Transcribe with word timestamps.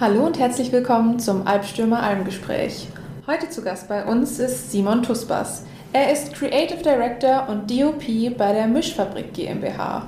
Hallo 0.00 0.24
und 0.24 0.38
herzlich 0.38 0.72
willkommen 0.72 1.18
zum 1.18 1.46
Albstürmer 1.46 2.02
Almgespräch. 2.02 2.88
Heute 3.26 3.50
zu 3.50 3.60
Gast 3.60 3.86
bei 3.86 4.02
uns 4.06 4.38
ist 4.38 4.72
Simon 4.72 5.02
Tusbas. 5.02 5.64
Er 5.92 6.10
ist 6.10 6.32
Creative 6.32 6.82
Director 6.82 7.46
und 7.50 7.70
DOP 7.70 8.34
bei 8.38 8.54
der 8.54 8.66
Mischfabrik 8.66 9.34
GmbH. 9.34 10.06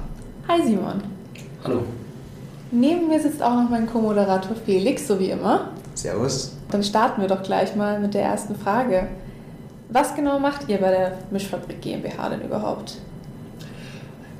Hi 0.48 0.62
Simon. 0.62 1.02
Hallo. 1.62 1.82
Neben 2.70 3.08
mir 3.08 3.20
sitzt 3.20 3.42
auch 3.42 3.52
noch 3.52 3.68
mein 3.68 3.86
Co-Moderator 3.86 4.56
Felix, 4.64 5.06
so 5.06 5.20
wie 5.20 5.28
immer. 5.28 5.68
Servus. 5.94 6.56
Dann 6.70 6.82
starten 6.82 7.20
wir 7.20 7.28
doch 7.28 7.42
gleich 7.42 7.76
mal 7.76 8.00
mit 8.00 8.14
der 8.14 8.22
ersten 8.22 8.56
Frage. 8.56 9.08
Was 9.90 10.14
genau 10.14 10.38
macht 10.38 10.70
ihr 10.70 10.78
bei 10.78 10.90
der 10.90 11.18
Mischfabrik 11.30 11.82
GmbH 11.82 12.30
denn 12.30 12.40
überhaupt? 12.40 12.96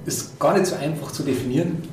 Ist 0.07 0.41
gar 0.41 0.55
nicht 0.55 0.65
so 0.65 0.77
einfach 0.77 1.13
zu 1.13 1.23
definieren. 1.23 1.87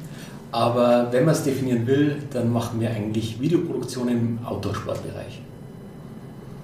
Aber 0.52 1.08
wenn 1.12 1.26
man 1.26 1.34
es 1.34 1.44
definieren 1.44 1.86
will, 1.86 2.18
dann 2.32 2.52
machen 2.52 2.80
wir 2.80 2.90
eigentlich 2.90 3.40
Videoproduktion 3.40 4.10
im 4.10 4.40
Outdoor-Sportbereich. 4.46 5.42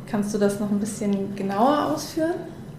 Kannst 0.07 0.33
du 0.33 0.37
das 0.37 0.59
noch 0.59 0.71
ein 0.71 0.79
bisschen 0.79 1.35
genauer 1.35 1.93
ausführen? 1.93 2.33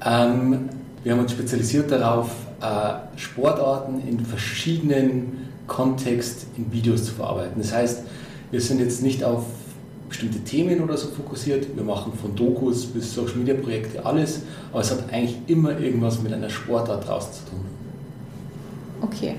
Ähm, 0.05 0.69
wir 1.03 1.13
haben 1.13 1.21
uns 1.21 1.33
spezialisiert 1.33 1.91
darauf, 1.91 2.31
äh, 2.61 3.19
Sportarten 3.19 4.03
in 4.07 4.25
verschiedenen 4.25 5.47
Kontext 5.67 6.47
in 6.57 6.73
Videos 6.73 7.05
zu 7.05 7.13
verarbeiten. 7.13 7.61
Das 7.61 7.73
heißt, 7.73 8.03
wir 8.51 8.61
sind 8.61 8.81
jetzt 8.81 9.03
nicht 9.03 9.23
auf 9.23 9.45
bestimmte 10.09 10.39
Themen 10.41 10.81
oder 10.83 10.97
so 10.97 11.09
fokussiert. 11.09 11.75
Wir 11.75 11.83
machen 11.83 12.13
von 12.21 12.35
Dokus 12.35 12.87
bis 12.87 13.13
Social 13.13 13.37
Media 13.37 13.55
Projekte 13.55 14.05
alles, 14.05 14.43
aber 14.73 14.81
es 14.81 14.91
hat 14.91 15.13
eigentlich 15.13 15.37
immer 15.47 15.79
irgendwas 15.79 16.23
mit 16.23 16.33
einer 16.33 16.49
Sportart 16.49 17.07
draußen 17.07 17.33
zu 17.33 17.51
tun. 17.51 17.61
Okay, 19.03 19.35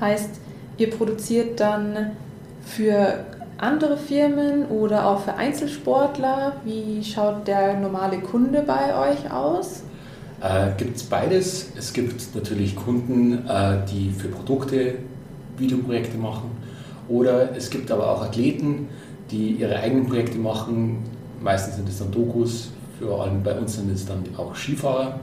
heißt, 0.00 0.30
Ihr 0.78 0.90
produziert 0.90 1.58
dann 1.60 2.12
für 2.62 3.24
andere 3.58 3.96
Firmen 3.96 4.66
oder 4.66 5.06
auch 5.06 5.20
für 5.20 5.34
Einzelsportler. 5.34 6.56
Wie 6.64 7.02
schaut 7.02 7.46
der 7.48 7.80
normale 7.80 8.18
Kunde 8.18 8.62
bei 8.66 9.10
euch 9.10 9.30
aus? 9.32 9.82
Äh, 10.42 10.72
gibt 10.76 10.96
es 10.96 11.04
beides. 11.04 11.70
Es 11.78 11.92
gibt 11.92 12.34
natürlich 12.34 12.76
Kunden, 12.76 13.46
äh, 13.48 13.78
die 13.90 14.10
für 14.10 14.28
Produkte 14.28 14.96
Videoprojekte 15.56 16.18
machen. 16.18 16.50
Oder 17.08 17.56
es 17.56 17.70
gibt 17.70 17.90
aber 17.90 18.10
auch 18.10 18.22
Athleten, 18.22 18.88
die 19.30 19.52
ihre 19.52 19.76
eigenen 19.76 20.06
Projekte 20.06 20.36
machen. 20.36 21.04
Meistens 21.40 21.76
sind 21.76 21.88
es 21.88 21.98
dann 21.98 22.10
Dokus, 22.10 22.70
für 22.98 23.14
allem 23.14 23.42
bei 23.42 23.56
uns 23.58 23.76
sind 23.76 23.90
es 23.90 24.04
dann 24.04 24.24
auch 24.36 24.54
Skifahrer 24.54 25.20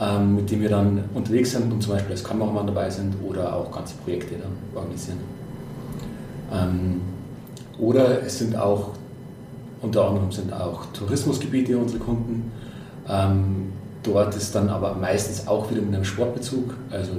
ähm, 0.00 0.36
mit 0.36 0.50
dem 0.50 0.60
wir 0.60 0.68
dann 0.68 1.04
unterwegs 1.14 1.52
sind 1.52 1.72
und 1.72 1.82
zum 1.82 1.94
Beispiel 1.94 2.12
als 2.12 2.22
Kameramann 2.22 2.66
dabei 2.66 2.88
sind 2.88 3.14
oder 3.26 3.54
auch 3.54 3.70
ganze 3.72 3.96
Projekte 3.96 4.36
dann 4.36 4.52
organisieren. 4.74 5.18
Ähm, 6.52 7.00
oder 7.78 8.22
es 8.22 8.38
sind 8.38 8.56
auch, 8.56 8.90
unter 9.82 10.08
anderem 10.08 10.30
sind 10.30 10.52
auch 10.52 10.86
Tourismusgebiete 10.92 11.76
unsere 11.76 12.00
Kunden. 12.00 12.52
Ähm, 13.08 13.72
dort 14.02 14.36
ist 14.36 14.54
dann 14.54 14.68
aber 14.68 14.94
meistens 14.94 15.48
auch 15.48 15.70
wieder 15.70 15.82
mit 15.82 15.94
einem 15.94 16.04
Sportbezug, 16.04 16.74
also 16.90 17.12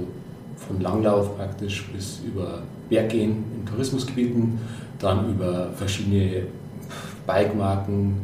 von 0.56 0.80
Langlauf 0.80 1.36
praktisch 1.36 1.90
bis 1.92 2.20
über 2.26 2.62
Berggehen 2.88 3.44
in 3.58 3.66
Tourismusgebieten, 3.66 4.58
dann 4.98 5.30
über 5.30 5.70
verschiedene 5.74 6.44
Bikemarken, 7.26 8.16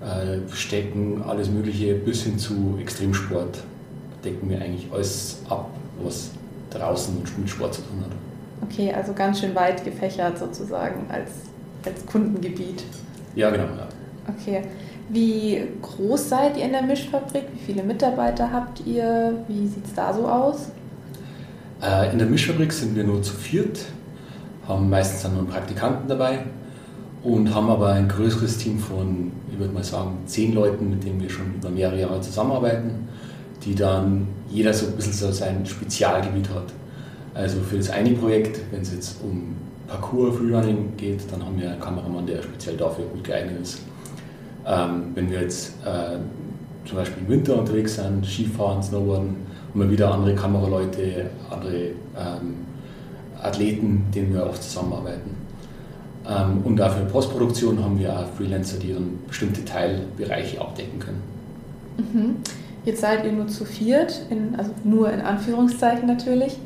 äh, 0.00 0.38
Stecken, 0.54 1.22
alles 1.26 1.50
Mögliche 1.50 1.94
bis 1.94 2.22
hin 2.22 2.38
zu 2.38 2.78
Extremsport 2.80 3.62
decken 4.24 4.48
wir 4.48 4.60
eigentlich 4.60 4.88
alles 4.92 5.42
ab, 5.48 5.70
was 6.02 6.30
draußen 6.70 7.14
mit 7.38 7.50
Sport 7.50 7.74
zu 7.74 7.82
tun 7.82 8.00
hat. 8.04 8.12
Okay, 8.62 8.92
also 8.92 9.12
ganz 9.12 9.40
schön 9.40 9.54
weit 9.54 9.84
gefächert 9.84 10.38
sozusagen 10.38 11.06
als, 11.08 11.30
als 11.84 12.04
Kundengebiet. 12.06 12.84
Ja, 13.34 13.50
genau. 13.50 13.64
Ja. 13.64 13.88
Okay. 14.28 14.62
Wie 15.08 15.62
groß 15.82 16.28
seid 16.28 16.56
ihr 16.56 16.64
in 16.64 16.72
der 16.72 16.82
Mischfabrik? 16.82 17.44
Wie 17.52 17.58
viele 17.58 17.82
Mitarbeiter 17.82 18.52
habt 18.52 18.86
ihr? 18.86 19.34
Wie 19.48 19.66
sieht 19.66 19.84
es 19.84 19.94
da 19.94 20.12
so 20.12 20.28
aus? 20.28 20.70
Äh, 21.82 22.12
in 22.12 22.18
der 22.18 22.28
Mischfabrik 22.28 22.72
sind 22.72 22.94
wir 22.94 23.04
nur 23.04 23.22
zu 23.22 23.34
viert, 23.34 23.86
haben 24.68 24.88
meistens 24.88 25.22
dann 25.22 25.34
nur 25.34 25.48
Praktikanten 25.48 26.06
dabei 26.08 26.40
und 27.22 27.52
haben 27.54 27.70
aber 27.70 27.92
ein 27.92 28.08
größeres 28.08 28.58
Team 28.58 28.78
von, 28.78 29.32
ich 29.50 29.58
würde 29.58 29.72
mal 29.72 29.82
sagen, 29.82 30.18
zehn 30.26 30.54
Leuten, 30.54 30.90
mit 30.90 31.02
denen 31.02 31.20
wir 31.20 31.30
schon 31.30 31.54
über 31.54 31.70
mehrere 31.70 32.00
Jahre 32.00 32.20
zusammenarbeiten 32.20 33.08
die 33.64 33.74
dann 33.74 34.26
jeder 34.50 34.72
so 34.72 34.86
ein 34.86 34.92
bisschen 34.92 35.12
so 35.12 35.32
sein 35.32 35.64
Spezialgebiet 35.64 36.48
hat. 36.50 36.72
Also 37.34 37.60
für 37.60 37.76
das 37.76 37.90
eine 37.90 38.10
Projekt, 38.12 38.60
wenn 38.70 38.82
es 38.82 38.92
jetzt 38.92 39.16
um 39.22 39.56
Parkour, 39.86 40.32
Freerunning 40.32 40.96
geht, 40.96 41.20
dann 41.30 41.44
haben 41.44 41.60
wir 41.60 41.70
einen 41.70 41.80
Kameramann, 41.80 42.26
der 42.26 42.42
speziell 42.42 42.76
dafür 42.76 43.04
gut 43.06 43.24
geeignet 43.24 43.60
ist. 43.62 43.80
Ähm, 44.66 45.12
wenn 45.14 45.30
wir 45.30 45.42
jetzt 45.42 45.74
äh, 45.84 46.18
zum 46.86 46.98
Beispiel 46.98 47.22
im 47.22 47.28
Winter 47.28 47.58
unterwegs 47.58 47.96
sind, 47.96 48.24
Skifahren, 48.24 48.82
Snowboarden, 48.82 49.36
haben 49.70 49.80
wir 49.80 49.90
wieder 49.90 50.12
andere 50.12 50.34
Kameraleute, 50.34 51.30
andere 51.50 51.76
ähm, 52.16 52.66
Athleten, 53.42 54.06
denen 54.14 54.34
wir 54.34 54.46
oft 54.46 54.62
zusammenarbeiten. 54.62 55.30
Ähm, 56.28 56.62
und 56.64 56.80
auch 56.80 56.92
für 56.92 57.04
Postproduktion 57.04 57.82
haben 57.82 57.98
wir 57.98 58.12
auch 58.12 58.26
Freelancer, 58.36 58.78
die 58.78 58.92
dann 58.92 59.18
bestimmte 59.26 59.64
Teilbereiche 59.64 60.60
abdecken 60.60 60.98
können. 60.98 61.22
Mhm. 61.98 62.36
Jetzt 62.84 63.02
seid 63.02 63.24
ihr 63.24 63.32
nur 63.32 63.46
zu 63.46 63.64
viert, 63.64 64.22
in, 64.30 64.54
also 64.56 64.70
nur 64.84 65.12
in 65.12 65.20
Anführungszeichen 65.20 66.06
natürlich. 66.06 66.56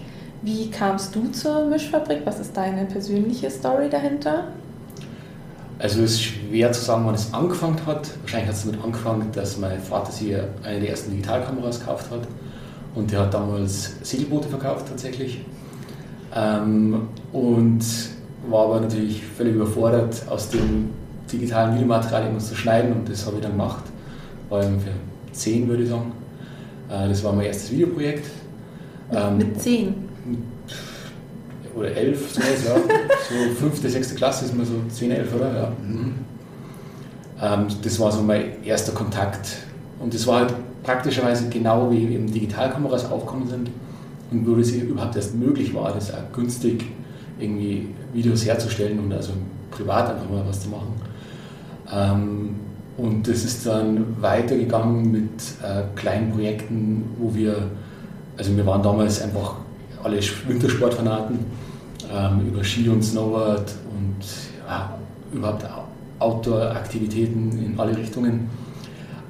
Wie 0.43 0.71
kamst 0.71 1.15
du 1.15 1.31
zur 1.33 1.67
Mischfabrik? 1.67 2.21
Was 2.25 2.39
ist 2.39 2.57
deine 2.57 2.85
persönliche 2.85 3.51
Story 3.51 3.89
dahinter? 3.89 4.49
Also 5.79 6.03
es 6.03 6.13
ist 6.13 6.23
schwer 6.23 6.71
zu 6.71 6.85
sagen, 6.85 7.05
wann 7.05 7.15
es 7.15 7.35
angefangen 7.35 7.79
hat. 7.87 8.11
Wahrscheinlich 8.21 8.49
hat 8.49 8.55
es 8.55 8.65
damit 8.65 8.85
angefangen, 8.85 9.33
dass 9.33 9.59
mein 9.59 9.81
Vater 9.81 10.13
sich 10.13 10.37
eine 10.63 10.81
der 10.81 10.91
ersten 10.91 11.11
Digitalkameras 11.11 11.81
gekauft 11.81 12.11
hat. 12.11 12.29
Und 12.95 13.11
der 13.11 13.21
hat 13.21 13.35
damals 13.35 13.95
Segelboote 14.03 14.49
verkauft 14.49 14.87
tatsächlich. 14.89 15.41
Ähm, 16.33 17.09
und 17.33 17.85
war 18.49 18.67
aber 18.67 18.81
natürlich 18.81 19.25
völlig 19.25 19.57
überfordert, 19.57 20.23
aus 20.29 20.51
dem 20.51 20.91
digitalen 21.33 21.75
Videomaterial 21.75 22.23
irgendwas 22.23 22.49
zu 22.49 22.55
schneiden. 22.55 22.93
Und 22.93 23.09
das 23.09 23.27
habe 23.27 23.37
ich 23.37 23.43
dann 23.43 23.53
gemacht. 23.53 23.83
War 24.49 24.65
ungefähr 24.65 24.93
zehn, 25.35 25.69
würde 25.69 25.83
ich 25.83 25.89
sagen. 25.89 26.13
Äh, 26.89 27.09
das 27.09 27.23
war 27.25 27.33
mein 27.33 27.47
erstes 27.47 27.73
Videoprojekt. 27.73 28.27
Ähm, 29.13 29.39
mit 29.39 29.61
zehn? 29.61 29.95
Oder 31.75 31.91
elf, 31.93 32.33
so 32.33 32.41
was, 32.41 32.65
ja. 32.65 32.77
So 32.77 33.55
fünfte, 33.55 33.91
sechste 33.91 34.15
Klasse 34.15 34.45
ist 34.45 34.57
man 34.57 34.65
so 34.65 34.75
zehn, 34.89 35.11
elf, 35.11 35.35
oder? 35.35 35.53
Ja. 35.53 35.73
Mhm. 35.83 36.15
Ähm, 37.41 37.67
das 37.83 37.99
war 37.99 38.13
so 38.13 38.23
mein 38.23 38.63
erster 38.65 38.93
Kontakt. 38.93 39.49
Und 39.99 40.15
das 40.15 40.27
war 40.27 40.41
halt 40.41 40.55
praktischerweise 40.83 41.49
genau 41.49 41.91
wie 41.91 42.15
eben 42.15 42.31
Digitalkameras 42.31 43.11
aufgekommen 43.11 43.49
sind 43.49 43.71
und 44.31 44.47
wo 44.47 44.55
es 44.57 44.71
überhaupt 44.73 45.17
erst 45.17 45.35
möglich 45.35 45.75
war, 45.75 45.93
das 45.93 46.13
auch 46.13 46.33
günstig 46.33 46.85
irgendwie 47.39 47.89
Videos 48.13 48.45
herzustellen 48.45 48.99
und 48.99 49.13
also 49.13 49.33
privat 49.71 50.11
einfach 50.11 50.31
mal 50.31 50.45
was 50.47 50.63
zu 50.63 50.69
machen. 50.69 50.95
Ähm, 51.93 52.57
und 52.97 53.27
das 53.27 53.45
ist 53.45 53.67
dann 53.67 54.21
weitergegangen 54.21 55.11
mit 55.11 55.41
äh, 55.63 55.83
kleinen 55.97 56.31
Projekten, 56.31 57.05
wo 57.19 57.35
wir, 57.35 57.71
also 58.37 58.57
wir 58.57 58.65
waren 58.67 58.83
damals 58.83 59.21
einfach 59.21 59.57
alle 60.03 60.19
Wintersportfanaten 60.47 61.39
ähm, 62.13 62.47
über 62.47 62.63
Ski 62.63 62.89
und 62.89 63.03
Snowboard 63.03 63.75
und 63.91 64.25
ja, 64.69 64.97
überhaupt 65.33 65.65
Outdoor-Aktivitäten 66.21 67.65
in 67.65 67.79
alle 67.79 67.97
Richtungen. 67.97 68.49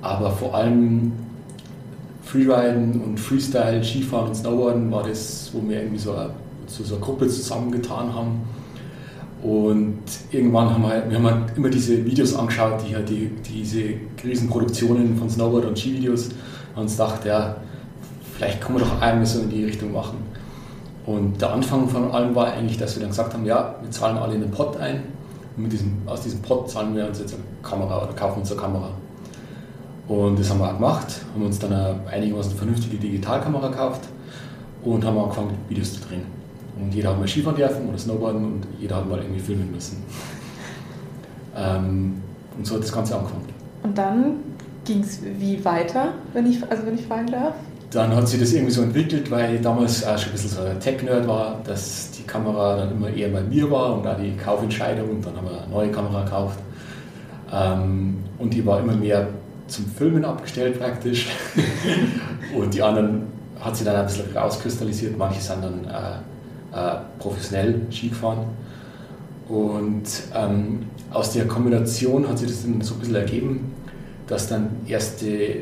Aber 0.02 0.30
vor 0.30 0.54
allem 0.54 1.12
Freeriden 2.22 3.00
und 3.00 3.18
Freestyle, 3.18 3.82
Skifahren 3.82 4.28
und 4.28 4.34
Snowboarden 4.34 4.90
war 4.90 5.04
das, 5.04 5.50
wo 5.54 5.66
wir 5.66 5.78
irgendwie 5.78 5.98
so, 5.98 6.14
so, 6.66 6.84
so 6.84 6.96
eine 6.96 7.04
Gruppe 7.04 7.28
zusammengetan 7.28 8.14
haben 8.14 8.42
und 9.44 9.98
irgendwann 10.30 10.70
haben 10.70 10.82
wir, 10.82 11.04
wir 11.06 11.18
haben 11.18 11.26
halt 11.26 11.54
immer 11.54 11.68
diese 11.68 12.02
Videos 12.02 12.34
angeschaut, 12.34 12.82
die 12.88 12.94
halt 12.96 13.10
die, 13.10 13.30
diese 13.46 13.90
Riesenproduktionen 14.24 15.18
von 15.18 15.28
Snowboard- 15.28 15.66
und 15.66 15.78
Skivideos 15.78 16.30
und 16.74 16.82
uns 16.82 16.92
gedacht, 16.92 17.26
ja, 17.26 17.56
vielleicht 18.38 18.62
können 18.62 18.78
wir 18.78 18.86
doch 18.86 19.02
einmal 19.02 19.26
so 19.26 19.42
in 19.42 19.50
die 19.50 19.66
Richtung 19.66 19.92
machen. 19.92 20.16
Und 21.04 21.42
der 21.42 21.52
Anfang 21.52 21.86
von 21.86 22.10
allem 22.10 22.34
war 22.34 22.54
eigentlich, 22.54 22.78
dass 22.78 22.96
wir 22.96 23.00
dann 23.00 23.10
gesagt 23.10 23.34
haben, 23.34 23.44
ja, 23.44 23.74
wir 23.82 23.90
zahlen 23.90 24.16
alle 24.16 24.34
in 24.34 24.40
den 24.40 24.50
Pot 24.50 24.78
ein 24.78 25.02
und 25.58 25.70
diesem, 25.70 25.92
aus 26.06 26.22
diesem 26.22 26.40
Pot 26.40 26.70
zahlen 26.70 26.96
wir 26.96 27.06
uns 27.06 27.18
jetzt 27.18 27.34
eine 27.34 27.42
Kamera 27.62 28.02
oder 28.02 28.14
kaufen 28.14 28.40
uns 28.40 28.50
eine 28.50 28.58
Kamera. 28.58 28.92
Und 30.08 30.38
das 30.38 30.48
haben 30.48 30.60
wir 30.60 30.68
auch 30.68 30.74
gemacht, 30.74 31.20
haben 31.34 31.44
uns 31.44 31.58
dann 31.58 31.74
eine 31.74 32.00
einigermaßen 32.10 32.56
vernünftige 32.56 32.96
Digitalkamera 32.96 33.68
gekauft 33.68 34.08
und 34.82 35.04
haben 35.04 35.18
angefangen, 35.18 35.54
Videos 35.68 35.92
zu 35.92 36.00
drehen. 36.08 36.43
Und 36.80 36.94
jeder 36.94 37.10
hat 37.10 37.18
mal 37.18 37.28
Skifahren 37.28 37.56
dürfen 37.56 37.88
oder 37.88 37.98
Snowboarden 37.98 38.44
und 38.44 38.66
jeder 38.80 38.96
hat 38.96 39.08
mal 39.08 39.18
irgendwie 39.18 39.40
filmen 39.40 39.70
müssen. 39.70 40.02
ähm, 41.56 42.20
und 42.56 42.66
so 42.66 42.74
hat 42.74 42.82
das 42.82 42.92
Ganze 42.92 43.16
angefangen. 43.16 43.44
Und 43.82 43.96
dann 43.96 44.36
ging 44.84 45.00
es 45.00 45.20
wie 45.22 45.64
weiter, 45.64 46.14
wenn 46.32 46.46
ich, 46.46 46.62
also 46.70 46.86
wenn 46.86 46.94
ich 46.94 47.06
fragen 47.06 47.26
darf? 47.28 47.54
dann 47.94 48.14
hat 48.14 48.26
sich 48.28 48.40
das 48.40 48.52
irgendwie 48.52 48.72
so 48.72 48.82
entwickelt, 48.82 49.30
weil 49.30 49.54
ich 49.54 49.60
damals 49.60 50.04
auch 50.04 50.18
schon 50.18 50.30
ein 50.30 50.32
bisschen 50.32 50.50
so 50.50 50.62
ein 50.62 50.80
Tech-Nerd 50.80 51.28
war, 51.28 51.60
dass 51.64 52.10
die 52.10 52.24
Kamera 52.24 52.76
dann 52.76 52.90
immer 52.90 53.08
eher 53.08 53.28
bei 53.28 53.42
mir 53.42 53.70
war 53.70 53.94
und 53.94 54.06
auch 54.06 54.16
die 54.18 54.36
Kaufentscheidung 54.36 55.10
und 55.10 55.24
dann 55.24 55.36
haben 55.36 55.48
wir 55.48 55.62
eine 55.62 55.70
neue 55.70 55.90
Kamera 55.90 56.24
gekauft. 56.24 56.58
Ähm, 57.52 58.16
und 58.38 58.52
die 58.52 58.66
war 58.66 58.80
immer 58.80 58.96
mehr 58.96 59.28
zum 59.68 59.86
Filmen 59.86 60.24
abgestellt 60.24 60.78
praktisch. 60.78 61.28
und 62.58 62.74
die 62.74 62.82
anderen 62.82 63.28
hat 63.60 63.76
sich 63.76 63.86
dann 63.86 63.96
ein 63.96 64.06
bisschen 64.06 64.36
rauskristallisiert. 64.36 65.16
Manche 65.16 65.40
sind 65.40 65.62
dann 65.62 65.84
äh, 65.84 66.18
äh, 66.74 66.96
professionell 67.18 67.80
Ski 67.90 68.08
gefahren. 68.08 68.46
Und 69.48 70.04
ähm, 70.34 70.86
aus 71.12 71.32
der 71.32 71.46
Kombination 71.46 72.28
hat 72.28 72.38
sich 72.38 72.48
das 72.48 72.62
dann 72.62 72.80
so 72.80 72.94
ein 72.94 73.00
bisschen 73.00 73.14
ergeben, 73.14 73.72
dass 74.26 74.48
dann 74.48 74.70
erste, 74.86 75.60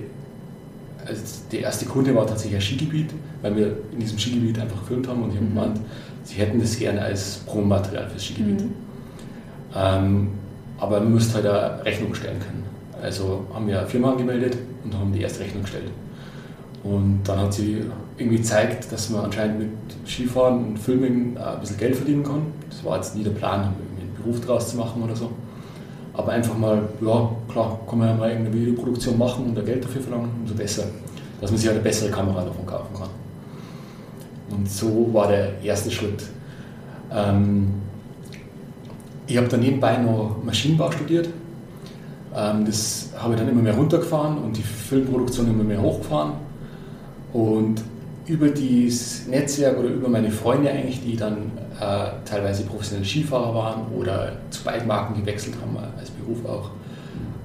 also 1.04 1.20
der 1.50 1.60
erste 1.60 1.86
Kunde 1.86 2.14
war 2.14 2.26
tatsächlich 2.26 2.56
ein 2.56 2.62
Skigebiet, 2.62 3.10
weil 3.42 3.56
wir 3.56 3.76
in 3.92 3.98
diesem 3.98 4.18
Skigebiet 4.18 4.58
einfach 4.60 4.80
gefilmt 4.80 5.08
haben 5.08 5.22
und 5.22 5.32
die 5.32 5.36
haben 5.36 5.50
mhm. 5.50 5.54
gemeint, 5.54 5.80
sie 6.24 6.34
hätten 6.36 6.60
das 6.60 6.78
gerne 6.78 7.02
als 7.02 7.38
Promomaterial 7.46 8.08
fürs 8.08 8.24
Skigebiet. 8.24 8.62
Mhm. 8.62 8.70
Ähm, 9.74 10.28
aber 10.78 11.00
man 11.00 11.14
müsste 11.14 11.34
halt 11.34 11.46
eine 11.46 11.84
Rechnung 11.84 12.14
stellen 12.14 12.38
können. 12.38 12.62
Also 13.02 13.46
haben 13.52 13.66
wir 13.66 13.80
eine 13.80 13.88
Firma 13.88 14.12
angemeldet 14.12 14.56
und 14.84 14.94
haben 14.94 15.12
die 15.12 15.22
erste 15.22 15.40
Rechnung 15.40 15.62
gestellt. 15.62 15.90
Und 16.84 17.20
dann 17.24 17.38
hat 17.38 17.52
sie 17.54 17.84
irgendwie 18.18 18.38
gezeigt, 18.38 18.90
dass 18.90 19.10
man 19.10 19.26
anscheinend 19.26 19.58
mit 19.60 19.70
Skifahren 20.08 20.64
und 20.66 20.78
Filming 20.78 21.36
ein 21.36 21.60
bisschen 21.60 21.78
Geld 21.78 21.94
verdienen 21.96 22.24
kann. 22.24 22.46
Das 22.68 22.84
war 22.84 22.96
jetzt 22.96 23.14
nie 23.14 23.22
der 23.22 23.30
Plan, 23.30 23.60
einen 23.60 24.14
Beruf 24.16 24.40
draus 24.40 24.70
zu 24.70 24.76
machen 24.76 25.02
oder 25.02 25.14
so. 25.14 25.30
Aber 26.14 26.32
einfach 26.32 26.56
mal, 26.58 26.82
ja, 27.00 27.30
klar, 27.48 27.80
kann 27.88 27.98
man 27.98 28.08
ja 28.08 28.14
mal 28.14 28.30
eine 28.30 28.52
Videoproduktion 28.52 29.16
machen 29.16 29.46
und 29.46 29.54
da 29.56 29.62
Geld 29.62 29.84
dafür 29.84 30.02
verlangen, 30.02 30.30
umso 30.40 30.54
besser. 30.54 30.84
Dass 31.40 31.50
man 31.50 31.58
sich 31.58 31.66
halt 31.66 31.76
eine 31.76 31.84
bessere 31.84 32.10
Kamera 32.10 32.44
davon 32.44 32.66
kaufen 32.66 32.94
kann. 32.98 33.08
Und 34.50 34.70
so 34.70 35.08
war 35.12 35.28
der 35.28 35.62
erste 35.62 35.90
Schritt. 35.90 36.24
Ähm, 37.10 37.68
ich 39.26 39.36
habe 39.36 39.48
dann 39.48 39.60
nebenbei 39.60 39.96
noch 39.96 40.36
Maschinenbau 40.44 40.90
studiert. 40.90 41.28
Ähm, 42.34 42.64
das 42.66 43.10
habe 43.18 43.34
ich 43.34 43.40
dann 43.40 43.48
immer 43.48 43.62
mehr 43.62 43.74
runtergefahren 43.74 44.38
und 44.38 44.56
die 44.56 44.62
Filmproduktion 44.62 45.48
immer 45.48 45.64
mehr 45.64 45.80
hochgefahren. 45.80 46.32
Und 47.32 47.82
über 48.26 48.48
dieses 48.48 49.26
Netzwerk 49.26 49.78
oder 49.78 49.88
über 49.88 50.08
meine 50.08 50.30
Freunde 50.30 50.70
eigentlich, 50.70 51.02
die 51.02 51.16
dann 51.16 51.50
äh, 51.80 52.06
teilweise 52.24 52.64
professionelle 52.64 53.06
Skifahrer 53.06 53.54
waren 53.54 53.82
oder 53.96 54.32
zu 54.50 54.62
Bikemarken 54.62 55.16
gewechselt 55.16 55.56
haben, 55.60 55.76
als 55.98 56.10
Beruf 56.10 56.44
auch, 56.46 56.70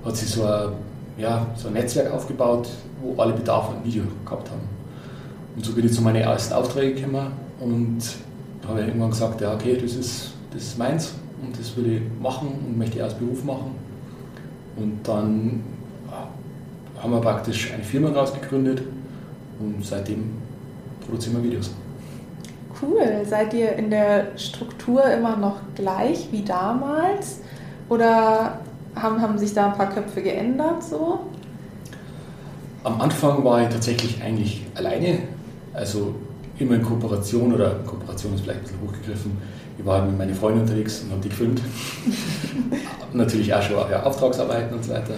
hat 0.05 0.15
sich 0.15 0.29
so 0.29 0.45
ein, 0.45 0.69
ja, 1.17 1.47
so 1.55 1.67
ein 1.69 1.73
Netzwerk 1.73 2.13
aufgebaut, 2.13 2.69
wo 3.01 3.19
alle 3.19 3.33
Bedarf 3.33 3.69
an 3.69 3.83
Video 3.83 4.03
gehabt 4.25 4.49
haben. 4.51 4.61
Und 5.55 5.65
so 5.65 5.73
bin 5.73 5.85
ich 5.85 5.93
zu 5.93 6.01
meinen 6.01 6.21
ersten 6.21 6.53
Aufträgen 6.53 6.95
gekommen 6.95 7.31
und 7.59 7.99
habe 8.67 8.81
irgendwann 8.81 9.09
gesagt, 9.09 9.41
ja 9.41 9.53
okay, 9.53 9.77
das 9.81 9.95
ist, 9.95 10.33
das 10.53 10.63
ist 10.63 10.77
meins 10.77 11.13
und 11.41 11.57
das 11.57 11.75
will 11.75 11.93
ich 11.93 12.01
machen 12.21 12.49
und 12.67 12.77
möchte 12.77 12.97
ich 12.97 13.03
als 13.03 13.15
Beruf 13.15 13.43
machen. 13.43 13.71
Und 14.75 14.99
dann 15.07 15.63
haben 17.01 17.11
wir 17.11 17.21
praktisch 17.21 17.73
eine 17.73 17.83
Firma 17.83 18.09
daraus 18.09 18.33
gegründet 18.33 18.83
und 19.59 19.86
seitdem 19.86 20.31
produzieren 21.06 21.38
wir 21.38 21.44
Videos. 21.44 21.71
Cool. 22.81 23.25
Seid 23.25 23.54
ihr 23.54 23.74
in 23.74 23.89
der 23.89 24.38
Struktur 24.38 25.04
immer 25.06 25.36
noch 25.36 25.59
gleich 25.75 26.27
wie 26.31 26.44
damals? 26.44 27.39
Oder 27.89 28.59
haben, 28.95 29.21
haben 29.21 29.38
sich 29.38 29.54
da 29.54 29.71
ein 29.71 29.77
paar 29.77 29.89
Köpfe 29.89 30.21
geändert 30.21 30.83
so? 30.83 31.19
Am 32.83 33.01
Anfang 33.01 33.44
war 33.44 33.63
ich 33.63 33.69
tatsächlich 33.69 34.21
eigentlich 34.21 34.65
alleine. 34.75 35.19
Also 35.74 36.15
immer 36.59 36.75
in 36.75 36.83
Kooperation 36.83 37.54
oder 37.54 37.75
Kooperation 37.86 38.36
ist 38.36 38.42
vielleicht 38.42 38.59
ein 38.59 38.63
bisschen 38.63 38.81
hochgegriffen. 38.81 39.31
Ich 39.77 39.86
war 39.86 40.06
mit 40.06 40.18
meinen 40.18 40.33
Freunden 40.33 40.62
unterwegs 40.62 41.01
und 41.01 41.12
habe 41.12 41.21
die 41.21 41.30
gefilmt. 41.30 41.62
Natürlich 43.13 43.54
auch 43.54 43.62
schon 43.62 43.77
ja, 43.89 44.04
Auftragsarbeiten 44.04 44.75
und 44.75 44.83
so 44.83 44.92
weiter. 44.92 45.13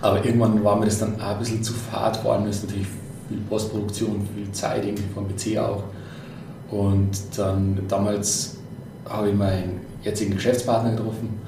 Aber 0.00 0.24
irgendwann 0.24 0.62
war 0.64 0.76
mir 0.76 0.86
das 0.86 0.98
dann 0.98 1.20
auch 1.20 1.30
ein 1.30 1.38
bisschen 1.38 1.62
zu 1.62 1.72
fad, 1.72 2.16
vor 2.16 2.34
allem 2.34 2.46
ist 2.46 2.64
natürlich 2.64 2.86
viel 3.32 3.42
Postproduktion, 3.48 4.28
viel 4.34 4.50
Zeit 4.52 4.84
irgendwie 4.84 5.04
vom 5.14 5.26
PC 5.26 5.58
auch. 5.58 5.82
Und 6.70 7.10
dann 7.36 7.78
damals 7.88 8.56
habe 9.08 9.30
ich 9.30 9.34
meinen 9.34 9.80
jetzigen 10.02 10.34
Geschäftspartner 10.34 10.92
getroffen, 10.92 11.40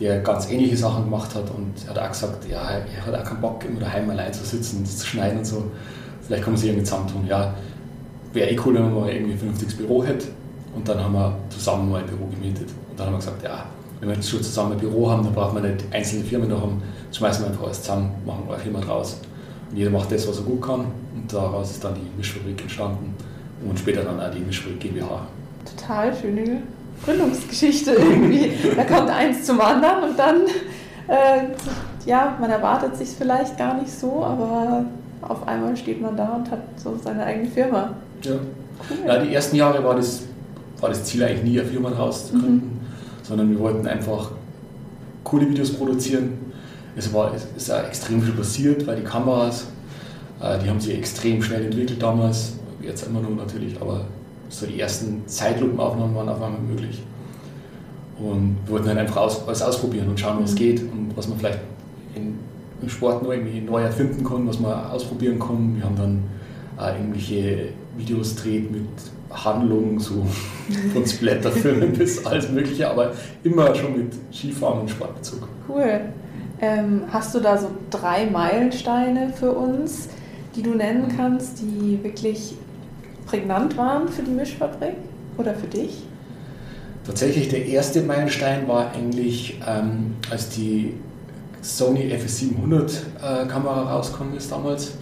der 0.00 0.20
ganz 0.20 0.50
ähnliche 0.50 0.76
Sachen 0.76 1.04
gemacht 1.04 1.34
hat 1.34 1.44
und 1.50 1.88
hat 1.88 1.98
auch 1.98 2.08
gesagt, 2.08 2.48
ja, 2.48 2.70
er 2.70 3.06
hat 3.06 3.14
auch 3.14 3.24
keinen 3.24 3.40
Bock, 3.40 3.64
immer 3.64 3.80
daheim 3.80 4.10
allein 4.10 4.32
zu 4.32 4.44
sitzen 4.44 4.78
und 4.78 4.86
zu 4.86 5.06
schneiden 5.06 5.38
und 5.38 5.44
so. 5.44 5.64
Vielleicht 6.22 6.44
kann 6.44 6.52
man 6.52 6.60
sich 6.60 6.70
irgendwie 6.70 6.84
zusammentun. 6.84 7.26
Ja, 7.26 7.54
wäre 8.32 8.50
eh 8.50 8.58
cool, 8.64 8.74
wenn 8.74 8.94
man 8.94 9.08
irgendwie 9.08 9.32
ein 9.32 9.38
vernünftiges 9.38 9.74
Büro 9.76 10.04
hätte. 10.04 10.28
Und 10.74 10.88
dann 10.88 10.98
haben 10.98 11.12
wir 11.12 11.36
zusammen 11.50 11.90
mal 11.90 12.00
ein 12.00 12.06
Büro 12.06 12.26
gemietet. 12.26 12.68
Und 12.90 12.98
dann 12.98 13.06
haben 13.06 13.14
wir 13.14 13.18
gesagt, 13.18 13.42
ja, 13.42 13.66
wenn 14.00 14.08
wir 14.08 14.16
jetzt 14.16 14.30
schon 14.30 14.42
zusammen 14.42 14.72
ein 14.72 14.78
Büro 14.78 15.10
haben, 15.10 15.22
dann 15.22 15.34
braucht 15.34 15.54
man 15.54 15.62
nicht 15.62 15.84
einzelne 15.92 16.24
Firmen 16.24 16.48
noch 16.48 16.62
haben, 16.62 16.82
schmeißen 17.12 17.44
wir 17.44 17.50
einfach 17.50 17.64
alles 17.64 17.82
zusammen, 17.82 18.10
machen 18.24 18.44
eine 18.48 18.58
Firma 18.58 18.80
draus. 18.80 19.20
Jeder 19.74 19.90
macht 19.90 20.12
das, 20.12 20.28
was 20.28 20.38
er 20.38 20.44
gut 20.44 20.62
kann. 20.62 20.80
Und 21.14 21.32
daraus 21.32 21.70
ist 21.70 21.84
dann 21.84 21.94
die 21.94 22.16
Mischfabrik 22.16 22.60
entstanden 22.60 23.14
und 23.68 23.78
später 23.78 24.02
dann 24.02 24.20
auch 24.20 24.30
die 24.30 24.40
Mischfabrik 24.40 24.80
GmbH. 24.80 25.26
Total 25.76 26.12
schöne 26.14 26.62
Gründungsgeschichte 27.04 27.92
irgendwie. 27.92 28.52
da 28.76 28.84
kommt 28.84 29.10
eins 29.10 29.44
zum 29.44 29.60
anderen 29.60 30.10
und 30.10 30.18
dann, 30.18 30.42
äh, 31.08 31.44
ja, 32.06 32.36
man 32.40 32.50
erwartet 32.50 32.96
sich 32.96 33.08
vielleicht 33.10 33.56
gar 33.56 33.80
nicht 33.80 33.90
so, 33.90 34.24
aber 34.24 34.84
auf 35.22 35.46
einmal 35.46 35.76
steht 35.76 36.00
man 36.00 36.16
da 36.16 36.34
und 36.34 36.50
hat 36.50 36.60
so 36.76 36.98
seine 37.02 37.24
eigene 37.24 37.48
Firma. 37.48 37.94
Ja. 38.22 38.32
Cool. 38.90 39.06
ja 39.06 39.18
die 39.18 39.32
ersten 39.32 39.56
Jahre 39.56 39.82
war 39.84 39.94
das, 39.94 40.22
war 40.80 40.88
das 40.88 41.04
Ziel 41.04 41.22
eigentlich 41.22 41.44
nie, 41.44 41.60
eine 41.60 41.68
Firma 41.68 41.90
daraus 41.90 42.28
zu 42.28 42.32
gründen, 42.32 42.80
mhm. 42.80 43.24
sondern 43.24 43.50
wir 43.50 43.60
wollten 43.60 43.86
einfach 43.86 44.32
coole 45.22 45.48
Videos 45.48 45.72
produzieren. 45.72 46.38
Es, 46.96 47.12
war, 47.12 47.32
es 47.34 47.46
ist 47.56 47.70
auch 47.70 47.84
extrem 47.84 48.22
viel 48.22 48.34
passiert, 48.34 48.86
weil 48.86 48.96
die 48.96 49.02
Kameras, 49.02 49.66
äh, 50.40 50.58
die 50.58 50.68
haben 50.68 50.80
sich 50.80 50.96
extrem 50.96 51.42
schnell 51.42 51.64
entwickelt 51.64 52.02
damals, 52.02 52.54
jetzt 52.82 53.06
immer 53.06 53.20
noch 53.20 53.30
natürlich, 53.30 53.80
aber 53.80 54.04
so 54.48 54.66
die 54.66 54.78
ersten 54.78 55.26
Zeitlupenaufnahmen 55.26 56.14
waren 56.14 56.28
auf 56.28 56.42
einmal 56.42 56.60
möglich. 56.60 57.02
Und 58.18 58.58
wir 58.66 58.74
wollten 58.74 58.88
halt 58.88 58.98
einfach 58.98 59.16
aus, 59.16 59.46
alles 59.46 59.62
ausprobieren 59.62 60.08
und 60.08 60.20
schauen, 60.20 60.38
was 60.42 60.52
mhm. 60.52 60.56
geht 60.56 60.80
und 60.82 61.12
was 61.16 61.28
man 61.28 61.38
vielleicht 61.38 61.60
in, 62.14 62.38
im 62.80 62.88
Sport 62.88 63.22
noch 63.22 63.30
irgendwie 63.32 63.60
neu 63.60 63.82
erfinden 63.82 64.22
kann, 64.24 64.46
was 64.46 64.60
man 64.60 64.72
ausprobieren 64.90 65.38
kann. 65.38 65.76
Wir 65.76 65.84
haben 65.84 65.96
dann 65.96 66.22
äh, 66.78 66.98
irgendwelche 66.98 67.68
Videos 67.96 68.36
dreht 68.36 68.70
mit 68.70 68.86
Handlungen, 69.30 69.98
so 69.98 70.26
von 70.92 71.06
Splatterfilmen 71.06 71.92
bis 71.94 72.24
alles 72.26 72.50
Mögliche, 72.50 72.90
aber 72.90 73.12
immer 73.42 73.74
schon 73.74 73.96
mit 73.96 74.12
Skifahren 74.32 74.80
und 74.80 74.90
Sportbezug. 74.90 75.48
Cool. 75.68 76.00
Ähm, 76.62 77.02
hast 77.12 77.34
du 77.34 77.40
da 77.40 77.58
so 77.58 77.72
drei 77.90 78.26
Meilensteine 78.26 79.32
für 79.32 79.50
uns, 79.50 80.08
die 80.54 80.62
du 80.62 80.76
nennen 80.76 81.12
kannst, 81.16 81.60
die 81.60 81.98
wirklich 82.04 82.54
prägnant 83.26 83.76
waren 83.76 84.08
für 84.08 84.22
die 84.22 84.30
Mischfabrik 84.30 84.94
oder 85.36 85.54
für 85.54 85.66
dich? 85.66 86.04
Tatsächlich 87.04 87.48
der 87.48 87.66
erste 87.66 88.00
Meilenstein 88.02 88.68
war 88.68 88.92
eigentlich, 88.92 89.60
ähm, 89.66 90.14
als 90.30 90.50
die 90.50 90.94
Sony 91.62 92.12
FS700 92.14 92.90
äh, 93.42 93.46
Kamera 93.48 93.92
rausgekommen 93.94 94.36
ist 94.36 94.52
damals. 94.52 94.92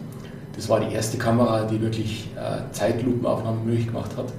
Das 0.56 0.66
war 0.70 0.80
die 0.80 0.94
erste 0.94 1.18
Kamera, 1.18 1.64
die 1.64 1.78
wirklich 1.82 2.30
äh, 2.36 2.72
Zeitlupenaufnahmen 2.72 3.66
möglich 3.66 3.86
gemacht 3.86 4.12
hat. 4.16 4.32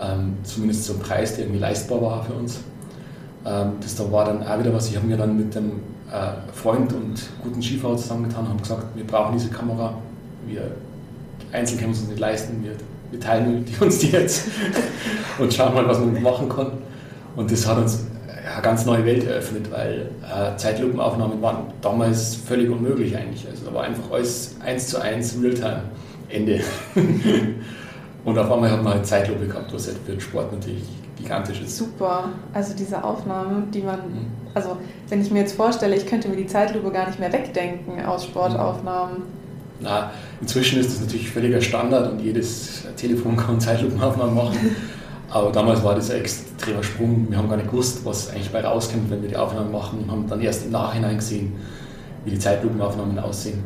Ähm, 0.00 0.38
zumindest 0.42 0.84
zum 0.84 0.98
Preis, 0.98 1.36
der 1.36 1.44
irgendwie 1.44 1.60
leistbar 1.60 2.02
war 2.02 2.24
für 2.24 2.32
uns. 2.32 2.58
Ähm, 3.46 3.74
das 3.80 3.94
da 3.94 4.10
war 4.10 4.24
dann 4.24 4.44
auch 4.44 4.58
wieder 4.58 4.74
was, 4.74 4.88
ich 4.90 4.96
habe 4.96 5.06
mir 5.06 5.16
dann 5.16 5.36
mit 5.36 5.54
äh, 5.54 5.60
Freund 6.52 6.92
und 6.92 7.20
guten 7.42 7.62
Skifahrer 7.62 7.96
zusammengetan 7.96 8.44
und 8.44 8.50
haben 8.50 8.62
gesagt, 8.62 8.84
wir 8.94 9.06
brauchen 9.06 9.36
diese 9.36 9.50
Kamera. 9.50 9.94
Wir 10.46 10.72
einzeln 11.52 11.78
können 11.78 11.90
uns 11.90 12.06
nicht 12.06 12.18
leisten, 12.18 12.62
wir 12.62 12.74
wir 13.10 13.20
teilen 13.20 13.64
die 13.64 13.84
uns 13.84 13.98
die 13.98 14.10
jetzt 14.10 14.46
und 15.38 15.52
schauen 15.52 15.74
mal, 15.74 15.86
was 15.86 15.98
man 15.98 16.22
machen 16.22 16.48
kann. 16.48 16.72
Und 17.36 17.50
das 17.50 17.66
hat 17.66 17.78
uns 17.78 18.06
eine 18.52 18.62
ganz 18.62 18.86
neue 18.86 19.04
Welt 19.04 19.26
eröffnet, 19.26 19.70
weil 19.70 20.10
äh, 20.22 20.56
Zeitlupenaufnahmen 20.56 21.40
waren 21.42 21.64
damals 21.80 22.36
völlig 22.36 22.70
unmöglich 22.70 23.16
eigentlich. 23.16 23.46
Also 23.48 23.66
da 23.66 23.74
war 23.74 23.84
einfach 23.84 24.10
alles 24.10 24.56
eins 24.64 24.88
zu 24.88 25.00
eins 25.00 25.36
Realtime, 25.40 25.82
Ende. 26.28 26.60
und 28.24 28.38
auf 28.38 28.50
einmal 28.50 28.70
hat 28.70 28.82
man 28.82 28.94
halt 28.94 29.06
Zeitlupe 29.06 29.46
gehabt, 29.46 29.72
was 29.72 29.86
halt 29.86 29.98
für 30.04 30.12
den 30.12 30.20
Sport 30.20 30.52
natürlich 30.52 30.84
gigantisch 31.22 31.60
ist. 31.60 31.76
Super, 31.76 32.30
also 32.52 32.74
diese 32.74 33.02
Aufnahmen, 33.02 33.70
die 33.70 33.82
man, 33.82 33.98
mhm. 33.98 34.26
also 34.54 34.76
wenn 35.08 35.20
ich 35.20 35.30
mir 35.30 35.40
jetzt 35.40 35.54
vorstelle, 35.54 35.96
ich 35.96 36.06
könnte 36.06 36.28
mir 36.28 36.36
die 36.36 36.46
Zeitlupe 36.46 36.90
gar 36.90 37.06
nicht 37.06 37.18
mehr 37.20 37.32
wegdenken 37.32 38.04
aus 38.04 38.24
Sportaufnahmen. 38.24 39.18
Mhm 39.18 39.40
na, 39.80 40.10
inzwischen 40.40 40.78
ist 40.78 40.90
das 40.92 41.00
natürlich 41.00 41.30
völliger 41.30 41.60
Standard 41.60 42.12
und 42.12 42.20
jedes 42.20 42.84
Telefon 42.96 43.36
kann 43.36 43.58
Zeitlupenaufnahmen 43.58 44.34
machen. 44.34 44.76
Aber 45.30 45.52
damals 45.52 45.82
war 45.82 45.94
das 45.94 46.10
ein 46.10 46.20
extremer 46.20 46.82
Sprung. 46.82 47.26
Wir 47.30 47.38
haben 47.38 47.48
gar 47.48 47.56
nicht 47.56 47.70
gewusst, 47.70 48.04
was 48.04 48.30
eigentlich 48.30 48.50
bei 48.50 48.62
rauskommt, 48.62 49.10
wenn 49.10 49.22
wir 49.22 49.28
die 49.28 49.36
Aufnahmen 49.36 49.70
machen 49.70 50.00
und 50.00 50.10
haben 50.10 50.26
dann 50.28 50.40
erst 50.40 50.66
im 50.66 50.72
Nachhinein 50.72 51.16
gesehen, 51.16 51.52
wie 52.24 52.32
die 52.32 52.38
Zeitlupenaufnahmen 52.38 53.18
aussehen. 53.18 53.62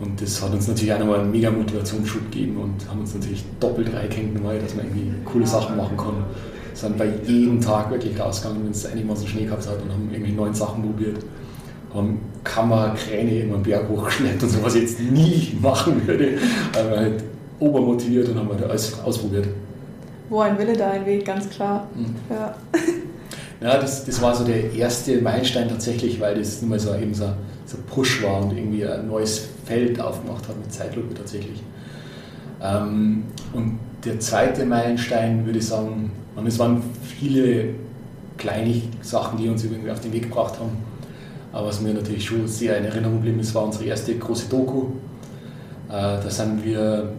Und 0.00 0.20
das 0.20 0.42
hat 0.42 0.52
uns 0.52 0.66
natürlich 0.66 0.92
auch 0.92 0.98
nochmal 0.98 1.20
einen 1.20 1.30
mega 1.30 1.50
Motivationsschub 1.50 2.32
gegeben 2.32 2.56
und 2.56 2.88
haben 2.88 3.00
uns 3.00 3.14
natürlich 3.14 3.44
doppelt 3.60 3.94
reingehängt, 3.94 4.34
dass 4.34 4.74
man 4.74 4.86
irgendwie 4.86 5.12
coole 5.24 5.46
Sachen 5.46 5.76
machen 5.76 5.96
kann. 5.96 6.24
Sind 6.74 6.98
bei 6.98 7.08
jedem 7.26 7.60
Tag 7.60 7.90
wirklich 7.90 8.18
rausgegangen, 8.18 8.64
wenn 8.64 8.70
es 8.72 8.86
einigermaßen 8.86 9.26
Schnee 9.26 9.44
gehabt 9.44 9.66
hat 9.66 9.82
und 9.82 9.92
haben 9.92 10.08
irgendwie 10.12 10.32
neue 10.32 10.54
Sachen 10.54 10.82
probiert. 10.82 11.18
Haben 11.94 12.20
Kammerkräne 12.44 13.40
in 13.40 13.52
einen 13.52 13.62
Berg 13.62 13.88
hochgeschleppt 13.88 14.42
und 14.42 14.48
so, 14.48 14.62
was 14.62 14.74
ich 14.74 14.82
jetzt 14.82 15.00
nie 15.00 15.56
machen 15.60 16.06
würde. 16.06 16.38
Aber 16.78 16.96
halt 16.96 17.24
obermotiviert 17.58 18.28
und 18.28 18.38
haben 18.38 18.48
halt 18.48 18.64
alles 18.64 18.98
ausprobiert. 19.00 19.48
Wo 20.28 20.40
ein 20.40 20.58
Wille, 20.58 20.74
da 20.74 20.90
ein 20.90 21.06
Weg, 21.06 21.24
ganz 21.24 21.48
klar. 21.48 21.86
Mhm. 21.94 22.16
Ja. 22.30 22.54
ja, 23.60 23.78
das, 23.78 24.04
das 24.04 24.20
war 24.22 24.34
so 24.34 24.44
der 24.44 24.72
erste 24.72 25.20
Meilenstein 25.20 25.68
tatsächlich, 25.68 26.18
weil 26.20 26.36
das 26.36 26.62
immer 26.62 26.78
so 26.78 26.94
eben 26.94 27.14
so, 27.14 27.28
so 27.66 27.76
Push 27.86 28.22
war 28.22 28.42
und 28.42 28.56
irgendwie 28.56 28.86
ein 28.86 29.06
neues 29.06 29.48
Feld 29.66 30.00
aufgemacht 30.00 30.48
hat 30.48 30.58
mit 30.58 30.72
Zeitlupe 30.72 31.14
tatsächlich. 31.14 31.62
Ähm, 32.62 33.24
und 33.52 33.78
der 34.04 34.18
zweite 34.20 34.64
Meilenstein 34.64 35.44
würde 35.44 35.58
ich 35.58 35.66
sagen, 35.66 36.10
und 36.36 36.46
es 36.46 36.58
waren 36.58 36.82
viele 37.02 37.70
kleine 38.36 38.82
Sachen, 39.02 39.38
die 39.38 39.48
uns 39.48 39.64
irgendwie 39.64 39.90
auf 39.90 40.00
den 40.00 40.12
Weg 40.12 40.22
gebracht 40.22 40.58
haben. 40.58 40.70
Aber 41.52 41.68
was 41.68 41.80
mir 41.80 41.92
natürlich 41.92 42.24
schon 42.24 42.48
sehr 42.48 42.78
in 42.78 42.84
Erinnerung 42.86 43.16
geblieben 43.16 43.40
ist, 43.40 43.54
war 43.54 43.64
unsere 43.64 43.84
erste 43.84 44.16
große 44.16 44.48
Doku. 44.48 44.86
Äh, 45.88 45.92
da 45.92 46.30
sind 46.30 46.64
wir 46.64 47.12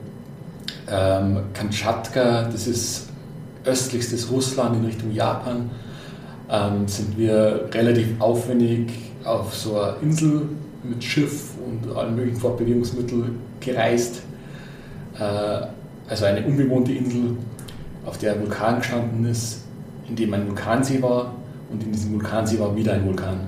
ähm, 0.90 1.38
Kamtschatka, 1.54 2.50
das 2.52 2.68
ist 2.68 3.10
östlichstes 3.66 4.30
Russland 4.32 4.78
in 4.78 4.86
Richtung 4.86 5.12
Japan, 5.12 5.70
ähm, 6.50 6.88
sind 6.88 7.18
wir 7.18 7.70
relativ 7.72 8.20
aufwendig 8.20 8.92
auf 9.24 9.56
so 9.56 9.80
einer 9.80 9.98
Insel 10.02 10.50
mit 10.84 11.04
Schiff 11.04 11.52
und 11.66 11.96
allen 11.96 12.16
möglichen 12.16 12.40
Fortbewegungsmitteln 12.40 13.40
gereist. 13.60 14.24
Äh, 15.18 15.68
also 16.10 16.26
eine 16.26 16.46
unbewohnte 16.46 16.92
Insel, 16.92 17.38
auf 18.06 18.18
der 18.18 18.40
Vulkan 18.40 18.80
gestanden 18.80 19.26
ist, 19.26 19.62
in 20.08 20.16
dem 20.16 20.34
ein 20.34 20.48
Vulkansee 20.48 21.02
war 21.02 21.34
und 21.72 21.84
in 21.84 21.92
diesem 21.92 22.14
Vulkansee 22.14 22.60
war 22.60 22.76
wieder 22.76 22.94
ein 22.94 23.06
Vulkan. 23.06 23.40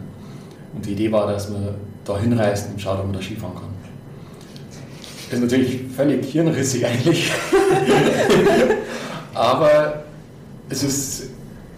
Und 0.74 0.86
die 0.86 0.94
Idee 0.94 1.12
war, 1.12 1.28
dass 1.28 1.50
man 1.50 1.76
da 2.04 2.18
hinreist 2.20 2.70
und 2.72 2.82
schaut, 2.82 3.00
ob 3.00 3.06
man 3.06 3.14
da 3.14 3.22
Skifahren 3.22 3.56
kann. 3.56 3.76
Das 5.30 5.40
ist 5.40 5.42
natürlich 5.42 5.82
völlig 5.96 6.26
hirnrissig 6.32 6.86
eigentlich. 6.86 7.32
Aber 9.34 10.04
es 10.70 10.84
ist, 10.84 11.30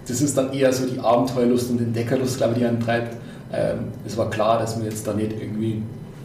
das 0.07 0.21
ist 0.21 0.37
dann 0.37 0.53
eher 0.53 0.71
so 0.73 0.85
die 0.85 0.99
Abenteuerlust 0.99 1.71
und 1.71 1.81
Entdeckerlust, 1.81 2.37
glaube 2.37 2.53
ich, 2.53 2.59
die 2.59 2.65
einen 2.65 2.79
treibt. 2.79 3.15
Ähm, 3.53 3.79
es 4.05 4.17
war 4.17 4.29
klar, 4.29 4.59
dass 4.59 4.77
wir 4.77 4.85
jetzt 4.85 5.07
da 5.07 5.13
nicht 5.13 5.31
irgendwie 5.31 5.81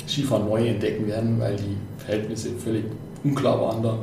Skifahren 0.08 0.48
neu 0.48 0.66
entdecken 0.66 1.06
werden, 1.06 1.38
weil 1.38 1.56
die 1.56 1.76
Verhältnisse 1.98 2.50
völlig 2.58 2.84
unklar 3.22 3.60
waren 3.60 3.82
da. 3.82 3.98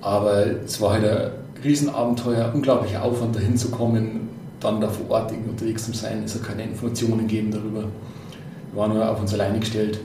Aber 0.00 0.46
es 0.64 0.80
war 0.80 0.92
halt 0.92 1.04
ein 1.04 1.30
Riesenabenteuer, 1.62 2.52
unglaublicher 2.54 3.02
Aufwand 3.02 3.36
dahin 3.36 3.56
zu 3.56 3.70
kommen, 3.70 4.28
dann 4.60 4.80
da 4.80 4.88
vor 4.88 5.10
Ort 5.10 5.32
unterwegs 5.32 5.84
zu 5.84 5.92
sein. 5.92 6.22
Es 6.24 6.34
hat 6.34 6.44
keine 6.44 6.64
Informationen 6.64 7.20
gegeben 7.20 7.50
darüber. 7.50 7.80
Wir 7.80 8.80
waren 8.80 8.92
nur 8.92 9.08
auf 9.08 9.20
uns 9.20 9.32
alleine 9.34 9.58
gestellt. 9.58 10.00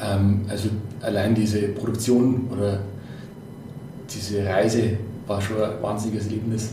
Ähm, 0.00 0.42
also 0.48 0.68
allein 1.02 1.34
diese 1.34 1.60
Produktion 1.68 2.48
oder 2.50 2.80
diese 4.10 4.44
Reise 4.44 4.98
war 5.26 5.40
schon 5.40 5.62
ein 5.62 5.82
wahnsinniges 5.82 6.26
Erlebnis. 6.26 6.72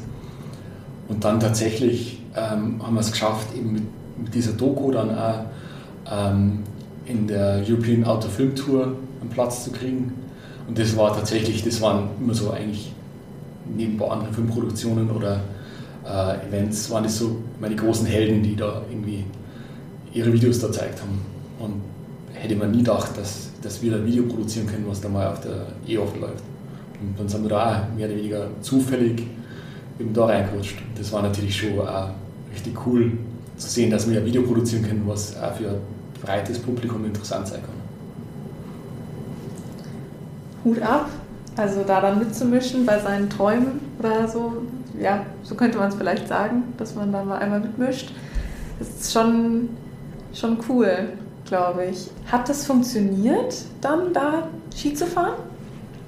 Und 1.07 1.23
dann 1.23 1.39
tatsächlich 1.39 2.21
ähm, 2.35 2.81
haben 2.83 2.95
wir 2.95 3.01
es 3.01 3.11
geschafft, 3.11 3.55
eben 3.55 3.73
mit, 3.73 3.83
mit, 4.17 4.33
dieser 4.33 4.53
Doku 4.53 4.91
dann 4.91 5.15
auch 5.15 5.45
ähm, 6.11 6.63
in 7.05 7.27
der 7.27 7.63
European 7.67 8.03
Outdoor 8.03 8.31
Film 8.31 8.55
Tour 8.55 8.83
einen 9.21 9.29
Platz 9.29 9.63
zu 9.63 9.71
kriegen. 9.71 10.13
Und 10.67 10.77
das 10.79 10.95
war 10.97 11.13
tatsächlich, 11.13 11.63
das 11.63 11.81
waren 11.81 12.09
immer 12.19 12.33
so 12.33 12.51
eigentlich 12.51 12.91
neben 13.75 13.93
ein 13.93 13.97
paar 13.97 14.11
anderen 14.11 14.33
Filmproduktionen 14.33 15.09
oder 15.09 15.41
äh, 16.05 16.47
Events, 16.47 16.89
waren 16.89 17.03
das 17.03 17.17
so 17.17 17.37
meine 17.59 17.75
großen 17.75 18.05
Helden, 18.05 18.43
die 18.43 18.55
da 18.55 18.81
irgendwie 18.89 19.25
ihre 20.13 20.31
Videos 20.31 20.59
da 20.59 20.67
gezeigt 20.67 21.01
haben. 21.01 21.21
Und 21.59 21.81
hätte 22.33 22.55
man 22.55 22.71
nie 22.71 22.79
gedacht, 22.79 23.17
dass, 23.17 23.49
dass 23.61 23.81
wir 23.81 23.91
da 23.91 23.97
ein 23.97 24.05
Video 24.05 24.23
produzieren 24.23 24.67
können, 24.67 24.85
was 24.87 25.01
da 25.01 25.09
mal 25.09 25.27
auf 25.27 25.41
der 25.41 25.67
E-Off 25.87 26.15
läuft. 26.19 26.43
Und 27.01 27.19
dann 27.19 27.27
sind 27.27 27.43
wir 27.43 27.49
da 27.49 27.69
auch 27.69 27.95
mehr 27.95 28.07
oder 28.07 28.17
weniger 28.17 28.47
zufällig 28.61 29.23
eben 29.99 30.13
da 30.13 30.25
reingerutscht. 30.25 30.77
Das 30.97 31.11
war 31.11 31.21
natürlich 31.21 31.55
schon 31.55 31.79
auch 31.79 32.09
richtig 32.53 32.85
cool 32.85 33.11
zu 33.57 33.69
sehen, 33.69 33.91
dass 33.91 34.09
wir 34.09 34.19
ein 34.19 34.25
Video 34.25 34.41
produzieren 34.41 34.83
können, 34.83 35.03
was 35.05 35.35
auch 35.37 35.53
für 35.53 35.69
ein 35.69 35.77
breites 36.21 36.59
Publikum 36.59 37.05
interessant 37.05 37.47
sein 37.47 37.61
kann. 37.61 37.84
Hut 40.65 40.81
ab, 40.81 41.09
also 41.55 41.83
da 41.87 42.01
dann 42.01 42.19
mitzumischen 42.19 42.85
bei 42.85 42.99
seinen 42.99 43.29
Träumen 43.29 43.79
oder 43.99 44.27
so, 44.27 44.63
ja, 44.99 45.25
so 45.43 45.55
könnte 45.55 45.77
man 45.77 45.89
es 45.89 45.95
vielleicht 45.95 46.27
sagen, 46.27 46.63
dass 46.77 46.95
man 46.95 47.13
da 47.13 47.23
mal 47.23 47.37
einmal 47.37 47.61
mitmischt. 47.61 48.11
Das 48.79 48.89
ist 48.89 49.13
schon, 49.13 49.69
schon 50.33 50.57
cool 50.67 51.07
glaube 51.45 51.85
ich. 51.85 52.09
Hat 52.31 52.49
das 52.49 52.65
funktioniert, 52.65 53.55
dann 53.81 54.13
da 54.13 54.47
Ski 54.75 54.93
zu 54.93 55.05
fahren? 55.05 55.35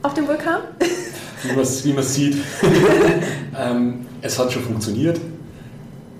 Auf 0.01 0.13
dem 0.13 0.27
Vulkan? 0.27 0.61
wie 1.83 1.93
man 1.93 2.03
sieht, 2.03 2.37
ähm, 3.57 4.05
es 4.21 4.37
hat 4.37 4.51
schon 4.51 4.63
funktioniert. 4.63 5.19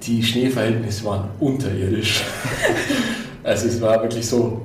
Die 0.04 0.24
Schneeverhältnisse 0.24 1.04
waren 1.06 1.30
unterirdisch. 1.40 2.24
also 3.44 3.68
es 3.68 3.82
war 3.82 4.02
wirklich 4.04 4.28
so, 4.28 4.62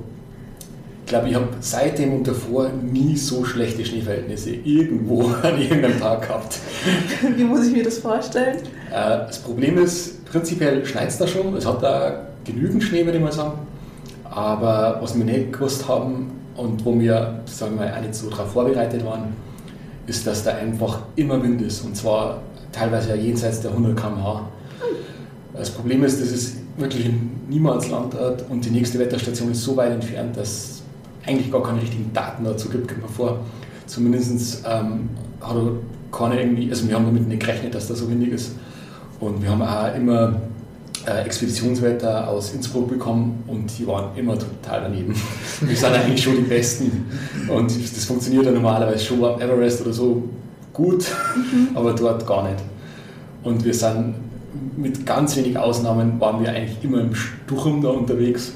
ich 1.03 1.09
glaube, 1.09 1.29
ich 1.29 1.35
habe 1.35 1.47
seitdem 1.59 2.13
und 2.13 2.27
davor 2.27 2.69
nie 2.69 3.17
so 3.17 3.43
schlechte 3.43 3.83
Schneeverhältnisse 3.83 4.51
irgendwo 4.51 5.23
an 5.43 5.61
irgendeinem 5.61 5.99
Tag 5.99 6.21
gehabt. 6.21 6.59
Wie 7.35 7.43
muss 7.43 7.67
ich 7.67 7.73
mir 7.73 7.83
das 7.83 7.97
vorstellen? 7.97 8.59
Äh, 8.89 9.27
das 9.27 9.39
Problem 9.39 9.77
ist, 9.77 10.23
prinzipiell 10.25 10.85
schneit 10.85 11.09
es 11.09 11.17
da 11.17 11.27
schon. 11.27 11.53
Es 11.57 11.65
hat 11.65 11.83
da 11.83 12.27
genügend 12.45 12.83
Schnee, 12.83 13.03
würde 13.03 13.17
ich 13.17 13.23
mal 13.23 13.33
sagen. 13.33 13.59
Aber 14.23 14.97
was 15.01 15.17
wir 15.17 15.25
nicht 15.25 15.51
gewusst 15.51 15.87
haben 15.87 16.31
und 16.55 16.83
wo 16.85 16.97
wir, 16.97 17.41
sagen 17.45 17.77
wir, 17.77 17.93
auch 17.93 18.01
nicht 18.01 18.15
so 18.15 18.29
darauf 18.29 18.53
vorbereitet 18.53 19.05
waren, 19.05 19.35
ist, 20.07 20.25
dass 20.25 20.43
da 20.43 20.51
einfach 20.51 20.99
immer 21.15 21.41
Wind 21.43 21.61
ist 21.61 21.81
und 21.81 21.95
zwar 21.95 22.41
teilweise 22.71 23.09
ja 23.09 23.15
jenseits 23.15 23.61
der 23.61 23.71
100 23.71 23.95
km/h. 23.95 24.49
Das 25.53 25.69
Problem 25.69 26.03
ist, 26.03 26.19
das 26.19 26.31
ist 26.31 26.57
wirklich 26.77 27.05
ein 27.05 27.45
Niemandslandort 27.47 28.45
und 28.49 28.65
die 28.65 28.71
nächste 28.71 28.97
Wetterstation 28.99 29.51
ist 29.51 29.63
so 29.63 29.77
weit 29.77 29.91
entfernt, 29.91 30.35
dass 30.35 30.82
eigentlich 31.25 31.51
gar 31.51 31.63
keine 31.63 31.81
richtigen 31.81 32.11
Daten 32.13 32.43
dazu 32.43 32.69
gibt, 32.69 32.87
kommt 32.87 33.01
mir 33.01 33.07
vor. 33.07 33.39
Zumindest 33.85 34.63
ähm, 34.67 35.09
hat 35.41 35.55
er 35.55 35.71
keine 36.11 36.39
irgendwie, 36.41 36.69
also 36.69 36.87
wir 36.87 36.95
haben 36.95 37.05
damit 37.05 37.27
nicht 37.27 37.41
gerechnet, 37.41 37.73
dass 37.75 37.87
das 37.87 37.99
so 37.99 38.09
windig 38.09 38.31
ist. 38.33 38.55
Und 39.19 39.41
wir 39.41 39.49
haben 39.49 39.61
auch 39.61 39.95
immer 39.95 40.41
äh, 41.05 41.25
Expeditionswetter 41.25 42.27
aus 42.27 42.53
Innsbruck 42.53 42.89
bekommen 42.89 43.43
und 43.47 43.77
die 43.77 43.85
waren 43.87 44.15
immer 44.17 44.37
total 44.37 44.81
daneben. 44.83 45.13
Wir 45.61 45.75
sind 45.75 45.91
eigentlich 45.91 46.23
schon 46.23 46.35
die 46.37 46.43
Besten 46.43 47.05
und 47.49 47.71
das 47.71 48.05
funktioniert 48.05 48.45
ja 48.45 48.51
normalerweise 48.51 49.03
schon 49.03 49.23
am 49.23 49.39
Everest 49.41 49.81
oder 49.81 49.91
so 49.91 50.23
gut, 50.71 51.05
mhm. 51.35 51.69
aber 51.75 51.93
dort 51.93 52.25
gar 52.25 52.43
nicht. 52.49 52.63
Und 53.43 53.65
wir 53.65 53.73
sind 53.73 54.15
mit 54.77 55.05
ganz 55.05 55.35
wenig 55.35 55.57
Ausnahmen 55.57 56.21
waren 56.21 56.41
wir 56.41 56.49
eigentlich 56.51 56.81
immer 56.83 57.01
im 57.01 57.13
Sturm 57.13 57.81
da 57.81 57.89
unterwegs 57.89 58.53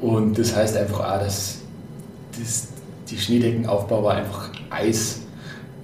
und 0.00 0.38
das 0.38 0.54
heißt 0.54 0.76
einfach 0.76 1.00
auch, 1.00 1.18
dass 1.20 1.60
das, 2.38 2.68
die 3.08 3.18
Schneedeckenaufbau 3.18 4.04
war 4.04 4.14
einfach 4.14 4.50
Eis 4.70 5.20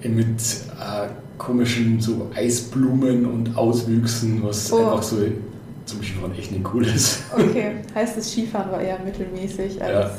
mit 0.03 0.39
äh, 0.79 1.07
komischen 1.37 1.99
so 1.99 2.29
Eisblumen 2.35 3.25
und 3.25 3.55
Auswüchsen, 3.57 4.43
was 4.43 4.71
oh. 4.71 4.77
einfach 4.77 5.03
so 5.03 5.17
zum 5.85 6.01
Skifahren 6.01 6.37
echt 6.37 6.51
nicht 6.51 6.65
cool 6.73 6.85
ist. 6.85 7.23
Okay, 7.33 7.77
heißt 7.93 8.17
das 8.17 8.31
Skifahren 8.31 8.71
war 8.71 8.81
eher 8.81 8.99
mittelmäßig 8.99 9.81
als. 9.81 9.91
Ja. 9.91 10.11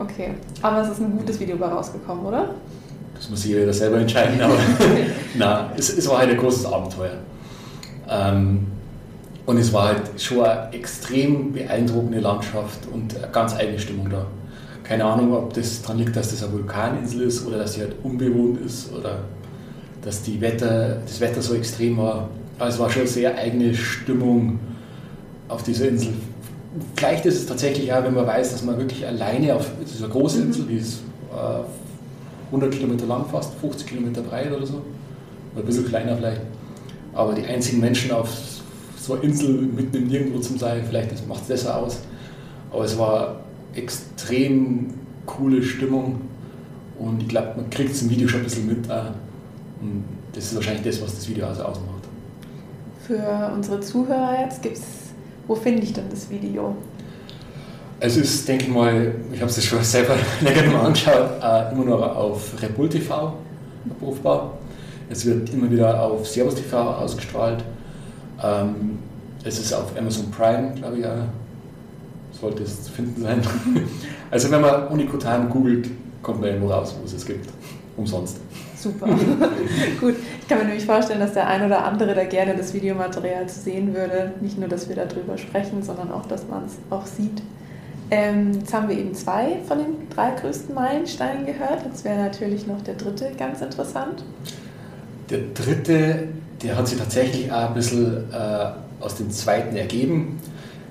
Okay, 0.00 0.34
aber 0.62 0.82
es 0.82 0.90
ist 0.90 1.00
ein 1.00 1.16
gutes 1.16 1.40
Video 1.40 1.56
bei 1.56 1.66
rausgekommen, 1.66 2.24
oder? 2.26 2.54
Das 3.14 3.28
muss 3.30 3.44
jeder 3.44 3.72
selber 3.72 3.98
entscheiden, 3.98 4.40
aber 4.40 4.54
na, 5.36 5.72
es, 5.76 5.96
es, 5.96 6.08
war 6.08 6.18
halt 6.18 6.30
ein 6.30 6.36
großes 6.36 6.66
Abenteuer. 6.66 7.18
Ähm, 8.08 8.66
und 9.44 9.56
es 9.56 9.72
war 9.72 9.88
halt 9.88 10.20
schon 10.20 10.44
eine 10.44 10.72
extrem 10.72 11.52
beeindruckende 11.52 12.20
Landschaft 12.20 12.86
und 12.92 13.16
eine 13.16 13.28
ganz 13.32 13.56
eigene 13.56 13.78
Stimmung 13.78 14.08
da. 14.10 14.26
Keine 14.88 15.04
Ahnung, 15.04 15.34
ob 15.34 15.52
das 15.52 15.82
daran 15.82 15.98
liegt, 15.98 16.16
dass 16.16 16.30
das 16.30 16.42
eine 16.42 16.54
Vulkaninsel 16.54 17.22
ist 17.22 17.46
oder 17.46 17.58
dass 17.58 17.74
sie 17.74 17.82
halt 17.82 17.96
unbewohnt 18.02 18.58
ist 18.64 18.90
oder 18.90 19.18
dass 20.00 20.22
die 20.22 20.40
Wetter, 20.40 21.02
das 21.06 21.20
Wetter 21.20 21.42
so 21.42 21.54
extrem 21.54 21.98
war. 21.98 22.30
Aber 22.58 22.68
es 22.70 22.78
war 22.78 22.88
schon 22.88 23.06
sehr 23.06 23.36
eigene 23.36 23.74
Stimmung 23.74 24.58
auf 25.48 25.62
dieser 25.62 25.88
Insel. 25.88 26.14
Vielleicht 26.96 27.26
ist 27.26 27.36
es 27.36 27.46
tatsächlich 27.46 27.92
auch, 27.92 28.02
wenn 28.02 28.14
man 28.14 28.26
weiß, 28.26 28.52
dass 28.52 28.64
man 28.64 28.78
wirklich 28.78 29.06
alleine 29.06 29.56
auf 29.56 29.66
dieser 29.80 30.08
großen 30.08 30.44
Insel, 30.44 30.64
die 30.64 30.78
ist 30.78 31.00
äh, 31.32 31.64
100 32.46 32.72
Kilometer 32.72 33.04
lang 33.04 33.26
fast, 33.26 33.54
50 33.60 33.86
Kilometer 33.86 34.22
breit 34.22 34.50
oder 34.50 34.64
so, 34.64 34.82
oder 35.52 35.62
ein 35.64 35.66
bisschen 35.66 35.86
kleiner 35.86 36.16
vielleicht, 36.16 36.40
aber 37.12 37.34
die 37.34 37.44
einzigen 37.44 37.80
Menschen 37.80 38.10
auf 38.10 38.30
so 38.98 39.14
einer 39.14 39.24
Insel 39.24 39.50
mitten 39.50 39.96
im 39.96 40.08
Nirgendwo 40.08 40.38
zum 40.38 40.56
sein, 40.56 40.82
vielleicht 40.88 41.28
macht 41.28 41.42
es 41.42 41.62
das 41.62 41.66
aus. 41.66 41.98
Aber 42.70 42.84
es 42.84 42.98
war 42.98 43.40
extrem 43.74 44.94
coole 45.26 45.62
Stimmung 45.62 46.20
und 46.98 47.22
ich 47.22 47.28
glaube, 47.28 47.52
man 47.56 47.70
kriegt 47.70 47.92
es 47.92 48.02
im 48.02 48.10
Video 48.10 48.26
schon 48.28 48.40
ein 48.40 48.44
bisschen 48.44 48.66
mit. 48.66 48.88
Äh, 48.88 49.12
und 49.80 50.04
das 50.32 50.44
ist 50.44 50.54
wahrscheinlich 50.56 50.84
das, 50.84 51.00
was 51.00 51.14
das 51.14 51.28
Video 51.28 51.46
also 51.46 51.62
ausmacht. 51.62 52.04
Für 53.06 53.52
unsere 53.54 53.80
Zuhörer 53.80 54.40
jetzt 54.44 54.62
gibt 54.62 54.76
es, 54.76 54.84
wo 55.46 55.54
finde 55.54 55.82
ich 55.82 55.92
denn 55.92 56.04
das 56.10 56.28
Video? 56.28 56.76
Es 58.00 58.16
ist, 58.16 58.46
denke 58.46 58.64
ich 58.64 58.70
mal, 58.70 59.14
ich 59.32 59.40
habe 59.40 59.50
es 59.50 59.64
schon 59.64 59.82
selber 59.82 60.14
länger 60.40 60.70
mal 60.72 60.86
angeschaut, 60.86 61.30
äh, 61.42 61.72
immer 61.72 61.84
noch 61.84 62.16
auf 62.16 62.62
Red 62.62 62.76
Bull 62.76 62.88
TV 62.88 63.34
abrufbar. 63.90 64.58
Es 65.10 65.24
wird 65.24 65.50
immer 65.50 65.70
wieder 65.70 66.02
auf 66.02 66.26
Servus 66.28 66.56
TV 66.56 66.76
ausgestrahlt. 66.78 67.64
Ähm, 68.42 68.98
es 69.44 69.58
ist 69.58 69.72
auf 69.72 69.96
Amazon 69.96 70.30
Prime, 70.30 70.72
glaube 70.74 70.98
ich, 70.98 71.06
auch. 71.06 71.24
Sollte 72.40 72.62
es 72.62 72.84
zu 72.84 72.92
finden 72.92 73.22
sein. 73.22 73.40
also 74.30 74.50
wenn 74.50 74.60
man 74.60 74.88
Unikutan 74.88 75.48
googelt, 75.48 75.90
kommt 76.22 76.40
man 76.40 76.50
irgendwo 76.50 76.70
raus, 76.70 76.94
wo 76.98 77.04
es 77.04 77.12
es 77.12 77.26
gibt. 77.26 77.48
Umsonst. 77.96 78.38
Super. 78.76 79.06
Gut. 80.00 80.14
Ich 80.40 80.48
kann 80.48 80.58
mir 80.58 80.64
nämlich 80.66 80.86
vorstellen, 80.86 81.18
dass 81.18 81.32
der 81.32 81.48
ein 81.48 81.64
oder 81.64 81.84
andere 81.84 82.14
da 82.14 82.24
gerne 82.24 82.54
das 82.56 82.72
Videomaterial 82.72 83.48
sehen 83.48 83.92
würde. 83.94 84.32
Nicht 84.40 84.56
nur, 84.56 84.68
dass 84.68 84.88
wir 84.88 84.94
darüber 84.94 85.36
sprechen, 85.36 85.82
sondern 85.82 86.12
auch, 86.12 86.26
dass 86.26 86.46
man 86.48 86.66
es 86.66 86.76
auch 86.90 87.06
sieht. 87.06 87.42
Ähm, 88.10 88.52
jetzt 88.54 88.72
haben 88.72 88.88
wir 88.88 88.96
eben 88.96 89.14
zwei 89.14 89.58
von 89.66 89.78
den 89.78 90.08
drei 90.14 90.30
größten 90.30 90.74
Meilensteinen 90.74 91.44
gehört. 91.44 91.84
Jetzt 91.84 92.04
wäre 92.04 92.18
natürlich 92.18 92.66
noch 92.66 92.80
der 92.82 92.94
dritte 92.94 93.32
ganz 93.36 93.60
interessant. 93.60 94.22
Der 95.28 95.40
dritte, 95.54 96.28
der 96.62 96.78
hat 96.78 96.88
sich 96.88 96.98
tatsächlich 96.98 97.52
auch 97.52 97.68
ein 97.68 97.74
bisschen 97.74 98.32
äh, 98.32 98.70
aus 99.00 99.16
dem 99.16 99.30
zweiten 99.30 99.76
ergeben. 99.76 100.38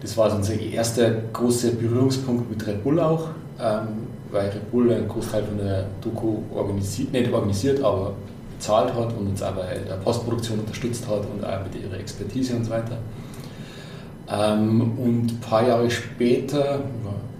Das 0.01 0.15
war 0.17 0.33
unser 0.35 0.59
erster 0.59 1.09
großer 1.33 1.71
Berührungspunkt 1.71 2.49
mit 2.49 2.65
Red 2.67 2.83
Bull 2.83 2.99
auch, 2.99 3.29
ähm, 3.59 4.07
weil 4.31 4.49
Red 4.49 4.71
Bull 4.71 4.91
einen 4.91 5.07
Großteil 5.07 5.43
von 5.43 5.57
der 5.57 5.85
Doku 6.01 6.37
organisiert, 6.53 7.11
nicht 7.11 7.31
organisiert, 7.31 7.83
aber 7.83 8.13
bezahlt 8.57 8.93
hat 8.93 9.13
und 9.17 9.27
uns 9.27 9.41
auch 9.41 9.53
bei 9.53 9.77
der 9.87 9.95
Postproduktion 9.95 10.59
unterstützt 10.59 11.07
hat 11.07 11.21
und 11.33 11.43
auch 11.43 11.63
mit 11.63 11.81
ihrer 11.81 11.99
Expertise 11.99 12.55
und 12.55 12.65
so 12.65 12.71
weiter. 12.71 12.97
Ähm, 14.29 14.97
und 14.97 15.31
ein 15.31 15.39
paar 15.41 15.67
Jahre 15.67 15.89
später, 15.89 16.81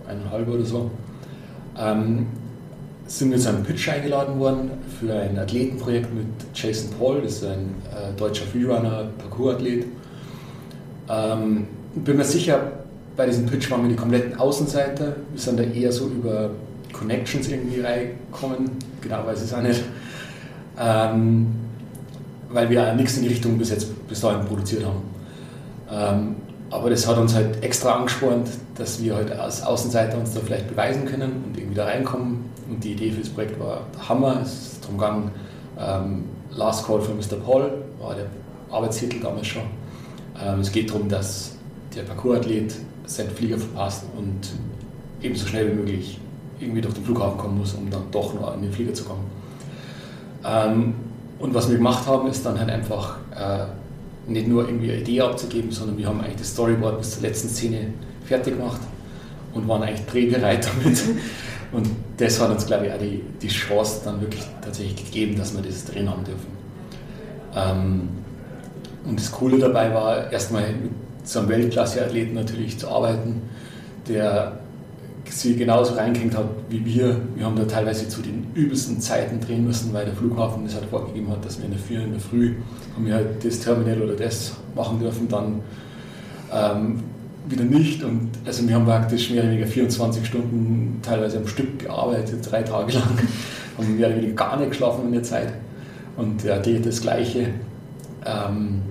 eineinhalb 0.08 0.48
oder 0.48 0.64
so, 0.64 0.90
ähm, 1.78 2.28
sind 3.06 3.32
wir 3.32 3.38
zu 3.38 3.50
einem 3.50 3.64
Pitch 3.64 3.90
eingeladen 3.90 4.40
worden 4.40 4.72
für 5.00 5.14
ein 5.14 5.38
Athletenprojekt 5.38 6.14
mit 6.14 6.28
Jason 6.54 6.90
Paul, 6.98 7.22
das 7.22 7.34
ist 7.34 7.46
ein 7.46 7.76
äh, 7.92 8.18
deutscher 8.18 8.46
Freerunner, 8.46 9.10
Parkour-Athlet. 9.18 9.86
Ähm, 11.10 11.68
bin 12.04 12.18
mir 12.18 12.24
sicher, 12.24 12.72
bei 13.16 13.26
diesem 13.26 13.46
Pitch 13.46 13.70
waren 13.72 13.84
wir 13.84 13.90
die 13.90 13.96
kompletten 13.96 14.40
Außenseiter. 14.40 15.16
Wir 15.32 15.40
sind 15.40 15.60
da 15.60 15.64
eher 15.64 15.92
so 15.92 16.08
über 16.08 16.52
Connections 16.94 17.48
irgendwie 17.48 17.82
reingekommen, 17.82 18.72
genau 19.02 19.26
weiß 19.26 19.40
ich 19.40 19.46
es 19.46 19.54
auch 19.54 19.62
nicht. 19.62 19.84
Ähm, 20.80 21.48
weil 22.50 22.70
wir 22.70 22.94
nichts 22.94 23.18
in 23.18 23.24
die 23.24 23.30
Richtung 23.30 23.58
bis 23.58 23.70
jetzt 23.72 24.08
bis 24.08 24.22
dahin 24.22 24.46
produziert 24.46 24.86
haben. 24.86 25.02
Ähm, 25.92 26.36
aber 26.70 26.90
das 26.90 27.08
hat 27.08 27.18
uns 27.18 27.34
halt 27.34 27.64
extra 27.64 27.94
angespornt, 27.94 28.50
dass 28.76 29.02
wir 29.02 29.16
halt 29.16 29.32
als 29.32 29.64
Außenseiter 29.64 30.18
uns 30.18 30.34
da 30.34 30.42
vielleicht 30.42 30.70
beweisen 30.70 31.06
können 31.06 31.44
und 31.46 31.58
irgendwie 31.58 31.76
da 31.76 31.86
reinkommen. 31.86 32.46
Und 32.70 32.84
die 32.84 32.92
Idee 32.92 33.12
für 33.12 33.22
das 33.22 33.30
Projekt 33.30 33.60
war 33.60 33.82
Hammer. 34.08 34.42
Es 34.44 34.74
ist 34.74 34.84
darum 34.84 34.98
gegangen, 34.98 35.32
ähm, 35.80 36.24
Last 36.52 36.86
Call 36.86 37.02
für 37.02 37.14
Mr. 37.14 37.42
Paul 37.44 37.72
war 38.00 38.16
der 38.16 38.26
Arbeitstitel 38.70 39.20
damals 39.22 39.48
schon. 39.48 39.64
Ähm, 40.44 40.60
es 40.60 40.72
geht 40.72 40.90
darum, 40.90 41.08
dass 41.08 41.57
der 41.98 42.04
Parkourathlet 42.04 42.76
seinen 43.06 43.32
Flieger 43.32 43.58
verpasst 43.58 44.06
und 44.18 44.50
ebenso 45.22 45.48
schnell 45.48 45.72
wie 45.72 45.76
möglich 45.76 46.20
irgendwie 46.60 46.82
durch 46.82 46.94
den 46.94 47.04
Flughafen 47.04 47.38
kommen 47.38 47.58
muss, 47.58 47.74
um 47.74 47.90
dann 47.90 48.04
doch 48.12 48.34
noch 48.34 48.54
in 48.56 48.62
den 48.62 48.72
Flieger 48.72 48.94
zu 48.94 49.04
kommen. 49.06 49.26
Ähm, 50.46 50.96
und 51.40 51.54
was 51.54 51.70
wir 51.70 51.78
gemacht 51.78 52.08
haben, 52.08 52.28
ist 52.28 52.46
dann 52.46 52.60
halt 52.60 52.70
einfach 52.70 53.18
äh, 53.36 53.66
nicht 54.32 54.48
nur 54.48 54.68
irgendwie 54.68 54.92
eine 54.92 55.02
Idee 55.02 55.22
abzugeben, 55.22 55.72
sondern 55.72 55.98
wir 55.98 56.08
haben 56.08 56.20
eigentlich 56.22 56.38
das 56.38 56.52
Storyboard 56.52 57.00
bis 57.00 57.12
zur 57.12 57.22
letzten 57.22 57.50
Szene 57.50 57.94
fertig 58.26 58.58
gemacht 58.58 58.82
und 59.54 59.68
waren 59.68 59.84
eigentlich 59.84 60.06
drehbereit 60.08 60.68
damit. 60.82 61.04
Und 61.72 61.90
das 62.18 62.40
hat 62.42 62.50
uns, 62.50 62.66
glaube 62.66 62.88
ich, 62.88 62.94
auch 62.94 62.98
die, 62.98 63.22
die 63.42 63.48
Chance 63.48 64.02
dann 64.04 64.22
wirklich 64.22 64.44
tatsächlich 64.62 65.06
gegeben, 65.06 65.38
dass 65.38 65.56
wir 65.56 65.62
das 65.62 65.86
drehen 65.86 66.10
haben 66.10 66.24
dürfen. 66.24 66.48
Ähm, 67.56 68.10
und 69.06 69.20
das 69.20 69.32
Coole 69.32 69.60
dabei 69.60 69.94
war, 69.94 70.32
erstmal 70.32 70.68
mit 70.70 70.92
so 71.28 71.40
einem 71.40 71.50
Weltklasse-Athleten 71.50 72.34
natürlich 72.34 72.80
zu 72.80 72.88
arbeiten, 72.90 73.42
der 74.08 74.60
sie 75.30 75.58
genauso 75.58 75.96
reingehängt 75.96 76.38
hat 76.38 76.46
wie 76.70 76.86
wir. 76.86 77.20
Wir 77.36 77.46
haben 77.46 77.58
da 77.58 77.66
teilweise 77.66 78.08
zu 78.08 78.22
den 78.22 78.48
übelsten 78.54 79.02
Zeiten 79.02 79.42
drehen 79.42 79.66
müssen, 79.66 79.94
weil 79.94 80.06
der 80.06 80.16
Flughafen 80.16 80.64
das 80.64 80.76
halt 80.76 80.86
vorgegeben 80.86 81.30
hat, 81.30 81.44
dass 81.44 81.58
wir 81.58 81.66
in 81.66 81.72
der 81.72 81.80
4 81.80 82.02
in 82.02 82.12
der 82.12 82.22
Früh 82.22 82.56
haben 82.96 83.06
wir 83.06 83.16
halt 83.16 83.44
das 83.44 83.60
Terminal 83.60 84.02
oder 84.02 84.14
das 84.14 84.54
machen 84.74 85.00
dürfen, 85.00 85.28
dann 85.28 85.62
ähm, 86.54 87.04
wieder 87.50 87.66
nicht. 87.66 88.04
Und 88.04 88.30
also 88.46 88.66
wir 88.66 88.76
haben 88.76 88.86
praktisch 88.86 89.30
mehr 89.30 89.44
oder 89.44 89.52
weniger 89.52 89.68
24 89.68 90.26
Stunden 90.26 91.00
teilweise 91.02 91.40
am 91.40 91.48
Stück 91.48 91.80
gearbeitet, 91.80 92.50
drei 92.50 92.64
Tage 92.64 92.94
lang, 92.94 93.18
haben 93.78 93.98
mehr 93.98 94.08
oder 94.08 94.18
weniger 94.18 94.34
gar 94.34 94.58
nicht 94.58 94.70
geschlafen 94.70 95.08
in 95.08 95.12
der 95.12 95.24
Zeit. 95.24 95.52
Und 96.16 96.46
der 96.46 96.56
Athlete 96.56 96.84
das 96.88 97.02
Gleiche. 97.02 97.50
Ähm, 98.26 98.82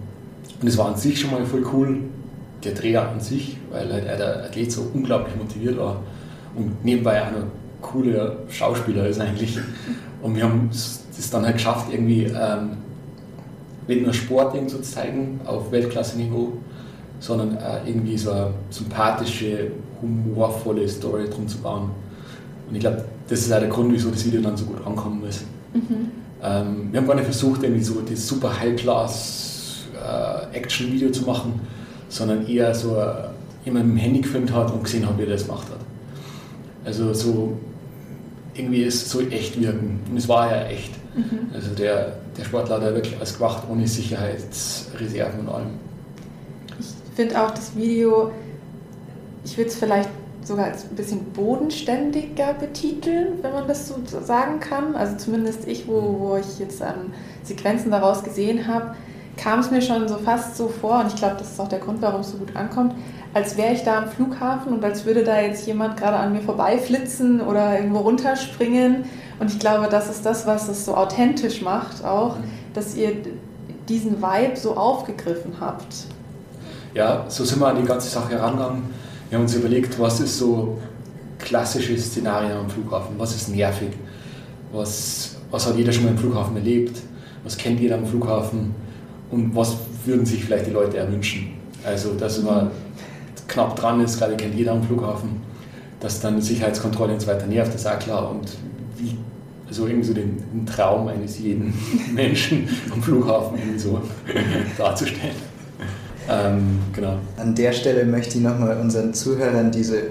und 0.61 0.69
es 0.69 0.77
war 0.77 0.89
an 0.89 0.97
sich 0.97 1.19
schon 1.19 1.31
mal 1.31 1.45
voll 1.45 1.65
cool, 1.73 2.01
der 2.65 2.73
Dreher 2.73 3.09
an 3.09 3.21
sich, 3.21 3.59
weil 3.71 3.93
halt 3.93 4.07
der 4.07 4.45
Athlet 4.45 4.73
so 4.73 4.91
unglaublich 4.93 5.37
motiviert 5.37 5.79
war 5.79 6.03
und 6.55 6.85
nebenbei 6.85 7.23
auch 7.23 7.31
noch 7.31 7.47
cooler 7.83 8.37
Schauspieler 8.49 9.07
ist 9.07 9.21
eigentlich. 9.21 9.59
Und 10.23 10.35
wir 10.35 10.45
haben 10.45 10.71
es 10.73 11.31
dann 11.31 11.45
halt 11.45 11.57
geschafft, 11.57 11.93
irgendwie 11.93 12.25
ähm, 12.25 12.79
nicht 13.87 14.03
nur 14.03 14.13
Sport 14.13 14.57
zu 14.69 14.83
zeigen 14.83 15.41
auf 15.45 15.71
Weltklasse-Niveau, 15.71 16.55
sondern 17.21 17.57
äh, 17.57 17.87
irgendwie 17.87 18.19
so 18.19 18.33
eine 18.33 18.51
sympathische, 18.71 19.71
humorvolle 20.03 20.89
Story 20.89 21.31
drum 21.31 21.47
zu 21.47 21.59
bauen. 21.59 21.91
Und 22.69 22.75
ich 22.75 22.81
glaube, 22.81 23.05
das 23.29 23.39
ist 23.41 23.53
auch 23.53 23.61
der 23.61 23.69
Grund, 23.69 23.93
wieso 23.93 24.11
das 24.11 24.25
Video 24.25 24.41
dann 24.41 24.57
so 24.57 24.65
gut 24.65 24.85
ankommen 24.85 25.23
ist. 25.29 25.45
Mhm. 25.73 26.11
Ähm, 26.43 26.89
wir 26.91 26.99
haben 27.01 27.07
gar 27.07 27.15
nicht 27.15 27.27
versucht, 27.27 27.63
irgendwie 27.63 27.85
so 27.85 28.01
das 28.01 28.27
super 28.27 28.59
High-Class-Action-Video 28.59 31.09
äh, 31.09 31.13
zu 31.13 31.23
machen, 31.25 31.61
sondern 32.09 32.47
eher 32.47 32.75
so 32.75 32.97
äh, 32.97 33.29
jemand 33.65 33.87
mit 33.87 33.97
dem 33.97 33.99
Handy 33.99 34.21
gefilmt 34.21 34.53
hat 34.53 34.73
und 34.73 34.85
gesehen 34.85 35.07
hat, 35.07 35.19
wie 35.19 35.23
er 35.23 35.31
das 35.31 35.47
gemacht 35.47 35.67
hat. 35.69 35.81
Also 36.85 37.13
so 37.13 37.59
irgendwie 38.55 38.83
ist 38.83 39.11
so 39.11 39.21
echt 39.21 39.61
wirken. 39.61 40.01
Und 40.11 40.17
es 40.17 40.29
war 40.29 40.51
ja 40.51 40.67
echt. 40.67 40.93
Mhm. 41.15 41.51
Also 41.53 41.75
der, 41.75 42.17
der 42.37 42.45
Sportler 42.45 42.77
hat 42.77 42.83
ja 42.83 42.95
wirklich 42.95 43.17
alles 43.17 43.37
gemacht, 43.37 43.65
ohne 43.71 43.87
Sicherheitsreserven 43.87 45.41
und 45.41 45.49
allem. 45.49 45.71
Ich 46.79 47.17
finde 47.17 47.43
auch 47.43 47.51
das 47.51 47.75
Video, 47.75 48.31
ich 49.45 49.57
würde 49.57 49.71
es 49.71 49.77
vielleicht 49.77 50.11
sogar 50.43 50.67
als 50.67 50.85
ein 50.85 50.95
bisschen 50.95 51.25
bodenständiger 51.33 52.55
betiteln, 52.55 53.39
wenn 53.43 53.53
man 53.53 53.67
das 53.67 53.89
so 53.89 53.97
sagen 54.23 54.61
kann. 54.61 54.95
Also 54.95 55.17
zumindest 55.17 55.67
ich, 55.67 55.89
wo, 55.89 56.17
wo 56.21 56.37
ich 56.37 56.59
jetzt 56.59 56.81
ähm, 56.81 57.13
Sequenzen 57.43 57.91
daraus 57.91 58.23
gesehen 58.23 58.67
habe, 58.69 58.95
kam 59.37 59.61
es 59.61 59.71
mir 59.71 59.83
schon 59.83 60.09
so 60.09 60.17
fast 60.17 60.57
so 60.57 60.69
vor, 60.69 61.01
und 61.01 61.09
ich 61.09 61.17
glaube, 61.17 61.37
das 61.39 61.53
ist 61.53 61.61
auch 61.61 61.69
der 61.69 61.79
Grund, 61.79 62.01
warum 62.03 62.23
es 62.23 62.31
so 62.31 62.39
gut 62.39 62.57
ankommt, 62.57 62.95
als 63.35 63.57
wäre 63.57 63.75
ich 63.75 63.83
da 63.83 63.99
am 63.99 64.09
Flughafen 64.09 64.73
und 64.73 64.85
als 64.85 65.05
würde 65.05 65.23
da 65.23 65.41
jetzt 65.41 65.67
jemand 65.67 65.99
gerade 65.99 66.17
an 66.17 66.33
mir 66.33 66.41
vorbeiflitzen 66.41 67.43
oder 67.43 67.79
irgendwo 67.79 67.99
runterspringen. 67.99 69.05
Und 69.39 69.51
ich 69.51 69.59
glaube, 69.59 69.89
das 69.91 70.09
ist 70.09 70.25
das, 70.25 70.47
was 70.47 70.69
es 70.69 70.87
so 70.87 70.97
authentisch 70.97 71.61
macht 71.61 72.03
auch, 72.03 72.37
dass 72.73 72.97
ihr 72.97 73.13
diesen 73.89 74.23
Vibe 74.23 74.57
so 74.57 74.77
aufgegriffen 74.77 75.53
habt. 75.61 75.87
Ja, 76.95 77.27
so 77.29 77.45
sind 77.45 77.61
wir 77.61 77.69
an 77.69 77.77
die 77.77 77.87
ganze 77.87 78.09
Sache 78.09 78.31
herangegangen. 78.31 78.85
Wir 79.29 79.37
haben 79.37 79.45
uns 79.45 79.55
überlegt, 79.55 79.99
was 80.01 80.21
ist 80.21 80.39
so 80.39 80.79
klassische 81.39 81.99
Szenarien 81.99 82.53
am 82.53 82.71
Flughafen, 82.71 83.17
was 83.19 83.35
ist 83.35 83.51
nervig, 83.51 83.91
was, 84.73 85.37
was 85.51 85.67
hat 85.67 85.77
jeder 85.77 85.93
schon 85.93 86.05
mal 86.05 86.11
im 86.11 86.19
Flughafen 86.19 86.57
erlebt, 86.57 87.03
was 87.45 87.59
kennt 87.59 87.81
jeder 87.81 87.97
am 87.97 88.07
Flughafen 88.07 88.75
und 89.31 89.55
was 89.55 89.77
würden 90.05 90.25
sich 90.25 90.45
vielleicht 90.45 90.67
die 90.67 90.71
Leute 90.71 90.99
erwünschen. 90.99 91.49
Also, 91.85 92.15
dass 92.15 92.43
man 92.43 92.71
knapp 93.49 93.77
dran 93.77 94.01
ist, 94.01 94.21
ich, 94.21 94.37
kennt 94.37 94.55
jeder 94.55 94.73
am 94.73 94.83
Flughafen, 94.83 95.41
dass 96.01 96.21
dann 96.21 96.41
Sicherheitskontrolle 96.41 97.15
und 97.15 97.21
so 97.21 97.27
weiter 97.27 97.47
nervt, 97.47 97.75
das 97.75 97.83
ist 97.83 97.87
auch 97.87 97.99
klar. 97.99 98.31
Und 98.31 98.49
wie, 98.97 99.17
also 99.69 99.87
irgendwie 99.87 100.07
so 100.07 100.15
den, 100.15 100.43
den 100.53 100.67
Traum 100.67 101.09
eines 101.09 101.39
jeden 101.39 101.73
Menschen 102.15 102.69
am 102.93 103.03
Flughafen 103.03 103.59
irgendwie 103.59 103.79
so 103.79 104.01
darzustellen. 104.79 105.57
Ähm, 106.29 106.81
genau. 106.93 107.19
An 107.37 107.55
der 107.55 107.73
Stelle 107.73 108.05
möchte 108.05 108.39
ich 108.39 108.45
nochmal 108.45 108.79
unseren 108.81 109.15
Zuhörern 109.15 109.71
diese 109.71 110.03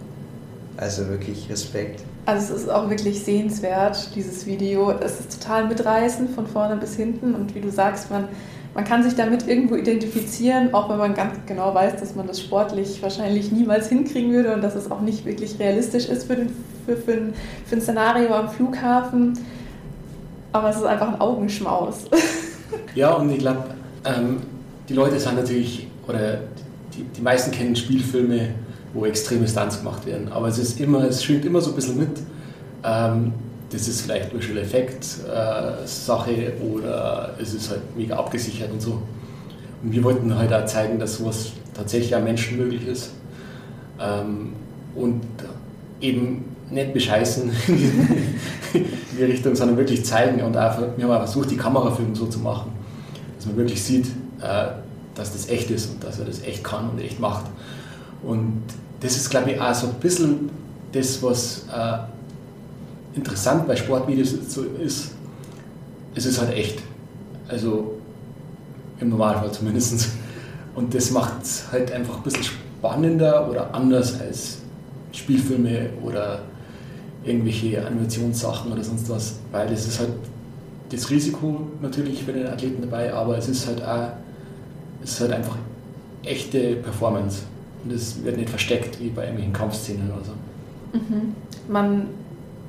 Also 0.77 1.09
wirklich 1.09 1.49
Respekt. 1.51 2.03
Also 2.27 2.55
es 2.55 2.63
ist 2.63 2.71
auch 2.71 2.91
wirklich 2.91 3.23
sehenswert, 3.23 4.11
dieses 4.15 4.47
Video. 4.47 4.91
Es 4.91 5.21
ist 5.21 5.41
total 5.41 5.69
mitreißend 5.69 6.31
von 6.31 6.47
vorne 6.47 6.77
bis 6.77 6.97
hinten 6.97 7.35
und 7.35 7.55
wie 7.55 7.61
du 7.61 7.71
sagst, 7.71 8.11
man, 8.11 8.29
man 8.75 8.85
kann 8.85 9.03
sich 9.03 9.15
damit 9.15 9.47
irgendwo 9.47 9.77
identifizieren, 9.77 10.75
auch 10.75 10.91
wenn 10.91 10.99
man 10.99 11.15
ganz 11.15 11.35
genau 11.47 11.73
weiß, 11.73 12.01
dass 12.01 12.15
man 12.15 12.27
das 12.27 12.41
sportlich 12.41 13.03
wahrscheinlich 13.03 13.53
niemals 13.53 13.89
hinkriegen 13.89 14.33
würde 14.33 14.55
und 14.55 14.63
dass 14.63 14.75
es 14.75 14.91
auch 14.91 15.01
nicht 15.01 15.25
wirklich 15.25 15.59
realistisch 15.59 16.09
ist 16.09 16.25
für, 16.25 16.37
den, 16.37 16.51
für, 16.85 16.97
für, 16.97 17.13
ein, 17.13 17.35
für 17.65 17.77
ein 17.77 17.81
Szenario 17.81 18.35
am 18.35 18.51
Flughafen. 18.51 19.39
Aber 20.57 20.71
es 20.71 20.77
ist 20.77 20.85
einfach 20.85 21.09
ein 21.09 21.21
Augenschmaus. 21.21 22.05
Ja, 22.97 23.13
und 23.13 23.31
ich 23.31 23.39
glaube, 23.39 23.63
ähm, 24.05 24.39
die 24.89 24.95
Leute 24.95 25.21
sind 25.21 25.37
natürlich, 25.37 25.87
oder 26.09 26.39
die, 26.95 27.05
die 27.05 27.21
meisten 27.21 27.53
kennen 27.53 27.77
Spielfilme 27.77 28.49
wo 28.97 29.05
extreme 29.05 29.47
Stunts 29.47 29.79
gemacht 29.79 30.07
werden. 30.07 30.33
Aber 30.33 30.49
es 30.49 30.59
ist 30.59 30.81
immer, 30.81 31.05
es 31.05 31.23
schwingt 31.23 31.45
immer 31.45 31.61
so 31.61 31.71
ein 31.71 31.77
bisschen 31.77 31.99
mit. 31.99 32.19
Ähm, 32.83 33.33
das 33.71 33.89
ist 33.89 34.01
vielleicht 34.01 34.35
Visual 34.35 34.59
Effekt 34.59 35.05
äh, 35.29 35.87
Sache 35.87 36.53
oder 36.63 37.35
es 37.41 37.53
ist 37.53 37.71
halt 37.71 37.97
mega 37.97 38.17
abgesichert 38.17 38.71
und 38.73 38.81
so. 38.81 39.03
Und 39.83 39.93
wir 39.93 40.03
wollten 40.03 40.35
halt 40.37 40.53
auch 40.53 40.65
zeigen, 40.65 40.99
dass 40.99 41.19
sowas 41.19 41.53
tatsächlich 41.75 42.15
am 42.15 42.25
Menschen 42.25 42.57
möglich 42.57 42.87
ist. 42.87 43.11
Ähm, 44.01 44.55
und 44.95 45.23
eben 46.01 46.56
nicht 46.71 46.93
bescheißen 46.93 47.51
in 47.69 48.85
die 49.19 49.25
Richtung, 49.25 49.55
sondern 49.55 49.77
wirklich 49.77 50.05
zeigen 50.05 50.43
und 50.43 50.57
einfach, 50.57 50.83
wir 50.97 51.05
haben 51.05 51.13
auch 51.13 51.19
versucht, 51.19 51.51
die 51.51 51.57
Kamerafilme 51.57 52.15
so 52.15 52.27
zu 52.27 52.41
machen, 52.41 52.73
dass 53.37 53.47
man 53.47 53.57
wirklich 53.57 53.83
sieht, 53.83 54.07
äh, 54.41 54.69
dass 55.15 55.33
das 55.33 55.49
echt 55.49 55.71
ist 55.71 55.91
und 55.91 56.05
dass 56.05 56.19
er 56.19 56.25
das 56.27 56.43
echt 56.43 56.65
kann 56.65 56.91
und 56.91 57.01
echt 57.01 57.21
macht. 57.21 57.47
Und 58.23 58.63
das 59.01 59.17
ist, 59.17 59.31
glaube 59.31 59.53
ich, 59.53 59.61
auch 59.61 59.75
so 59.75 59.87
ein 59.89 59.95
bisschen 59.95 60.51
das, 60.93 61.23
was 61.23 61.67
äh, 61.75 61.99
interessant 63.17 63.67
bei 63.67 63.77
Sportvideos 63.77 64.33
ist. 64.33 65.13
Es 66.15 66.27
ist 66.27 66.41
halt 66.41 66.53
echt. 66.53 66.81
Also 67.49 67.99
im 69.01 69.11
Normalfall 69.11 69.53
zumindest. 69.53 70.09
Und 70.75 70.95
das 70.95 71.11
macht 71.11 71.43
es 71.43 71.65
halt 71.71 71.93
einfach 71.93 72.17
ein 72.17 72.23
bisschen 72.23 72.45
spannender 72.45 73.49
oder 73.49 73.75
anders 73.75 74.21
als 74.21 74.59
Spielfilme 75.13 75.91
oder 76.03 76.41
irgendwelche 77.27 77.85
Animationssachen 77.85 78.73
oder 78.73 78.83
sonst 78.83 79.11
was, 79.11 79.37
weil 79.53 79.73
es 79.73 79.87
ist 79.87 79.99
halt 79.99 80.11
das 80.91 81.11
Risiko 81.11 81.63
natürlich 81.83 82.23
für 82.23 82.33
den 82.33 82.47
Athleten 82.47 82.81
dabei, 82.81 83.13
aber 83.13 83.37
es 83.37 83.49
ist 83.49 83.67
halt 83.67 83.83
auch, 83.83 84.11
es 85.03 85.13
ist 85.13 85.21
halt 85.21 85.33
einfach 85.33 85.57
echte 86.25 86.77
Performance. 86.77 87.43
Und 87.83 87.93
das 87.93 88.23
wird 88.25 88.37
nicht 88.37 88.51
versteckt 88.51 89.01
wie 89.01 89.09
bei 89.09 89.23
irgendwelchen 89.23 89.53
Kampfszenen 89.53 90.11
oder 90.11 90.25
so. 90.25 90.99
Mhm. 90.99 91.35
Man, 91.69 92.09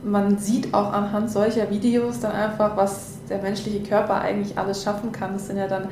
man 0.03 0.37
sieht 0.37 0.73
auch 0.73 0.91
anhand 0.91 1.29
solcher 1.29 1.69
Videos 1.69 2.19
dann 2.19 2.31
einfach, 2.31 2.75
was 2.75 3.17
der 3.29 3.41
menschliche 3.41 3.81
Körper 3.81 4.21
eigentlich 4.21 4.57
alles 4.57 4.83
schaffen 4.83 5.11
kann. 5.11 5.33
Das 5.33 5.47
sind 5.47 5.57
ja 5.57 5.67
dann 5.67 5.89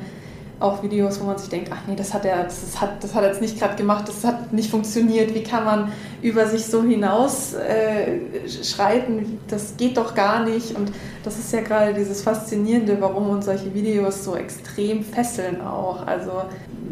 auch 0.58 0.82
Videos, 0.82 1.20
wo 1.20 1.24
man 1.24 1.36
sich 1.36 1.48
denkt, 1.50 1.70
ach 1.72 1.86
nee, 1.86 1.96
das 1.96 2.14
hat 2.14 2.24
er, 2.24 2.44
das 2.44 2.80
hat, 2.80 3.02
das 3.04 3.14
hat 3.14 3.22
er 3.22 3.28
jetzt 3.30 3.42
nicht 3.42 3.58
gerade 3.58 3.76
gemacht, 3.76 4.08
das 4.08 4.24
hat 4.24 4.52
nicht 4.52 4.70
funktioniert. 4.70 5.34
Wie 5.34 5.42
kann 5.42 5.64
man 5.64 5.92
über 6.22 6.46
sich 6.46 6.64
so 6.64 6.82
hinaus 6.82 7.54
äh, 7.54 8.18
schreiten? 8.48 9.38
Das 9.48 9.76
geht 9.76 9.98
doch 9.98 10.14
gar 10.14 10.44
nicht. 10.44 10.74
Und 10.74 10.92
das 11.24 11.38
ist 11.38 11.52
ja 11.52 11.60
gerade 11.60 11.92
dieses 11.92 12.22
Faszinierende, 12.22 12.96
warum 13.00 13.28
uns 13.28 13.44
solche 13.44 13.74
Videos 13.74 14.24
so 14.24 14.34
extrem 14.34 15.04
fesseln 15.04 15.60
auch. 15.60 16.06
Also 16.06 16.42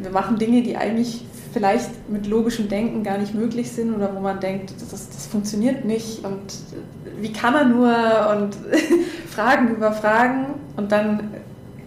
wir 0.02 0.10
machen 0.10 0.36
Dinge, 0.36 0.62
die 0.62 0.76
eigentlich 0.76 1.24
vielleicht 1.54 2.10
mit 2.10 2.26
logischem 2.26 2.68
Denken 2.68 3.02
gar 3.02 3.16
nicht 3.16 3.34
möglich 3.34 3.70
sind 3.70 3.94
oder 3.94 4.14
wo 4.14 4.20
man 4.20 4.40
denkt, 4.40 4.74
das, 4.90 5.08
das 5.08 5.26
funktioniert 5.26 5.84
nicht 5.84 6.24
und 6.24 6.40
wie 7.20 7.32
kann 7.32 7.52
man 7.52 7.70
nur 7.70 7.94
und 8.36 8.56
Fragen 9.30 9.68
über 9.68 9.92
Fragen 9.92 10.46
und 10.76 10.90
dann 10.90 11.30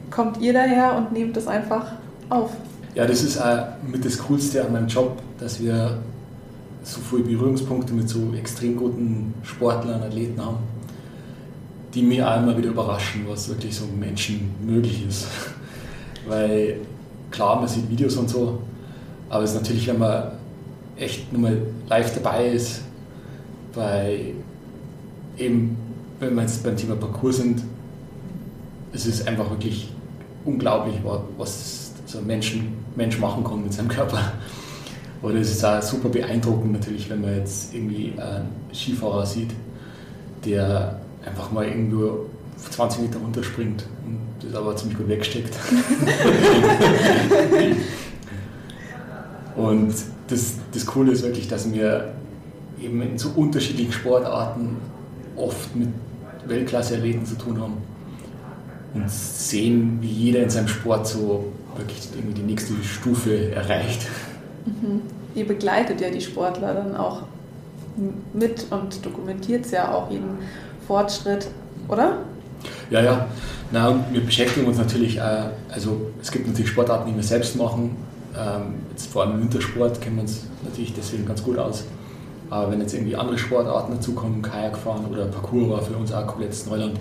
kommt 0.10 0.39
ihr 0.41 0.54
daher 0.54 0.96
und 0.98 1.12
nehmt 1.12 1.36
das 1.36 1.48
einfach 1.48 1.91
auf. 2.30 2.52
Ja, 2.96 3.06
das 3.06 3.24
ist 3.24 3.38
auch 3.38 3.67
mit 3.86 4.04
das 4.04 4.17
Coolste 4.17 4.65
an 4.65 4.74
meinem 4.74 4.88
Job, 4.88 5.22
dass 5.39 5.62
wir 5.62 6.00
so 6.84 7.00
viele 7.02 7.24
Berührungspunkte 7.24 7.93
mit 7.93 8.10
so 8.10 8.34
extrem 8.34 8.76
guten 8.76 9.34
Sportlern, 9.43 10.02
Athleten 10.02 10.43
haben, 10.43 10.58
die 11.93 12.02
mir 12.02 12.30
auch 12.30 12.41
immer 12.41 12.58
wieder 12.58 12.70
überraschen, 12.70 13.26
was 13.28 13.50
wirklich 13.50 13.76
so 13.76 13.86
Menschen 14.00 14.52
möglich 14.65 15.06
ist. 15.08 15.28
Weil 16.28 16.80
klar, 17.30 17.58
man 17.58 17.67
sieht 17.67 17.89
Videos 17.89 18.15
und 18.15 18.30
so, 18.30 18.62
aber 19.30 19.43
es 19.43 19.52
ist 19.52 19.58
natürlich, 19.58 19.88
wenn 19.88 20.00
man 20.00 20.32
echt 20.98 21.32
nur 21.32 21.41
mal 21.41 21.62
live 21.88 22.13
dabei 22.15 22.48
ist, 22.48 22.82
bei 23.76 24.34
eben, 25.38 25.78
wenn 26.20 26.36
wir 26.36 26.41
jetzt 26.41 26.63
beim 26.63 26.76
Thema 26.76 26.96
Parcours 26.96 27.38
sind, 27.38 27.62
es 28.91 29.06
ist 29.06 29.28
einfach 29.28 29.50
wirklich 29.50 29.89
unglaublich, 30.47 30.95
was 31.38 31.91
so 32.05 32.19
ein 32.19 32.25
Mensch, 32.25 32.57
Mensch 32.95 33.19
machen 33.19 33.43
kann 33.43 33.62
mit 33.63 33.73
seinem 33.73 33.89
Körper. 33.89 34.31
Oder 35.21 35.36
es 35.36 35.51
ist 35.51 35.63
auch 35.65 35.81
super 35.81 36.10
beeindruckend 36.10 36.73
natürlich, 36.73 37.10
wenn 37.10 37.21
man 37.21 37.36
jetzt 37.36 37.73
irgendwie 37.73 38.13
einen 38.17 38.47
Skifahrer 38.73 39.25
sieht, 39.25 39.51
der 40.45 40.99
einfach 41.25 41.51
mal 41.51 41.65
irgendwo 41.65 42.27
20 42.71 43.01
Meter 43.01 43.19
runterspringt 43.19 43.83
und 44.05 44.19
das 44.41 44.55
aber 44.55 44.75
ziemlich 44.75 44.97
gut 44.97 45.10
wegsteckt. 45.10 45.53
Und 49.55 49.93
das, 50.27 50.53
das 50.71 50.86
Coole 50.86 51.13
ist 51.13 51.23
wirklich, 51.23 51.47
dass 51.47 51.73
wir 51.73 52.13
eben 52.79 53.01
in 53.01 53.17
so 53.17 53.29
unterschiedlichen 53.36 53.91
Sportarten 53.91 54.77
oft 55.36 55.75
mit 55.75 55.89
Weltklasse-Athleten 56.45 57.25
zu 57.25 57.33
tun 57.36 57.60
haben 57.60 57.77
und 59.01 59.12
sehen, 59.12 59.97
wie 60.01 60.07
jeder 60.07 60.43
in 60.43 60.49
seinem 60.49 60.67
Sport 60.67 61.07
so 61.07 61.45
wirklich 61.75 62.10
irgendwie 62.15 62.41
die 62.41 62.47
nächste 62.47 62.73
Stufe 62.83 63.51
erreicht. 63.51 64.07
Mhm. 64.65 65.01
Ihr 65.36 65.47
begleitet 65.47 66.01
ja 66.01 66.10
die 66.10 66.21
Sportler 66.21 66.73
dann 66.73 66.95
auch 66.95 67.23
mit 68.33 68.65
und 68.69 69.05
dokumentiert 69.05 69.69
ja 69.71 69.93
auch 69.93 70.10
jeden 70.12 70.38
Fortschritt, 70.88 71.47
oder? 71.88 72.19
Ja, 72.89 73.01
ja. 73.01 73.27
Na, 73.71 73.89
und 73.89 74.05
wir 74.12 74.21
beschäftigen 74.21 74.65
uns 74.67 74.77
natürlich, 74.77 75.17
äh, 75.17 75.49
also 75.69 76.12
es 76.21 76.31
gibt 76.31 76.47
natürlich 76.47 76.69
Sportarten, 76.69 77.10
die 77.10 77.15
wir 77.15 77.23
selbst 77.23 77.55
machen, 77.55 77.95
ähm, 78.38 78.75
jetzt 78.91 79.12
vor 79.12 79.23
allem 79.23 79.33
im 79.33 79.41
Wintersport 79.41 79.99
kennen 79.99 80.17
wir 80.17 80.21
uns 80.21 80.43
natürlich 80.63 80.93
deswegen 80.93 81.25
ganz 81.25 81.43
gut 81.43 81.57
aus. 81.57 81.83
Aber 82.49 82.71
wenn 82.71 82.79
jetzt 82.79 82.93
irgendwie 82.93 83.15
andere 83.15 83.38
Sportarten 83.38 83.93
dazukommen, 83.93 84.41
Kajakfahren 84.41 85.05
oder 85.05 85.25
Parkour 85.25 85.71
war 85.71 85.81
für 85.81 85.93
uns 85.93 86.13
auch 86.13 86.25
komplett 86.25 86.55
Neuland, 86.69 86.99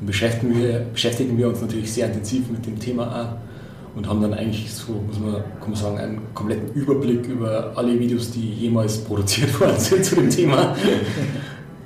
dann 0.00 0.06
beschäftigen 0.06 0.58
wir, 0.58 0.80
beschäftigen 0.92 1.36
wir 1.36 1.48
uns 1.48 1.60
natürlich 1.60 1.92
sehr 1.92 2.06
intensiv 2.06 2.50
mit 2.50 2.64
dem 2.64 2.78
Thema 2.78 3.06
auch 3.06 3.96
und 3.96 4.08
haben 4.08 4.22
dann 4.22 4.34
eigentlich 4.34 4.72
so, 4.72 4.92
muss 4.92 5.18
man, 5.18 5.34
kann 5.60 5.70
man 5.70 5.74
sagen, 5.74 5.98
einen 5.98 6.20
kompletten 6.34 6.72
Überblick 6.72 7.26
über 7.26 7.72
alle 7.74 7.98
Videos, 7.98 8.30
die 8.30 8.52
jemals 8.54 8.98
produziert 8.98 9.60
worden 9.60 9.78
sind 9.78 10.04
zu 10.04 10.14
dem 10.14 10.30
Thema. 10.30 10.74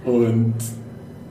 Und 0.04 0.54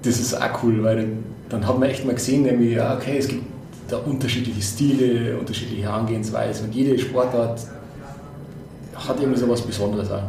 das 0.02 0.19
ist 0.19 0.34
auch 0.34 0.63
cool, 0.63 0.84
weil 0.84 1.08
dann, 1.50 1.65
hat 1.65 1.80
man 1.80 1.89
echt 1.89 2.06
mal 2.06 2.15
gesehen, 2.15 2.46
irgendwie, 2.46 2.74
ja, 2.74 2.96
okay, 2.96 3.17
es 3.17 3.28
gibt 3.28 3.43
da 3.88 3.98
unterschiedliche 3.98 4.62
Stile, 4.62 5.38
unterschiedliche 5.38 5.84
Herangehensweisen 5.84 6.67
und 6.67 6.76
jede 6.76 6.98
Sportart 6.98 7.62
hat 8.96 9.19
irgendwie 9.19 9.39
so 9.39 9.48
was 9.48 9.62
Besonderes 9.62 10.10
auch. 10.12 10.24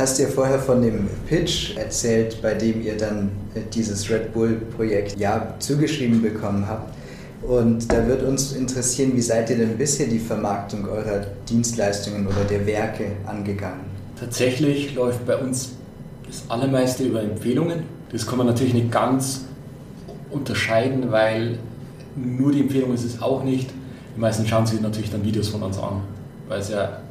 Hast 0.00 0.18
ja 0.18 0.28
vorher 0.28 0.58
von 0.58 0.80
dem 0.80 1.10
Pitch 1.28 1.76
erzählt, 1.76 2.40
bei 2.40 2.54
dem 2.54 2.82
ihr 2.82 2.96
dann 2.96 3.30
dieses 3.74 4.08
Red 4.08 4.32
Bull-Projekt 4.32 5.18
ja 5.18 5.54
zugeschrieben 5.58 6.22
bekommen 6.22 6.66
habt. 6.66 6.94
Und 7.42 7.92
da 7.92 8.06
wird 8.06 8.22
uns 8.22 8.54
interessieren, 8.54 9.12
wie 9.14 9.20
seid 9.20 9.50
ihr 9.50 9.58
denn 9.58 9.76
bisher 9.76 10.06
die 10.06 10.18
Vermarktung 10.18 10.88
eurer 10.88 11.26
Dienstleistungen 11.46 12.26
oder 12.26 12.44
der 12.48 12.66
Werke 12.66 13.08
angegangen? 13.26 13.84
Tatsächlich 14.18 14.94
läuft 14.94 15.26
bei 15.26 15.36
uns 15.36 15.72
das 16.26 16.44
allermeiste 16.48 17.04
über 17.04 17.22
Empfehlungen. 17.22 17.82
Das 18.10 18.26
kann 18.26 18.38
man 18.38 18.46
natürlich 18.46 18.72
nicht 18.72 18.90
ganz 18.90 19.42
unterscheiden, 20.30 21.12
weil 21.12 21.58
nur 22.16 22.52
die 22.52 22.60
Empfehlung 22.60 22.94
ist 22.94 23.04
es 23.04 23.20
auch 23.20 23.44
nicht. 23.44 23.68
Die 24.16 24.20
meisten 24.20 24.46
schauen 24.46 24.64
sich 24.64 24.80
natürlich 24.80 25.10
dann 25.10 25.22
Videos 25.22 25.48
von 25.48 25.62
uns 25.62 25.76
an, 25.76 26.00
weil 26.48 26.60
es 26.60 26.70
ja 26.70 27.02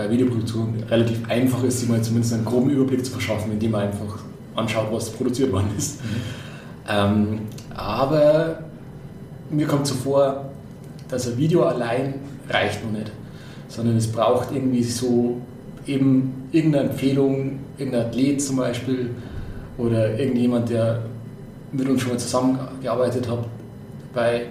bei 0.00 0.10
Videoproduktion 0.10 0.82
relativ 0.88 1.28
einfach 1.28 1.62
ist, 1.62 1.80
sich 1.80 1.88
mal 1.88 2.00
zumindest 2.00 2.32
einen 2.32 2.46
groben 2.46 2.70
Überblick 2.70 3.04
zu 3.04 3.12
verschaffen, 3.12 3.52
indem 3.52 3.72
man 3.72 3.82
einfach 3.82 4.24
anschaut, 4.56 4.86
was 4.90 5.10
produziert 5.10 5.52
worden 5.52 5.68
ist. 5.76 6.02
Mhm. 6.02 6.08
Ähm, 6.88 7.40
aber 7.74 8.60
mir 9.50 9.66
kommt 9.66 9.86
so 9.86 9.94
vor, 9.94 10.50
dass 11.08 11.28
ein 11.28 11.36
Video 11.36 11.64
allein 11.64 12.14
reicht 12.48 12.82
noch 12.82 12.92
nicht, 12.92 13.12
sondern 13.68 13.96
es 13.96 14.10
braucht 14.10 14.52
irgendwie 14.52 14.82
so 14.82 15.36
eben 15.86 16.48
irgendeine 16.50 16.90
Empfehlung, 16.90 17.58
irgendein 17.76 18.06
Athlet 18.06 18.40
zum 18.40 18.56
Beispiel 18.56 19.10
oder 19.76 20.18
irgendjemand, 20.18 20.70
der 20.70 21.02
mit 21.72 21.86
uns 21.88 22.00
schon 22.00 22.12
mal 22.12 22.18
zusammengearbeitet 22.18 23.28
hat, 23.28 23.44
bei, 24.14 24.46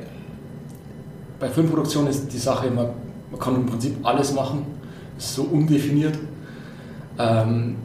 bei 1.39 1.49
Filmproduktion 1.49 2.05
ist 2.05 2.31
die 2.31 2.37
Sache 2.37 2.67
immer, 2.67 2.93
man 3.31 3.39
kann 3.39 3.55
im 3.55 3.65
Prinzip 3.65 3.95
alles 4.03 4.33
machen, 4.33 4.78
so 5.19 5.43
undefiniert. 5.43 6.17
Ähm, 7.19 7.75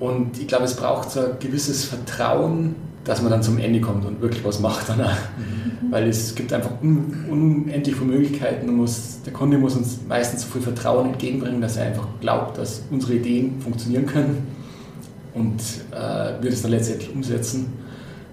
und 0.00 0.38
ich 0.38 0.46
glaube, 0.46 0.64
es 0.64 0.74
braucht 0.74 1.10
so 1.10 1.20
ein 1.20 1.30
gewisses 1.40 1.84
Vertrauen, 1.84 2.76
dass 3.04 3.22
man 3.22 3.30
dann 3.30 3.42
zum 3.42 3.58
Ende 3.58 3.80
kommt 3.80 4.04
und 4.04 4.20
wirklich 4.20 4.44
was 4.44 4.60
macht 4.60 4.88
danach. 4.88 5.16
Mhm. 5.38 5.92
Weil 5.92 6.08
es 6.08 6.34
gibt 6.34 6.52
einfach 6.52 6.70
un, 6.82 7.24
unendlich 7.28 7.96
viele 7.96 8.12
Möglichkeiten. 8.12 8.74
Muss, 8.74 9.22
der 9.24 9.32
Kunde 9.32 9.58
muss 9.58 9.76
uns 9.76 9.98
meistens 10.08 10.42
so 10.42 10.48
viel 10.48 10.62
Vertrauen 10.62 11.06
entgegenbringen, 11.06 11.60
dass 11.60 11.76
er 11.76 11.86
einfach 11.86 12.06
glaubt, 12.20 12.58
dass 12.58 12.82
unsere 12.90 13.14
Ideen 13.14 13.60
funktionieren 13.60 14.06
können 14.06 14.46
und 15.34 15.60
äh, 15.92 16.42
wir 16.42 16.50
das 16.50 16.62
dann 16.62 16.70
letztendlich 16.70 17.12
umsetzen. 17.12 17.72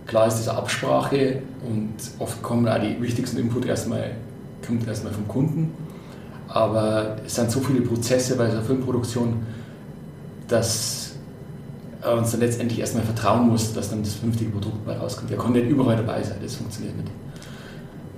Klar 0.07 0.27
ist 0.27 0.39
das 0.39 0.49
Absprache 0.49 1.41
und 1.67 1.93
oft 2.19 2.43
kommen 2.43 2.67
auch 2.67 2.79
die 2.79 3.01
wichtigsten 3.01 3.37
Input 3.37 3.65
erstmal, 3.65 4.11
kommt 4.65 4.87
erstmal 4.87 5.13
vom 5.13 5.27
Kunden. 5.27 5.71
Aber 6.55 7.17
es 7.25 7.35
sind 7.35 7.51
so 7.51 7.59
viele 7.59 7.81
Prozesse 7.81 8.37
bei 8.37 8.47
der 8.47 8.61
Filmproduktion, 8.61 9.45
dass 10.47 11.11
er 12.01 12.17
uns 12.17 12.31
dann 12.31 12.39
letztendlich 12.39 12.79
erstmal 12.79 13.03
vertrauen 13.03 13.49
muss, 13.49 13.73
dass 13.73 13.89
dann 13.89 14.01
das 14.01 14.13
vernünftige 14.13 14.51
Produkt 14.51 14.85
bei 14.85 14.95
rauskommt. 14.95 15.29
Er 15.31 15.37
kann 15.37 15.51
nicht 15.51 15.67
überall 15.67 15.97
dabei 15.97 16.23
sein, 16.23 16.37
das 16.41 16.55
funktioniert 16.55 16.95
nicht. 16.95 17.11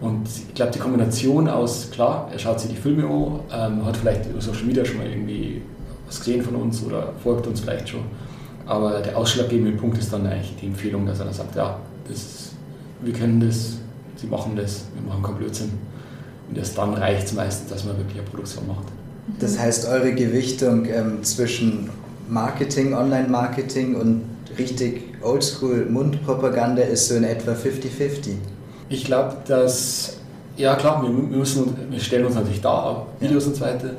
Und 0.02 0.28
ich 0.28 0.54
glaube, 0.54 0.72
die 0.72 0.78
Kombination 0.78 1.50
aus, 1.50 1.90
klar, 1.90 2.30
er 2.32 2.38
schaut 2.38 2.60
sich 2.60 2.70
die 2.70 2.76
Filme 2.76 3.06
an, 3.50 3.80
ähm, 3.80 3.86
hat 3.88 3.98
vielleicht 3.98 4.30
über 4.30 4.40
Social 4.40 4.66
Media 4.66 4.86
schon 4.86 4.98
mal 4.98 5.08
irgendwie 5.08 5.64
was 6.06 6.20
gesehen 6.20 6.44
von 6.44 6.58
uns 6.58 6.84
oder 6.84 7.14
folgt 7.24 7.48
uns 7.48 7.62
vielleicht 7.62 7.90
schon. 7.90 8.02
Aber 8.68 9.00
der 9.00 9.18
ausschlaggebende 9.18 9.72
Punkt 9.78 9.98
ist 9.98 10.14
dann 10.14 10.28
eigentlich 10.28 10.56
die 10.62 10.68
Empfehlung, 10.68 11.08
dass 11.08 11.18
er 11.18 11.26
dann 11.26 11.34
sagt, 11.34 11.56
ja, 11.56 11.80
das, 12.08 12.52
wir 13.02 13.14
können 13.14 13.40
das, 13.40 13.80
sie 14.16 14.28
machen 14.28 14.56
das, 14.56 14.84
wir 14.94 15.10
machen 15.10 15.24
keinen 15.24 15.38
Blödsinn. 15.38 15.97
Und 16.50 16.58
erst 16.58 16.78
dann 16.78 16.94
reicht 16.94 17.28
es 17.28 17.34
meistens, 17.34 17.70
dass 17.70 17.84
man 17.86 17.98
wirklich 17.98 18.20
eine 18.20 18.28
Produktion 18.28 18.68
macht. 18.68 18.86
Das 19.40 19.60
heißt, 19.60 19.88
eure 19.90 20.14
Gewichtung 20.14 20.86
ähm, 20.86 21.24
zwischen 21.24 21.90
Marketing, 22.30 22.94
Online-Marketing 22.94 23.96
und 23.96 24.22
richtig 24.58 25.04
Oldschool-Mundpropaganda 25.22 26.84
ist 26.84 27.10
so 27.10 27.16
in 27.16 27.24
etwa 27.24 27.52
50-50. 27.52 28.36
Ich 28.90 29.04
glaube, 29.06 29.36
dass, 29.48 30.18
ja 30.56 30.76
klar, 30.76 31.04
wir, 31.04 31.10
müssen, 31.10 31.76
wir 31.90 32.00
stellen 32.00 32.26
uns 32.26 32.36
natürlich 32.36 32.62
da, 32.62 33.06
Videos 33.20 33.44
ja. 33.44 33.50
und 33.50 33.56
so 33.56 33.62
weiter. 33.66 33.92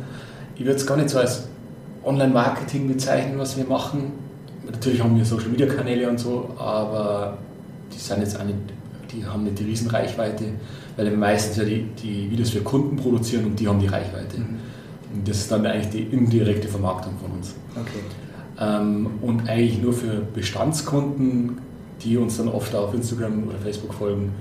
Ich 0.57 0.65
würde 0.65 0.77
es 0.77 0.87
gar 0.87 0.97
nicht 0.97 1.11
so 1.11 1.19
als 1.19 1.45
Online-Marketing 2.05 2.89
bezeichnen, 2.89 3.39
was 3.39 3.57
wir 3.57 3.65
machen. 3.65 4.13
Natürlich 4.65 5.03
haben 5.03 5.17
wir 5.17 5.25
Social-Media-Kanäle 5.25 6.09
und 6.09 6.19
so, 6.19 6.51
aber 6.59 7.39
die 7.93 7.99
sind 7.99 8.21
jetzt 8.21 8.39
auch 8.39 8.45
nicht, 8.45 8.59
die 9.12 9.25
haben 9.25 9.44
nicht 9.44 9.59
die 9.59 9.64
Riesenreichweite, 9.64 10.44
weil 10.97 11.11
wir 11.11 11.16
meistens 11.16 11.57
ja 11.57 11.64
die, 11.64 11.87
die 12.03 12.31
Videos 12.31 12.51
für 12.51 12.61
Kunden 12.61 12.97
produzieren 12.97 13.47
und 13.47 13.59
die 13.59 13.68
haben 13.68 13.81
die 13.81 13.87
Reichweite. 13.87 14.38
Mhm. 14.38 14.59
Und 15.14 15.29
das 15.29 15.38
ist 15.38 15.51
dann 15.51 15.64
eigentlich 15.66 15.90
die 15.90 16.03
indirekte 16.14 16.68
Vermarktung 16.68 17.14
von 17.21 17.33
uns. 17.33 17.55
Okay. 17.75 18.01
Ähm, 18.61 19.07
und 19.23 19.49
eigentlich 19.49 19.81
nur 19.81 19.92
für 19.92 20.23
Bestandskunden, 20.35 21.59
die 22.03 22.16
uns 22.16 22.37
dann 22.37 22.49
oft 22.49 22.75
auf 22.75 22.94
Instagram 22.94 23.49
oder 23.49 23.59
Facebook 23.59 23.94
folgen, 23.94 24.33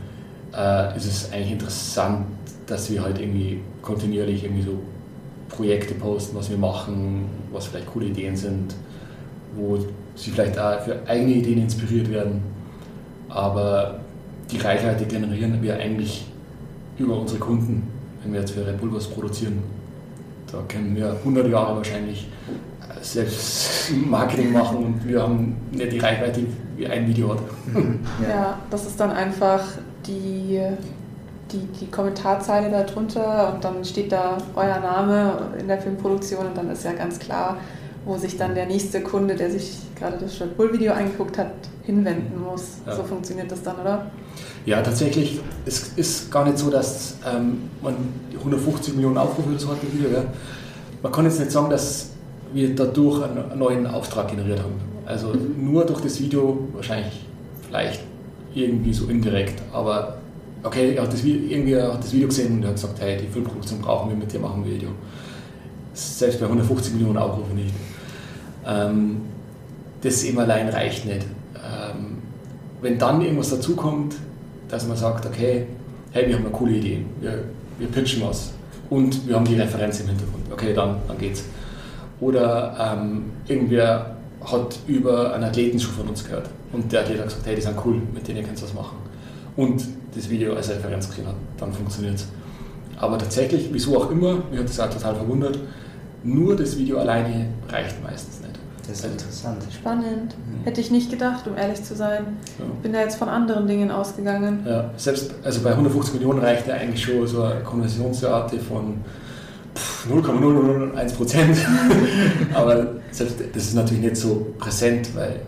äh, 0.56 0.96
ist 0.98 1.06
es 1.06 1.32
eigentlich 1.32 1.54
interessant, 1.54 2.26
dass 2.66 2.92
wir 2.92 3.02
halt 3.02 3.20
irgendwie 3.20 3.60
kontinuierlich 3.82 4.44
irgendwie 4.44 4.64
so 4.64 4.80
Projekte 5.50 5.94
posten, 5.94 6.36
was 6.36 6.50
wir 6.50 6.58
machen, 6.58 7.26
was 7.52 7.68
vielleicht 7.68 7.88
coole 7.88 8.08
Ideen 8.08 8.36
sind, 8.36 8.76
wo 9.56 9.80
sie 10.16 10.32
vielleicht 10.32 10.60
auch 10.60 10.82
für 10.82 11.00
eigene 11.08 11.34
Ideen 11.34 11.62
inspiriert 11.62 12.12
werden. 12.12 12.42
Aber 13.30 14.02
die 14.52 14.58
Reichweite 14.58 15.06
generieren 15.06 15.62
wir 15.62 15.78
eigentlich 15.78 16.28
über 16.98 17.20
unsere 17.20 17.40
Kunden, 17.40 17.88
wenn 18.24 18.34
wir 18.34 18.40
jetzt 18.40 18.52
für 18.52 18.66
Red 18.66 18.80
Bull 18.80 18.94
was 18.94 19.08
produzieren. 19.08 19.62
Da 20.52 20.60
können 20.68 20.96
wir 20.96 21.12
100 21.12 21.48
Jahre 21.50 21.76
wahrscheinlich 21.78 22.28
selbst 23.02 23.92
Marketing 24.10 24.54
machen 24.54 24.78
und 24.78 25.08
wir 25.08 25.22
haben 25.22 25.58
nicht 25.72 25.92
die 25.92 26.00
Reichweite 26.00 26.42
wie 26.76 26.88
ein 26.88 27.08
Video 27.08 27.34
hat. 27.34 27.40
Ja. 28.22 28.30
ja, 28.30 28.60
das 28.70 28.88
ist 28.88 29.00
dann 29.00 29.12
einfach 29.12 29.62
die, 30.06 30.60
die, 31.52 31.68
die 31.80 31.88
Kommentarzeile 31.88 32.72
darunter 32.72 33.54
und 33.54 33.64
dann 33.64 33.84
steht 33.84 34.12
da 34.12 34.38
euer 34.56 34.80
Name 34.80 35.52
in 35.60 35.68
der 35.68 35.80
Filmproduktion 35.80 36.48
und 36.48 36.58
dann 36.58 36.70
ist 36.72 36.84
ja 36.84 36.94
ganz 36.94 37.20
klar, 37.20 37.58
wo 38.06 38.18
sich 38.18 38.38
dann 38.38 38.56
der 38.56 38.66
nächste 38.66 39.02
Kunde, 39.02 39.36
der 39.36 39.52
sich 39.52 39.78
gerade 39.96 40.18
das 40.18 40.40
Red 40.40 40.56
Bull 40.58 40.72
Video 40.74 40.94
angeguckt 40.94 41.38
hat, 41.38 41.52
hinwenden 41.84 42.42
muss. 42.42 42.78
Ja. 42.86 42.96
So 42.96 43.04
funktioniert 43.04 43.52
das 43.52 43.62
dann, 43.62 43.80
oder? 43.80 44.08
Ja, 44.66 44.82
tatsächlich. 44.82 45.40
Es 45.66 45.92
ist 45.96 46.32
gar 46.32 46.46
nicht 46.46 46.58
so, 46.58 46.70
dass 46.70 47.16
ähm, 47.26 47.70
man 47.82 47.96
150 48.38 48.96
Millionen 48.96 49.18
Aufrufe 49.18 49.50
oder 49.50 49.60
so 49.60 49.70
hat, 49.70 49.78
Video. 49.82 50.10
Ja. 50.10 50.26
Man 51.02 51.12
kann 51.12 51.26
jetzt 51.26 51.40
nicht 51.40 51.52
sagen, 51.52 51.70
dass 51.70 52.12
wir 52.54 52.76
dadurch 52.76 53.24
einen 53.24 53.58
neuen 53.58 53.88
Auftrag 53.88 54.30
generiert 54.30 54.60
haben. 54.60 54.76
Also 55.06 55.28
mhm. 55.30 55.72
nur 55.72 55.86
durch 55.86 56.02
das 56.02 56.20
Video 56.20 56.68
wahrscheinlich 56.74 57.26
vielleicht 57.68 58.02
irgendwie 58.54 58.94
so 58.94 59.06
indirekt, 59.08 59.62
aber 59.72 60.18
okay, 60.64 60.96
er 60.96 61.04
hat 61.04 61.14
das, 61.14 61.24
irgendwie 61.24 61.76
hat 61.76 62.04
das 62.04 62.12
Video 62.12 62.28
gesehen 62.28 62.58
und 62.58 62.64
er 62.64 62.70
hat 62.70 62.76
gesagt, 62.76 63.00
hey, 63.00 63.18
die 63.18 63.28
Filmproduktion 63.28 63.82
brauchen 63.82 64.10
wir, 64.10 64.18
mit 64.18 64.32
dir 64.32 64.40
machen 64.40 64.66
wir 64.66 64.74
Video. 64.74 64.90
Selbst 65.94 66.40
bei 66.40 66.46
150 66.46 66.94
Millionen 66.94 67.18
Aufrufen 67.18 67.56
nicht. 67.56 67.74
Ähm, 68.66 69.22
das 70.02 70.24
eben 70.24 70.40
allein 70.40 70.70
reicht 70.70 71.06
nicht. 71.06 71.26
Wenn 72.82 72.98
dann 72.98 73.22
irgendwas 73.22 73.50
dazukommt, 73.50 74.16
dass 74.70 74.88
man 74.88 74.98
sagt, 74.98 75.26
okay, 75.26 75.66
hey, 76.12 76.28
wir 76.28 76.36
haben 76.36 76.46
eine 76.46 76.54
coole 76.54 76.74
Idee, 76.74 77.06
wir, 77.20 77.44
wir 77.80 77.88
pitchen 77.88 78.24
was 78.24 78.54
und 78.90 79.28
wir 79.28 79.36
haben 79.36 79.46
die 79.46 79.56
Referenz 79.56 80.00
im 80.00 80.08
Hintergrund, 80.08 80.46
okay, 80.52 80.74
dann, 80.74 80.98
dann 81.08 81.18
geht's. 81.18 81.44
Oder 82.20 82.76
ähm, 82.80 83.26
irgendwer 83.48 84.18
hat 84.44 84.78
über 84.88 85.34
einen 85.34 85.44
Athleten 85.44 85.80
schon 85.80 85.94
von 85.94 86.08
uns 86.08 86.24
gehört 86.24 86.50
und 86.74 86.92
der 86.92 87.02
Athlet 87.02 87.20
hat 87.20 87.28
gesagt, 87.28 87.46
hey, 87.46 87.56
die 87.56 87.62
sind 87.62 87.76
cool, 87.86 88.02
mit 88.14 88.28
denen 88.28 88.46
kannst 88.46 88.64
du 88.64 88.68
was 88.68 88.74
machen. 88.74 88.98
Und 89.56 89.84
das 90.16 90.30
Video 90.30 90.54
als 90.56 90.70
Referenz 90.70 91.10
gesehen 91.10 91.28
hat, 91.28 91.36
dann 91.58 91.74
funktioniert 91.74 92.16
es. 92.16 92.28
Aber 92.98 93.18
tatsächlich, 93.18 93.70
wieso 93.72 93.98
auch 93.98 94.10
immer, 94.10 94.38
mich 94.50 94.60
hat 94.60 94.70
das 94.70 94.80
auch 94.80 94.90
total 94.90 95.16
verwundert, 95.16 95.60
nur 96.24 96.56
das 96.56 96.78
Video 96.78 96.98
alleine 96.98 97.48
reicht 97.70 98.02
meistens 98.04 98.42
nicht. 98.42 98.47
Das 98.88 99.00
ist 99.00 99.06
interessant. 99.06 99.64
Spannend. 99.74 100.36
Mhm. 100.38 100.64
Hätte 100.64 100.80
ich 100.80 100.92
nicht 100.92 101.12
gedacht, 101.12 101.46
um 101.48 101.58
ehrlich 101.58 101.84
zu 101.84 101.96
sein. 101.96 102.38
Ja. 102.58 102.66
Bin 102.82 102.94
da 102.94 103.02
jetzt 103.02 103.18
von 103.18 103.28
anderen 103.28 103.68
Dingen 103.68 103.92
ausgegangen. 103.92 104.66
Ja, 104.66 104.92
selbst 104.96 105.32
also 105.44 105.62
bei 105.62 105.72
150 105.72 106.14
Millionen 106.16 106.40
reicht 106.40 106.68
ja 106.68 106.76
eigentlich 106.76 107.04
schon 107.04 107.28
so 107.28 107.44
eine 107.44 107.62
Konversionsrate 107.62 108.60
von 108.60 109.00
0,001 110.10 111.14
Prozent. 111.14 111.58
Aber 112.54 112.96
selbst 113.12 113.36
das 113.54 113.64
ist 113.64 113.76
natürlich 113.76 114.04
nicht 114.04 114.18
so 114.18 114.54
präsent, 114.58 115.10
weil 115.16 115.42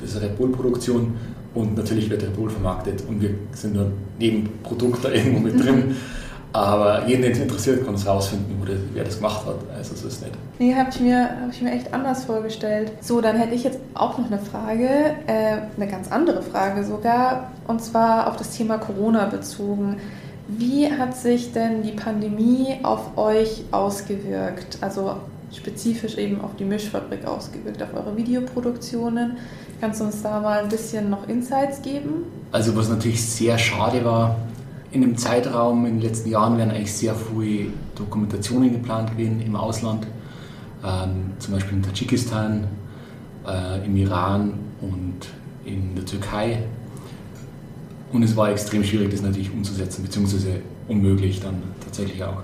das 0.00 0.10
ist 0.10 0.16
eine 0.16 0.26
Red 0.26 0.38
Bull-Produktion 0.38 1.14
und 1.54 1.76
natürlich 1.76 2.08
wird 2.08 2.22
Red 2.22 2.34
Bull 2.34 2.48
vermarktet 2.48 3.02
und 3.08 3.20
wir 3.20 3.30
sind 3.52 3.74
nur 3.74 3.92
Nebenprodukt 4.18 5.04
da 5.04 5.10
irgendwo 5.12 5.40
mit 5.40 5.62
drin. 5.62 5.96
Aber 6.52 7.06
jeden, 7.06 7.22
den 7.22 7.32
es 7.32 7.38
interessiert, 7.38 7.84
kann 7.84 7.94
es 7.94 8.06
rausfinden, 8.06 8.56
wo 8.60 8.64
der, 8.64 8.76
wer 8.92 9.04
das 9.04 9.16
gemacht 9.16 9.46
hat. 9.46 9.56
Also 9.76 9.94
so 9.94 10.08
ist 10.08 10.22
nicht. 10.22 10.34
Nee, 10.58 10.74
habe 10.74 10.90
ich, 10.90 11.00
mir, 11.00 11.30
hab 11.42 11.50
ich 11.52 11.62
mir 11.62 11.72
echt 11.72 11.94
anders 11.94 12.24
vorgestellt. 12.24 12.92
So, 13.00 13.20
dann 13.20 13.36
hätte 13.36 13.54
ich 13.54 13.62
jetzt 13.62 13.78
auch 13.94 14.18
noch 14.18 14.26
eine 14.26 14.38
Frage, 14.38 14.88
äh, 15.26 15.58
eine 15.76 15.90
ganz 15.90 16.10
andere 16.10 16.42
Frage 16.42 16.84
sogar, 16.84 17.52
und 17.68 17.82
zwar 17.82 18.28
auf 18.28 18.36
das 18.36 18.56
Thema 18.56 18.78
Corona 18.78 19.26
bezogen. 19.26 19.96
Wie 20.48 20.90
hat 20.90 21.16
sich 21.16 21.52
denn 21.52 21.82
die 21.82 21.92
Pandemie 21.92 22.78
auf 22.82 23.16
euch 23.16 23.62
ausgewirkt? 23.70 24.78
Also 24.80 25.16
spezifisch 25.52 26.16
eben 26.16 26.40
auf 26.40 26.56
die 26.58 26.64
Mischfabrik 26.64 27.24
ausgewirkt, 27.26 27.82
auf 27.82 27.94
eure 27.94 28.16
Videoproduktionen. 28.16 29.36
Kannst 29.80 30.00
du 30.00 30.04
uns 30.04 30.22
da 30.22 30.40
mal 30.40 30.60
ein 30.60 30.68
bisschen 30.68 31.08
noch 31.10 31.28
Insights 31.28 31.82
geben? 31.82 32.24
Also 32.52 32.76
was 32.76 32.88
natürlich 32.88 33.24
sehr 33.24 33.56
schade 33.56 34.04
war, 34.04 34.36
in 34.92 35.02
dem 35.02 35.16
Zeitraum 35.16 35.86
in 35.86 36.00
den 36.00 36.02
letzten 36.02 36.30
Jahren 36.30 36.58
werden 36.58 36.70
eigentlich 36.70 36.92
sehr 36.92 37.14
viele 37.14 37.68
Dokumentationen 37.94 38.72
geplant 38.72 39.12
gewesen 39.12 39.40
im 39.40 39.54
Ausland, 39.54 40.06
ähm, 40.84 41.32
zum 41.38 41.54
Beispiel 41.54 41.78
in 41.78 41.82
Tadschikistan, 41.82 42.66
äh, 43.46 43.84
im 43.84 43.96
Iran 43.96 44.54
und 44.80 45.28
in 45.64 45.94
der 45.94 46.04
Türkei. 46.04 46.64
Und 48.12 48.24
es 48.24 48.36
war 48.36 48.50
extrem 48.50 48.82
schwierig, 48.82 49.10
das 49.10 49.22
natürlich 49.22 49.52
umzusetzen, 49.52 50.02
beziehungsweise 50.02 50.60
unmöglich 50.88 51.40
dann 51.40 51.62
tatsächlich 51.84 52.24
auch. 52.24 52.42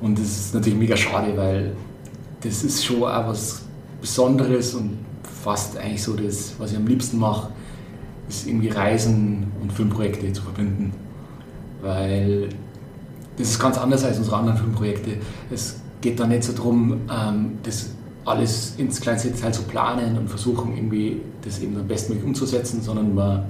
Und 0.00 0.18
das 0.18 0.26
ist 0.26 0.54
natürlich 0.54 0.78
mega 0.78 0.96
schade, 0.96 1.36
weil 1.36 1.76
das 2.40 2.64
ist 2.64 2.84
schon 2.84 3.04
auch 3.04 3.28
was 3.28 3.62
Besonderes 4.00 4.74
und 4.74 4.98
fast 5.22 5.76
eigentlich 5.76 6.02
so 6.02 6.14
das, 6.14 6.54
was 6.58 6.72
ich 6.72 6.76
am 6.76 6.86
liebsten 6.86 7.18
mache, 7.18 7.50
ist 8.28 8.48
irgendwie 8.48 8.68
Reisen 8.68 9.52
und 9.62 9.72
Filmprojekte 9.72 10.32
zu 10.32 10.42
verbinden 10.42 10.92
weil 11.84 12.48
das 13.36 13.50
ist 13.50 13.60
ganz 13.60 13.78
anders 13.78 14.04
als 14.04 14.18
unsere 14.18 14.36
anderen 14.36 14.58
Filmprojekte. 14.58 15.18
Es 15.52 15.80
geht 16.00 16.18
da 16.18 16.26
nicht 16.26 16.44
so 16.44 16.52
darum, 16.52 17.00
ähm, 17.10 17.58
das 17.62 17.90
alles 18.24 18.74
ins 18.78 19.00
kleinste 19.00 19.30
Detail 19.30 19.52
zu 19.52 19.62
planen 19.64 20.16
und 20.16 20.28
versuchen 20.28 20.74
irgendwie 20.74 21.20
das 21.42 21.58
eben 21.60 21.76
am 21.76 21.86
besten 21.86 22.22
umzusetzen, 22.22 22.80
sondern 22.80 23.14
man 23.14 23.44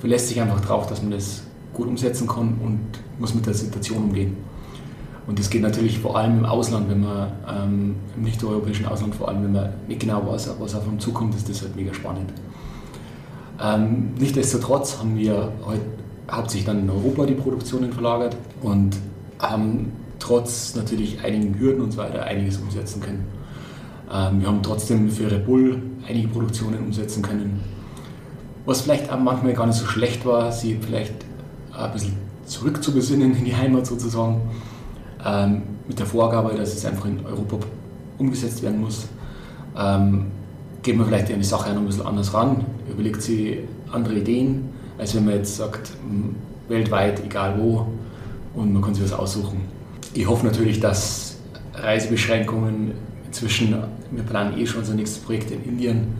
verlässt 0.00 0.28
sich 0.28 0.40
einfach 0.40 0.60
darauf, 0.60 0.86
dass 0.86 1.00
man 1.00 1.12
das 1.12 1.42
gut 1.72 1.86
umsetzen 1.86 2.26
kann 2.26 2.58
und 2.62 2.80
muss 3.18 3.34
mit 3.34 3.46
der 3.46 3.54
Situation 3.54 4.04
umgehen. 4.04 4.36
Und 5.26 5.38
das 5.38 5.48
geht 5.48 5.62
natürlich 5.62 6.00
vor 6.00 6.18
allem 6.18 6.38
im 6.40 6.44
Ausland, 6.44 6.90
wenn 6.90 7.00
man 7.00 7.32
ähm, 7.48 7.96
im 8.16 8.22
nicht-europäischen 8.24 8.86
Ausland, 8.86 9.14
vor 9.14 9.28
allem 9.28 9.44
wenn 9.44 9.52
man 9.52 9.72
nicht 9.86 10.00
genau 10.00 10.26
weiß, 10.26 10.50
was 10.58 10.74
auf 10.74 10.86
einem 10.86 10.98
zukommt, 10.98 11.34
ist 11.36 11.48
das 11.48 11.62
halt 11.62 11.76
mega 11.76 11.94
spannend. 11.94 12.32
Ähm, 13.62 14.10
Nichtsdestotrotz 14.18 14.98
haben 14.98 15.16
wir 15.16 15.52
heute 15.64 15.80
hauptsächlich 16.30 16.66
dann 16.66 16.80
in 16.80 16.90
Europa 16.90 17.26
die 17.26 17.34
Produktionen 17.34 17.92
verlagert 17.92 18.36
und 18.62 18.96
haben 19.38 19.92
trotz 20.18 20.74
natürlich 20.74 21.22
einigen 21.24 21.58
Hürden 21.58 21.82
und 21.82 21.92
so 21.92 21.98
weiter 21.98 22.22
einiges 22.24 22.58
umsetzen 22.58 23.00
können. 23.00 23.26
Ähm, 24.12 24.40
wir 24.40 24.48
haben 24.48 24.62
trotzdem 24.62 25.10
für 25.10 25.30
Red 25.30 25.46
Bull 25.46 25.82
einige 26.08 26.28
Produktionen 26.28 26.78
umsetzen 26.78 27.22
können. 27.22 27.60
Was 28.64 28.82
vielleicht 28.82 29.10
auch 29.10 29.18
manchmal 29.18 29.54
gar 29.54 29.66
nicht 29.66 29.78
so 29.78 29.86
schlecht 29.86 30.24
war, 30.24 30.52
sie 30.52 30.78
vielleicht 30.80 31.14
ein 31.76 31.92
bisschen 31.92 32.12
zurückzubesinnen 32.46 33.36
in 33.36 33.44
die 33.44 33.56
Heimat 33.56 33.86
sozusagen 33.86 34.42
ähm, 35.24 35.62
mit 35.88 35.98
der 35.98 36.06
Vorgabe, 36.06 36.54
dass 36.54 36.74
es 36.74 36.84
einfach 36.84 37.06
in 37.06 37.24
Europa 37.24 37.58
umgesetzt 38.18 38.62
werden 38.62 38.80
muss, 38.80 39.06
ähm, 39.76 40.26
geht 40.82 40.96
man 40.96 41.06
vielleicht 41.06 41.32
an 41.32 41.38
die 41.38 41.44
Sache 41.44 41.70
noch 41.70 41.80
ein 41.80 41.86
bisschen 41.86 42.06
anders 42.06 42.32
ran, 42.34 42.64
überlegt 42.90 43.22
sie 43.22 43.60
andere 43.90 44.14
Ideen, 44.14 44.68
als 44.98 45.14
wenn 45.14 45.24
man 45.24 45.34
jetzt 45.34 45.56
sagt, 45.56 45.92
weltweit, 46.68 47.24
egal 47.24 47.54
wo, 47.58 47.86
und 48.54 48.72
man 48.72 48.82
kann 48.82 48.94
sich 48.94 49.04
was 49.04 49.12
aussuchen. 49.12 49.62
Ich 50.14 50.26
hoffe 50.26 50.46
natürlich, 50.46 50.80
dass 50.80 51.36
Reisebeschränkungen 51.74 52.92
inzwischen, 53.26 53.74
wir 54.10 54.22
planen 54.24 54.58
eh 54.58 54.66
schon 54.66 54.80
unser 54.80 54.94
nächstes 54.94 55.22
Projekt 55.22 55.50
in 55.50 55.64
Indien, 55.64 56.14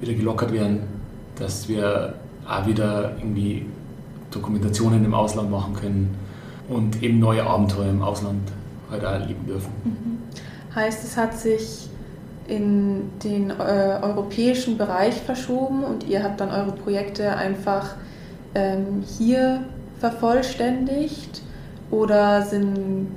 wieder 0.00 0.14
gelockert 0.14 0.52
werden, 0.52 0.80
dass 1.36 1.68
wir 1.68 2.14
auch 2.48 2.66
wieder 2.66 3.16
irgendwie 3.18 3.66
Dokumentationen 4.30 5.04
im 5.04 5.14
Ausland 5.14 5.50
machen 5.50 5.74
können, 5.74 6.16
und 6.68 7.02
eben 7.02 7.18
neue 7.18 7.44
Abenteuer 7.44 7.90
im 7.90 8.02
Ausland 8.02 8.40
halt 8.90 9.02
erleben 9.02 9.46
dürfen. 9.46 9.70
Mhm. 9.84 10.74
Heißt, 10.74 11.04
es 11.04 11.16
hat 11.16 11.38
sich 11.38 11.88
in 12.46 13.10
den 13.22 13.50
äh, 13.50 13.98
europäischen 14.02 14.76
Bereich 14.76 15.14
verschoben 15.14 15.84
und 15.84 16.04
ihr 16.04 16.22
habt 16.22 16.40
dann 16.40 16.50
eure 16.50 16.72
Projekte 16.72 17.36
einfach 17.36 17.94
ähm, 18.54 19.02
hier 19.18 19.64
vervollständigt 20.00 21.42
oder 21.90 22.42
sind 22.42 23.08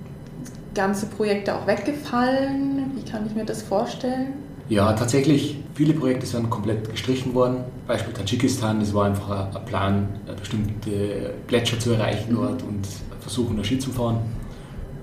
ganze 0.74 1.08
Projekte 1.08 1.56
auch 1.56 1.68
weggefallen? 1.68 2.92
Wie 2.96 3.10
kann 3.10 3.26
ich 3.26 3.36
mir 3.36 3.46
das 3.46 3.62
vorstellen? 3.62 4.34
Ja, 4.70 4.92
tatsächlich, 4.94 5.58
viele 5.76 5.94
Projekte 5.94 6.26
sind 6.26 6.50
komplett 6.50 6.90
gestrichen 6.90 7.34
worden. 7.34 7.64
Beispiel 7.88 8.14
Tadschikistan, 8.14 8.82
das 8.82 8.94
war 8.94 9.06
einfach 9.06 9.56
ein 9.56 9.66
Plan, 9.66 10.10
bestimmte 10.38 11.34
Gletscher 11.48 11.80
zu 11.80 11.92
erreichen 11.92 12.32
mhm. 12.32 12.36
dort 12.36 12.64
und 12.64 12.88
versuchen, 13.22 13.56
da 13.58 13.64
Ski 13.64 13.80
zu 13.80 13.92
fahren. 13.92 14.20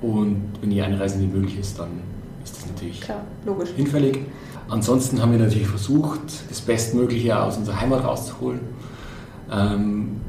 Und 0.03 0.43
wenn 0.61 0.71
die 0.71 0.83
Einreise 0.83 1.19
nicht 1.19 1.33
möglich 1.33 1.59
ist, 1.59 1.79
dann 1.79 1.89
ist 2.45 2.57
das 2.57 2.67
natürlich 2.67 3.01
Klar, 3.01 3.23
hinfällig. 3.75 4.19
Ansonsten 4.69 5.21
haben 5.21 5.33
wir 5.33 5.39
natürlich 5.39 5.69
versucht, 5.69 6.21
das 6.49 6.61
Bestmögliche 6.61 7.39
aus 7.39 7.57
unserer 7.57 7.81
Heimat 7.81 8.05
rauszuholen. 8.05 8.61
Ähm, 9.55 10.21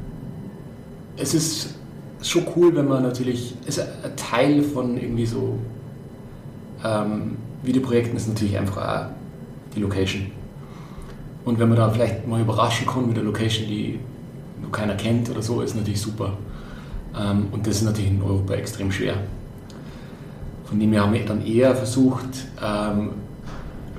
es 1.16 1.34
ist 1.34 1.74
schon 2.22 2.46
cool, 2.56 2.74
wenn 2.74 2.88
man 2.88 3.02
natürlich, 3.02 3.54
ist 3.66 3.80
ein 3.80 4.16
Teil 4.16 4.62
von 4.62 4.96
irgendwie 4.96 5.26
so 5.26 5.58
ähm, 6.84 7.36
Videoprojekten 7.62 8.16
ist 8.16 8.28
natürlich 8.28 8.56
einfach 8.56 8.76
auch 8.76 9.06
die 9.74 9.80
Location. 9.80 10.26
Und 11.44 11.58
wenn 11.58 11.68
man 11.68 11.78
da 11.78 11.90
vielleicht 11.90 12.26
mal 12.26 12.40
überraschen 12.40 12.86
kann 12.86 13.06
mit 13.06 13.16
der 13.16 13.24
Location, 13.24 13.66
die 13.66 13.98
noch 14.60 14.72
keiner 14.72 14.94
kennt 14.94 15.30
oder 15.30 15.42
so, 15.42 15.60
ist 15.60 15.76
natürlich 15.76 16.00
super. 16.00 16.36
Ähm, 17.18 17.46
und 17.52 17.66
das 17.66 17.76
ist 17.76 17.82
natürlich 17.82 18.10
in 18.10 18.22
Europa 18.22 18.54
extrem 18.54 18.90
schwer. 18.92 19.14
Von 20.64 20.80
dem 20.80 20.92
her 20.92 21.02
haben 21.02 21.12
wir 21.12 21.24
dann 21.24 21.44
eher 21.46 21.74
versucht, 21.74 22.46
ähm, 22.62 23.10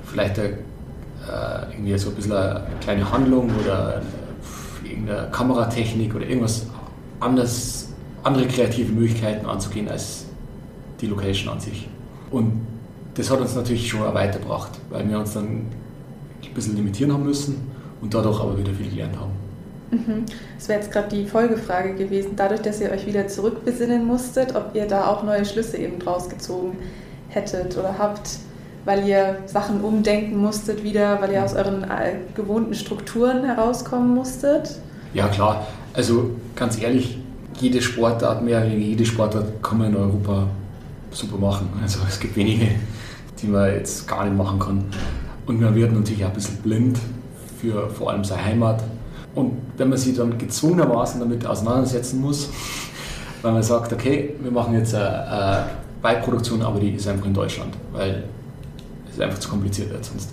vielleicht 0.04 0.38
eine, 0.38 0.48
äh, 0.48 1.72
irgendwie 1.72 1.96
so 1.96 2.10
ein 2.10 2.16
bisschen 2.16 2.32
eine 2.32 2.62
kleine 2.80 3.10
Handlung 3.10 3.50
oder 3.64 4.02
irgendeine 4.90 5.28
Kameratechnik 5.30 6.14
oder 6.14 6.26
irgendwas 6.26 6.66
anderes, 7.20 7.88
andere 8.22 8.46
kreative 8.46 8.92
Möglichkeiten 8.92 9.46
anzugehen 9.46 9.88
als 9.88 10.26
die 11.00 11.06
Location 11.06 11.52
an 11.52 11.60
sich. 11.60 11.88
Und 12.30 12.66
das 13.14 13.30
hat 13.30 13.40
uns 13.40 13.54
natürlich 13.54 13.88
schon 13.88 14.02
weitergebracht, 14.14 14.72
weil 14.90 15.08
wir 15.08 15.18
uns 15.18 15.34
dann 15.34 15.46
ein 15.46 16.54
bisschen 16.54 16.76
limitieren 16.76 17.12
haben 17.12 17.24
müssen 17.24 17.68
und 18.00 18.14
dadurch 18.14 18.40
aber 18.40 18.56
wieder 18.56 18.72
viel 18.72 18.90
gelernt 18.90 19.16
haben. 19.16 19.32
Mhm. 19.90 20.24
Das 20.56 20.68
wäre 20.68 20.80
jetzt 20.80 20.92
gerade 20.92 21.08
die 21.08 21.26
Folgefrage 21.26 21.94
gewesen. 21.94 22.32
Dadurch, 22.36 22.60
dass 22.60 22.80
ihr 22.80 22.90
euch 22.90 23.06
wieder 23.06 23.26
zurückbesinnen 23.26 24.06
musstet, 24.06 24.54
ob 24.54 24.74
ihr 24.74 24.86
da 24.86 25.06
auch 25.06 25.22
neue 25.22 25.44
Schlüsse 25.44 25.78
eben 25.78 25.98
draus 25.98 26.28
gezogen 26.28 26.76
hättet 27.28 27.76
oder 27.76 27.96
habt, 27.98 28.38
weil 28.88 29.06
ihr 29.06 29.36
Sachen 29.44 29.82
umdenken 29.82 30.38
musstet 30.38 30.82
wieder, 30.82 31.20
weil 31.20 31.32
ihr 31.32 31.44
aus 31.44 31.52
euren 31.52 31.84
äh, 31.84 32.14
gewohnten 32.34 32.72
Strukturen 32.72 33.44
herauskommen 33.44 34.14
musstet? 34.14 34.80
Ja, 35.12 35.28
klar. 35.28 35.66
Also 35.92 36.30
ganz 36.56 36.80
ehrlich, 36.80 37.18
jede 37.60 37.82
Sportart, 37.82 38.42
mehr 38.42 38.66
jede 38.66 39.04
Sportart 39.04 39.62
kann 39.62 39.76
man 39.76 39.88
in 39.88 39.96
Europa 39.96 40.46
super 41.10 41.36
machen. 41.36 41.68
Also 41.82 41.98
es 42.08 42.18
gibt 42.18 42.34
wenige, 42.34 42.66
die 43.42 43.48
man 43.48 43.74
jetzt 43.74 44.08
gar 44.08 44.24
nicht 44.24 44.34
machen 44.34 44.58
kann. 44.58 44.84
Und 45.46 45.60
man 45.60 45.74
wird 45.74 45.92
natürlich 45.92 46.24
auch 46.24 46.28
ein 46.28 46.34
bisschen 46.34 46.56
blind 46.56 46.98
für 47.60 47.90
vor 47.90 48.10
allem 48.10 48.24
seine 48.24 48.42
Heimat 48.42 48.82
und 49.34 49.52
wenn 49.76 49.90
man 49.90 49.98
sich 49.98 50.16
dann 50.16 50.38
gezwungenermaßen 50.38 51.20
damit 51.20 51.44
auseinandersetzen 51.46 52.22
muss, 52.22 52.48
weil 53.42 53.52
man 53.52 53.62
sagt, 53.62 53.92
okay, 53.92 54.34
wir 54.40 54.50
machen 54.50 54.72
jetzt 54.72 54.94
eine, 54.94 55.66
Beiproduktion, 56.00 56.62
aber 56.62 56.78
die 56.78 56.90
ist 56.90 57.08
einfach 57.08 57.26
in 57.26 57.34
Deutschland, 57.34 57.74
weil 57.92 58.22
es 59.18 59.24
einfach 59.24 59.38
zu 59.38 59.48
kompliziert 59.48 59.90
wird 59.90 60.04
sonst. 60.04 60.30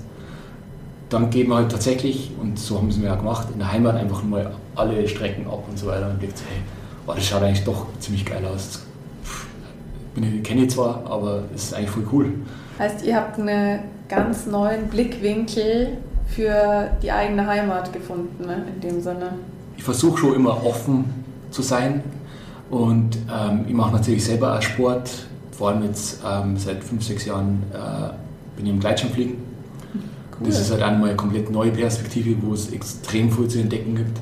Dann 1.09 1.29
geben 1.29 1.49
wir 1.49 1.57
halt 1.57 1.71
tatsächlich, 1.71 2.31
und 2.41 2.57
so 2.57 2.77
haben 2.77 2.91
sie 2.91 2.99
mir 2.99 3.07
ja 3.07 3.15
gemacht, 3.15 3.47
in 3.53 3.59
der 3.59 3.71
Heimat 3.71 3.95
einfach 3.95 4.23
mal 4.23 4.51
alle 4.75 5.07
Strecken 5.07 5.47
ab 5.47 5.63
und 5.69 5.77
so 5.77 5.87
weiter 5.87 6.09
und 6.09 6.21
denkt, 6.21 6.41
hey, 6.49 6.57
oh, 7.05 7.13
das 7.13 7.25
schaut 7.25 7.43
eigentlich 7.43 7.63
doch 7.63 7.85
ziemlich 7.99 8.25
geil 8.25 8.43
aus. 8.45 8.81
Ich 10.15 10.43
kenne 10.43 10.63
ich 10.63 10.69
zwar, 10.71 11.03
aber 11.05 11.43
es 11.53 11.65
ist 11.65 11.73
eigentlich 11.73 11.89
voll 11.89 12.07
cool. 12.11 12.33
Heißt, 12.79 13.05
ihr 13.05 13.15
habt 13.15 13.39
einen 13.39 13.81
ganz 14.07 14.45
neuen 14.45 14.87
Blickwinkel 14.87 15.97
für 16.27 16.89
die 17.01 17.11
eigene 17.11 17.45
Heimat 17.45 17.93
gefunden, 17.93 18.45
ne? 18.45 18.65
in 18.73 18.81
dem 18.81 19.01
Sinne. 19.01 19.33
Ich 19.77 19.83
versuche 19.83 20.17
schon 20.17 20.35
immer 20.35 20.65
offen 20.65 21.05
zu 21.51 21.61
sein 21.61 22.03
und 22.69 23.17
ähm, 23.31 23.65
ich 23.67 23.73
mache 23.73 23.93
natürlich 23.93 24.25
selber 24.25 24.57
auch 24.57 24.61
Sport, 24.61 25.09
vor 25.51 25.69
allem 25.69 25.83
jetzt 25.83 26.21
ähm, 26.25 26.57
seit 26.57 26.83
fünf, 26.83 27.03
sechs 27.03 27.25
Jahren 27.25 27.63
äh, 27.73 28.24
bin 28.55 28.65
ich 28.65 28.71
im 28.71 28.79
Gleitschirmfliegen. 28.79 29.35
Cool. 30.39 30.47
Das 30.47 30.59
ist 30.59 30.71
halt 30.71 30.81
einmal 30.81 31.09
eine 31.09 31.17
komplett 31.17 31.49
neue 31.49 31.71
Perspektive, 31.71 32.35
wo 32.41 32.53
es 32.53 32.71
extrem 32.71 33.31
viel 33.31 33.47
zu 33.47 33.59
entdecken 33.59 33.95
gibt. 33.95 34.19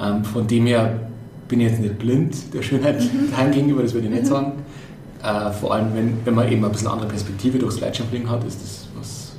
Ähm, 0.00 0.24
von 0.24 0.46
dem 0.46 0.66
her 0.66 1.08
bin 1.48 1.60
ich 1.60 1.70
jetzt 1.70 1.80
nicht 1.80 1.98
blind 1.98 2.54
der 2.54 2.62
Schönheit 2.62 3.00
mhm. 3.00 3.30
daheim 3.30 3.50
gegenüber, 3.50 3.82
das 3.82 3.94
würde 3.94 4.06
ich 4.06 4.12
nicht 4.12 4.24
mhm. 4.24 4.28
sagen. 4.28 4.52
Äh, 5.22 5.50
vor 5.50 5.74
allem, 5.74 5.94
wenn, 5.94 6.18
wenn 6.24 6.34
man 6.34 6.50
eben 6.50 6.64
ein 6.64 6.70
bisschen 6.70 6.88
andere 6.88 7.08
Perspektive 7.08 7.58
durchs 7.58 7.78
Gleitschirmfliegen 7.78 8.30
hat, 8.30 8.44
ist 8.44 8.62
das 8.62 8.86
was 8.96 9.32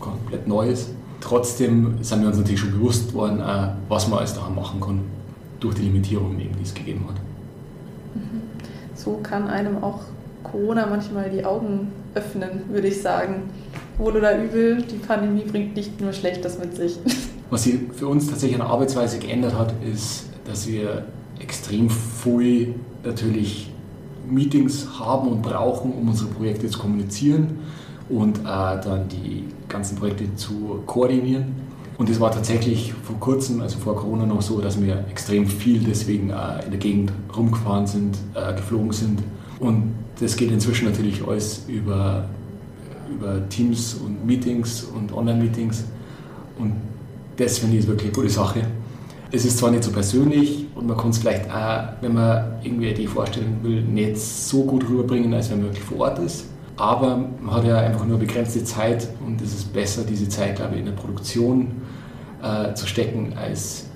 komplett 0.00 0.48
Neues. 0.48 0.90
Trotzdem 1.20 1.96
sind 2.00 2.22
wir 2.22 2.28
uns 2.28 2.38
natürlich 2.38 2.60
schon 2.60 2.72
bewusst 2.72 3.12
worden, 3.12 3.40
äh, 3.40 3.68
was 3.88 4.08
man 4.08 4.20
alles 4.20 4.32
daran 4.32 4.54
machen 4.54 4.80
kann, 4.80 5.00
durch 5.60 5.74
die 5.74 5.82
Limitierungen, 5.82 6.38
die 6.38 6.62
es 6.62 6.72
gegeben 6.72 7.04
hat. 7.08 7.16
Mhm. 8.14 8.40
So 8.94 9.18
kann 9.22 9.48
einem 9.48 9.82
auch 9.82 10.00
Corona 10.42 10.86
manchmal 10.86 11.28
die 11.28 11.44
Augen 11.44 11.88
öffnen, 12.16 12.62
würde 12.70 12.88
ich 12.88 13.00
sagen. 13.00 13.50
Wohl 13.98 14.16
oder 14.16 14.42
übel, 14.42 14.82
die 14.82 14.96
Pandemie 14.96 15.44
bringt 15.44 15.76
nicht 15.76 16.00
nur 16.00 16.12
Schlechtes 16.12 16.58
mit 16.58 16.76
sich. 16.76 16.98
Was 17.50 17.64
sich 17.64 17.78
für 17.94 18.08
uns 18.08 18.26
tatsächlich 18.26 18.60
an 18.60 18.66
der 18.66 18.70
Arbeitsweise 18.70 19.18
geändert 19.18 19.56
hat, 19.56 19.72
ist, 19.84 20.26
dass 20.44 20.66
wir 20.66 21.06
extrem 21.38 21.88
früh 21.88 22.68
natürlich 23.04 23.70
Meetings 24.28 24.86
haben 24.98 25.28
und 25.28 25.42
brauchen, 25.42 25.92
um 25.92 26.08
unsere 26.08 26.28
Projekte 26.30 26.68
zu 26.68 26.78
kommunizieren 26.78 27.58
und 28.08 28.38
äh, 28.38 28.42
dann 28.44 29.08
die 29.08 29.44
ganzen 29.68 29.96
Projekte 29.96 30.34
zu 30.34 30.82
koordinieren. 30.86 31.54
Und 31.98 32.10
es 32.10 32.20
war 32.20 32.30
tatsächlich 32.30 32.92
vor 32.92 33.18
kurzem, 33.18 33.60
also 33.60 33.78
vor 33.78 33.96
Corona 33.96 34.26
noch 34.26 34.42
so, 34.42 34.60
dass 34.60 34.80
wir 34.82 35.04
extrem 35.10 35.46
viel 35.46 35.80
deswegen 35.80 36.30
äh, 36.30 36.64
in 36.64 36.70
der 36.70 36.80
Gegend 36.80 37.12
rumgefahren 37.34 37.86
sind, 37.86 38.18
äh, 38.34 38.54
geflogen 38.54 38.92
sind. 38.92 39.20
Und 39.58 39.94
das 40.20 40.36
geht 40.36 40.50
inzwischen 40.50 40.86
natürlich 40.86 41.26
alles 41.26 41.64
über, 41.68 42.28
über 43.10 43.48
Teams 43.48 43.94
und 43.94 44.26
Meetings 44.26 44.84
und 44.84 45.12
Online-Meetings. 45.12 45.84
Und 46.58 46.74
das 47.36 47.58
finde 47.58 47.78
ich 47.78 47.86
wirklich 47.86 48.08
eine 48.08 48.16
gute 48.16 48.30
Sache. 48.30 48.62
Es 49.30 49.44
ist 49.44 49.58
zwar 49.58 49.70
nicht 49.70 49.84
so 49.84 49.90
persönlich 49.90 50.66
und 50.74 50.86
man 50.86 50.96
kann 50.96 51.10
es 51.10 51.18
vielleicht 51.18 51.50
auch, 51.50 51.88
wenn 52.00 52.14
man 52.14 52.44
irgendwie 52.62 52.94
die 52.94 53.06
Vorstellung 53.06 53.58
will, 53.62 53.82
nicht 53.82 54.18
so 54.18 54.64
gut 54.64 54.88
rüberbringen, 54.88 55.34
als 55.34 55.50
wenn 55.50 55.58
man 55.58 55.66
wirklich 55.68 55.84
vor 55.84 55.98
Ort 56.00 56.18
ist. 56.20 56.46
Aber 56.76 57.28
man 57.40 57.54
hat 57.54 57.64
ja 57.64 57.78
einfach 57.78 58.06
nur 58.06 58.18
begrenzte 58.18 58.62
Zeit 58.62 59.08
und 59.26 59.40
es 59.40 59.54
ist 59.54 59.72
besser, 59.72 60.04
diese 60.04 60.28
Zeit, 60.28 60.56
glaube 60.56 60.74
ich, 60.74 60.80
in 60.80 60.86
der 60.86 60.92
Produktion 60.92 61.72
äh, 62.42 62.74
zu 62.74 62.86
stecken, 62.86 63.32
als 63.36 63.86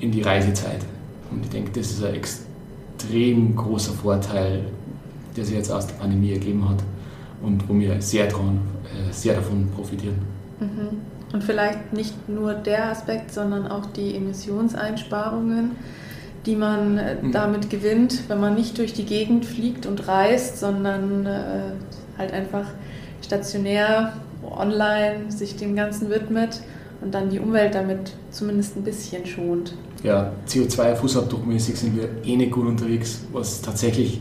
in 0.00 0.10
die 0.10 0.22
Reisezeit. 0.22 0.84
Und 1.30 1.44
ich 1.44 1.50
denke, 1.50 1.70
das 1.72 1.90
ist 1.90 2.04
ein 2.04 2.14
extrem 2.14 3.54
großer 3.54 3.92
Vorteil, 3.92 4.64
der 5.36 5.44
sich 5.44 5.54
jetzt 5.54 5.70
aus 5.70 5.86
der 5.86 5.94
Pandemie 5.94 6.32
ergeben 6.32 6.68
hat 6.68 6.78
und 7.42 7.68
wo 7.68 7.78
wir 7.78 8.00
sehr, 8.00 8.26
dran, 8.26 8.60
äh, 8.84 9.12
sehr 9.12 9.34
davon 9.34 9.68
profitieren. 9.74 10.16
Mhm. 10.60 11.00
Und 11.32 11.42
vielleicht 11.42 11.92
nicht 11.92 12.28
nur 12.28 12.54
der 12.54 12.90
Aspekt, 12.90 13.32
sondern 13.32 13.66
auch 13.66 13.86
die 13.86 14.14
Emissionseinsparungen, 14.14 15.72
die 16.46 16.56
man 16.56 16.98
äh, 16.98 17.16
mhm. 17.20 17.32
damit 17.32 17.70
gewinnt, 17.70 18.28
wenn 18.28 18.40
man 18.40 18.54
nicht 18.54 18.78
durch 18.78 18.92
die 18.92 19.04
Gegend 19.04 19.44
fliegt 19.44 19.86
und 19.86 20.06
reist, 20.06 20.60
sondern 20.60 21.26
äh, 21.26 21.72
halt 22.18 22.32
einfach 22.32 22.66
stationär, 23.22 24.12
online 24.48 25.30
sich 25.30 25.56
dem 25.56 25.74
Ganzen 25.74 26.10
widmet 26.10 26.60
und 27.00 27.14
dann 27.14 27.30
die 27.30 27.40
Umwelt 27.40 27.74
damit 27.74 28.12
zumindest 28.30 28.76
ein 28.76 28.82
bisschen 28.82 29.26
schont. 29.26 29.74
Ja, 30.02 30.32
CO2-Fußabdruckmäßig 30.46 31.76
sind 31.76 31.96
wir 31.96 32.08
eh 32.24 32.36
nicht 32.36 32.52
gut 32.52 32.66
unterwegs, 32.66 33.22
was 33.32 33.62
tatsächlich 33.62 34.20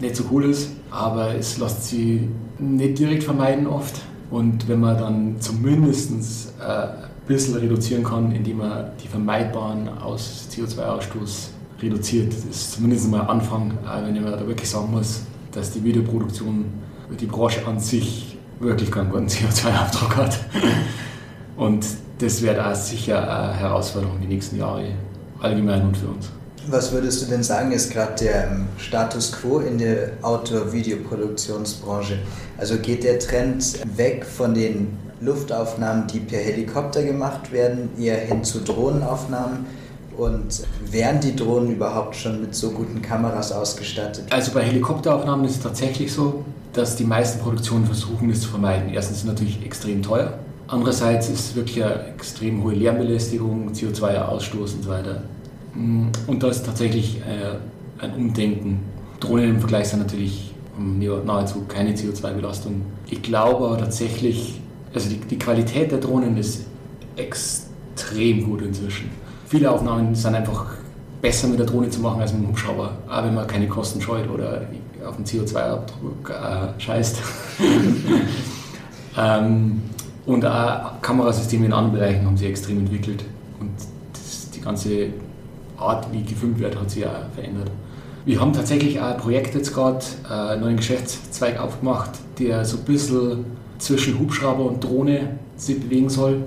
nicht 0.00 0.16
so 0.16 0.24
cool 0.30 0.44
ist, 0.44 0.70
aber 0.90 1.34
es 1.34 1.58
lässt 1.58 1.88
sie 1.88 2.28
nicht 2.58 2.98
direkt 2.98 3.24
vermeiden 3.24 3.66
oft. 3.66 4.00
Und 4.30 4.68
wenn 4.68 4.80
man 4.80 4.98
dann 4.98 5.40
zumindest 5.40 6.54
äh, 6.60 6.64
ein 6.64 6.92
bisschen 7.26 7.56
reduzieren 7.56 8.04
kann, 8.04 8.32
indem 8.32 8.58
man 8.58 8.90
die 9.02 9.08
vermeidbaren 9.08 9.88
CO2-Ausstoß 9.88 11.48
reduziert, 11.80 12.32
das 12.32 12.44
ist 12.44 12.72
zumindest 12.72 13.10
mal 13.10 13.22
ein 13.22 13.28
Anfang, 13.28 13.70
äh, 13.70 14.06
wenn 14.06 14.22
man 14.22 14.32
da 14.32 14.46
wirklich 14.46 14.68
sagen 14.68 14.90
muss, 14.90 15.22
dass 15.52 15.72
die 15.72 15.82
Videoproduktion, 15.82 16.66
die 17.18 17.26
Branche 17.26 17.66
an 17.66 17.80
sich 17.80 18.36
wirklich 18.60 18.90
keinen 18.90 19.10
guten 19.10 19.26
CO2-Abdruck 19.28 20.16
hat. 20.16 20.38
Und 21.56 21.86
das 22.18 22.42
wird 22.42 22.58
auch 22.58 22.74
sicher 22.74 23.22
eine 23.22 23.54
Herausforderung 23.54 24.20
die 24.20 24.26
nächsten 24.26 24.58
Jahre, 24.58 24.92
allgemein 25.40 25.82
und 25.82 25.96
für 25.96 26.08
uns. 26.08 26.30
Was 26.70 26.92
würdest 26.92 27.22
du 27.22 27.26
denn 27.26 27.42
sagen, 27.42 27.72
ist 27.72 27.90
gerade 27.90 28.12
der 28.20 28.50
ähm, 28.50 28.66
Status 28.76 29.32
quo 29.32 29.60
in 29.60 29.78
der 29.78 30.10
Outdoor-Videoproduktionsbranche? 30.20 32.18
Also 32.58 32.76
geht 32.76 33.04
der 33.04 33.18
Trend 33.18 33.80
weg 33.96 34.26
von 34.26 34.52
den 34.52 34.98
Luftaufnahmen, 35.22 36.06
die 36.08 36.20
per 36.20 36.40
Helikopter 36.40 37.02
gemacht 37.02 37.52
werden, 37.52 37.88
eher 37.98 38.18
hin 38.18 38.44
zu 38.44 38.60
Drohnenaufnahmen? 38.60 39.64
Und 40.18 40.66
wären 40.90 41.20
die 41.20 41.34
Drohnen 41.34 41.72
überhaupt 41.72 42.16
schon 42.16 42.42
mit 42.42 42.54
so 42.54 42.72
guten 42.72 43.00
Kameras 43.00 43.50
ausgestattet? 43.50 44.24
Also 44.30 44.52
bei 44.52 44.62
Helikopteraufnahmen 44.62 45.46
ist 45.46 45.56
es 45.56 45.62
tatsächlich 45.62 46.12
so, 46.12 46.44
dass 46.74 46.96
die 46.96 47.04
meisten 47.04 47.38
Produktionen 47.40 47.86
versuchen, 47.86 48.28
es 48.28 48.42
zu 48.42 48.48
vermeiden. 48.48 48.92
Erstens 48.92 49.18
es 49.18 49.24
natürlich 49.24 49.64
extrem 49.64 50.02
teuer. 50.02 50.38
Andererseits 50.66 51.30
ist 51.30 51.40
es 51.40 51.56
wirklich 51.56 51.82
eine 51.82 52.08
extrem 52.08 52.62
hohe 52.62 52.74
Lärmbelästigung, 52.74 53.70
CO2-Ausstoß 53.72 54.74
und 54.74 54.82
so 54.82 54.90
weiter. 54.90 55.22
Mm, 55.74 56.08
und 56.26 56.42
da 56.42 56.48
ist 56.48 56.64
tatsächlich 56.64 57.20
äh, 57.20 58.02
ein 58.02 58.14
Umdenken. 58.14 58.80
Drohnen 59.20 59.50
im 59.50 59.60
Vergleich 59.60 59.88
sind 59.88 60.00
natürlich 60.00 60.54
nahezu 61.24 61.64
keine 61.66 61.92
CO2-Belastung. 61.92 62.82
Ich 63.08 63.22
glaube 63.22 63.66
aber 63.66 63.78
tatsächlich, 63.78 64.60
also 64.94 65.08
die, 65.10 65.16
die 65.16 65.38
Qualität 65.38 65.90
der 65.90 65.98
Drohnen 65.98 66.36
ist 66.36 66.66
extrem 67.16 68.44
gut 68.44 68.62
inzwischen. 68.62 69.10
Viele 69.46 69.70
Aufnahmen 69.70 70.14
sind 70.14 70.34
einfach 70.34 70.66
besser 71.20 71.48
mit 71.48 71.58
der 71.58 71.66
Drohne 71.66 71.90
zu 71.90 72.00
machen 72.00 72.20
als 72.20 72.32
mit 72.32 72.42
dem 72.42 72.48
Hubschrauber, 72.50 72.96
auch 73.08 73.24
wenn 73.24 73.34
man 73.34 73.46
keine 73.46 73.66
Kosten 73.66 74.00
scheut 74.00 74.30
oder 74.30 74.62
auf 75.04 75.16
den 75.16 75.24
CO2-Abdruck 75.24 76.30
äh, 76.30 76.80
scheißt. 76.80 77.22
ähm, 79.18 79.82
und 80.26 80.44
auch 80.44 81.00
Kamerasysteme 81.00 81.66
in 81.66 81.72
anderen 81.72 81.98
Bereichen 81.98 82.26
haben 82.26 82.36
sich 82.36 82.48
extrem 82.48 82.78
entwickelt 82.78 83.24
und 83.58 83.70
das, 84.12 84.50
die 84.50 84.60
ganze 84.60 85.08
Art, 85.78 86.12
wie 86.12 86.22
gefilmt 86.22 86.58
wird, 86.58 86.78
hat 86.78 86.90
sich 86.90 87.06
auch 87.06 87.10
verändert. 87.34 87.70
Wir 88.24 88.40
haben 88.40 88.52
tatsächlich 88.52 89.00
auch 89.00 89.14
ein 89.14 89.16
Projekt 89.16 89.54
jetzt 89.54 89.72
gerade, 89.72 90.04
äh, 90.28 90.32
einen 90.32 90.60
neuen 90.60 90.76
Geschäftszweig 90.76 91.60
aufgemacht, 91.60 92.10
der 92.38 92.64
so 92.64 92.76
ein 92.78 92.84
bisschen 92.84 93.44
zwischen 93.78 94.18
Hubschrauber 94.18 94.64
und 94.64 94.82
Drohne 94.82 95.38
sich 95.56 95.80
bewegen 95.80 96.10
soll, 96.10 96.42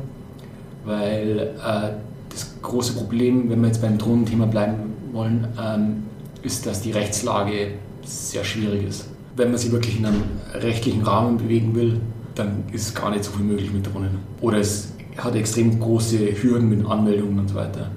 weil 0.86 1.56
äh, 1.58 1.90
das 2.30 2.54
große 2.62 2.94
Problem, 2.94 3.50
wenn 3.50 3.62
wir 3.62 3.68
jetzt 3.68 3.82
beim 3.82 3.98
Drohnenthema 3.98 4.46
bleiben 4.46 4.94
wollen, 5.12 5.48
ähm, 5.60 6.04
ist, 6.44 6.66
dass 6.66 6.82
die 6.82 6.92
Rechtslage 6.92 7.72
sehr 8.04 8.44
schwierig 8.44 8.88
ist. 8.88 9.08
Wenn 9.36 9.50
man 9.50 9.58
sich 9.58 9.72
wirklich 9.72 9.98
in 9.98 10.06
einem 10.06 10.24
rechtlichen 10.54 11.04
Rahmen 11.04 11.38
bewegen 11.38 11.74
will, 11.76 12.00
dann 12.36 12.64
ist 12.72 12.96
gar 12.96 13.12
nicht 13.12 13.24
so 13.24 13.32
viel 13.32 13.46
möglich 13.46 13.72
mit 13.72 13.92
Drohnen. 13.92 14.20
Oder 14.42 14.60
es 14.60 14.94
hat 15.18 15.36
extrem 15.36 15.80
große 15.80 16.18
Hürden 16.42 16.70
mit 16.70 16.86
Anmeldungen 16.86 17.40
und 17.40 17.50
so 17.50 17.56
weiter. 17.56 17.92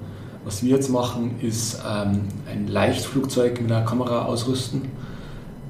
Was 0.45 0.63
wir 0.63 0.75
jetzt 0.75 0.89
machen, 0.89 1.31
ist 1.41 1.79
ähm, 1.83 2.21
ein 2.47 2.67
Leichtflugzeug 2.67 3.59
mit 3.61 3.71
einer 3.71 3.83
Kamera 3.83 4.25
ausrüsten, 4.25 4.83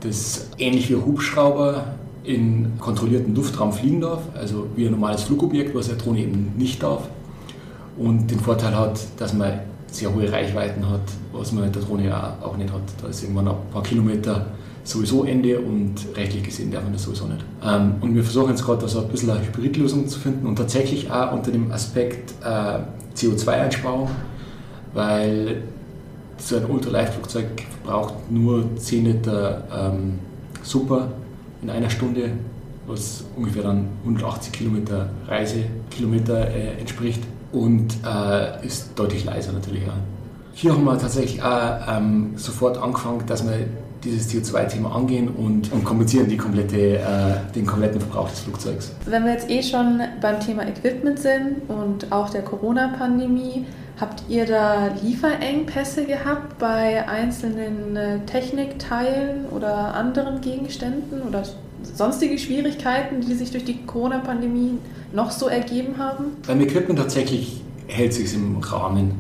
das 0.02 0.50
ähnlich 0.58 0.90
wie 0.90 0.96
Hubschrauber 0.96 1.96
in 2.26 2.74
kontrollierten 2.80 3.34
Luftraum 3.34 3.72
fliegen 3.72 4.02
darf, 4.02 4.22
also 4.38 4.68
wie 4.76 4.86
ein 4.86 4.92
normales 4.92 5.24
Flugobjekt, 5.24 5.74
was 5.74 5.88
eine 5.88 5.98
Drohne 5.98 6.20
eben 6.20 6.52
nicht 6.58 6.84
darf. 6.84 7.04
Und 7.98 8.30
den 8.30 8.42
Vorteil 8.42 8.76
hat, 8.76 9.00
dass 9.18 9.34
man 9.34 9.62
sehr 9.88 10.14
hohe 10.14 10.30
Reichweiten 10.30 10.90
hat, 10.90 11.04
was 11.32 11.54
man 11.54 11.64
mit 11.64 11.76
der 11.76 11.82
Drohne 11.82 12.14
auch 12.44 12.58
nicht 12.58 12.74
hat. 12.74 12.82
Da 13.02 13.08
ist 13.08 13.24
irgendwann 13.24 13.48
ein 13.48 13.56
paar 13.72 13.84
Kilometer 13.84 14.48
sowieso 14.84 15.24
Ende 15.24 15.58
und 15.58 15.96
rechtlich 16.18 16.44
gesehen 16.44 16.70
darf 16.70 16.84
man 16.84 16.92
das 16.92 17.04
sowieso 17.04 17.28
nicht. 17.28 17.46
Ähm, 17.64 17.94
und 18.02 18.14
wir 18.14 18.24
versuchen 18.24 18.50
jetzt 18.50 18.66
gerade 18.66 18.82
also 18.82 19.00
ein 19.00 19.08
bisschen 19.08 19.30
eine 19.30 19.40
Hybridlösung 19.40 20.06
zu 20.10 20.20
finden 20.20 20.46
und 20.46 20.58
tatsächlich 20.58 21.10
auch 21.10 21.32
unter 21.32 21.52
dem 21.52 21.72
Aspekt 21.72 22.34
äh, 22.44 22.80
CO2-Einsparung 23.16 24.10
weil 24.96 25.62
so 26.38 26.58
ein 26.58 26.66
Ultraleichtflugzeug 26.66 27.46
verbraucht 27.84 28.32
nur 28.32 28.76
10 28.78 29.06
Liter 29.06 29.64
ähm, 29.72 30.20
Super 30.64 31.10
in 31.62 31.70
einer 31.70 31.90
Stunde, 31.90 32.32
was 32.88 33.24
ungefähr 33.36 33.64
dann 33.64 33.88
180 34.04 34.52
Kilometer 34.52 35.10
Reisekilometer 35.28 36.48
äh, 36.50 36.80
entspricht 36.80 37.22
und 37.52 37.94
äh, 38.06 38.66
ist 38.66 38.92
deutlich 38.96 39.26
leiser 39.26 39.54
natürlich 39.54 39.84
auch. 39.84 39.94
Hier 40.54 40.74
haben 40.74 40.86
wir 40.86 40.98
tatsächlich 40.98 41.44
auch 41.44 41.98
ähm, 41.98 42.34
sofort 42.36 42.78
angefangen, 42.78 43.24
dass 43.28 43.46
wir 43.46 43.68
dieses 44.04 44.30
CO2-Thema 44.32 44.96
angehen 44.96 45.28
und, 45.30 45.72
und 45.72 45.84
kompensieren 45.84 46.30
die 46.30 46.38
komplette, 46.38 47.00
äh, 47.00 47.04
den 47.54 47.66
kompletten 47.66 48.00
Verbrauch 48.00 48.30
des 48.30 48.42
Flugzeugs. 48.42 48.92
Wenn 49.06 49.26
wir 49.26 49.34
jetzt 49.34 49.50
eh 49.50 49.64
schon 49.64 50.00
beim 50.22 50.40
Thema 50.40 50.68
Equipment 50.68 51.20
sind 51.20 51.68
und 51.68 52.12
auch 52.12 52.30
der 52.30 52.44
Corona-Pandemie, 52.44 53.66
Habt 54.00 54.24
ihr 54.28 54.46
da 54.46 54.90
Lieferengpässe 55.02 56.06
gehabt 56.06 56.60
bei 56.60 57.08
einzelnen 57.08 57.96
äh, 57.96 58.20
Technikteilen 58.26 59.46
oder 59.46 59.94
anderen 59.94 60.42
Gegenständen 60.42 61.22
oder 61.22 61.44
sonstige 61.82 62.38
Schwierigkeiten, 62.38 63.22
die 63.22 63.34
sich 63.36 63.52
durch 63.52 63.64
die 63.64 63.86
Corona-Pandemie 63.86 64.80
noch 65.14 65.32
so 65.32 65.48
ergeben 65.48 65.98
haben? 65.98 66.26
Beim 66.46 66.60
Equipment 66.60 67.00
tatsächlich 67.00 67.62
hält 67.88 68.14
sich 68.14 68.34
im 68.34 68.58
Rahmen. 68.58 69.14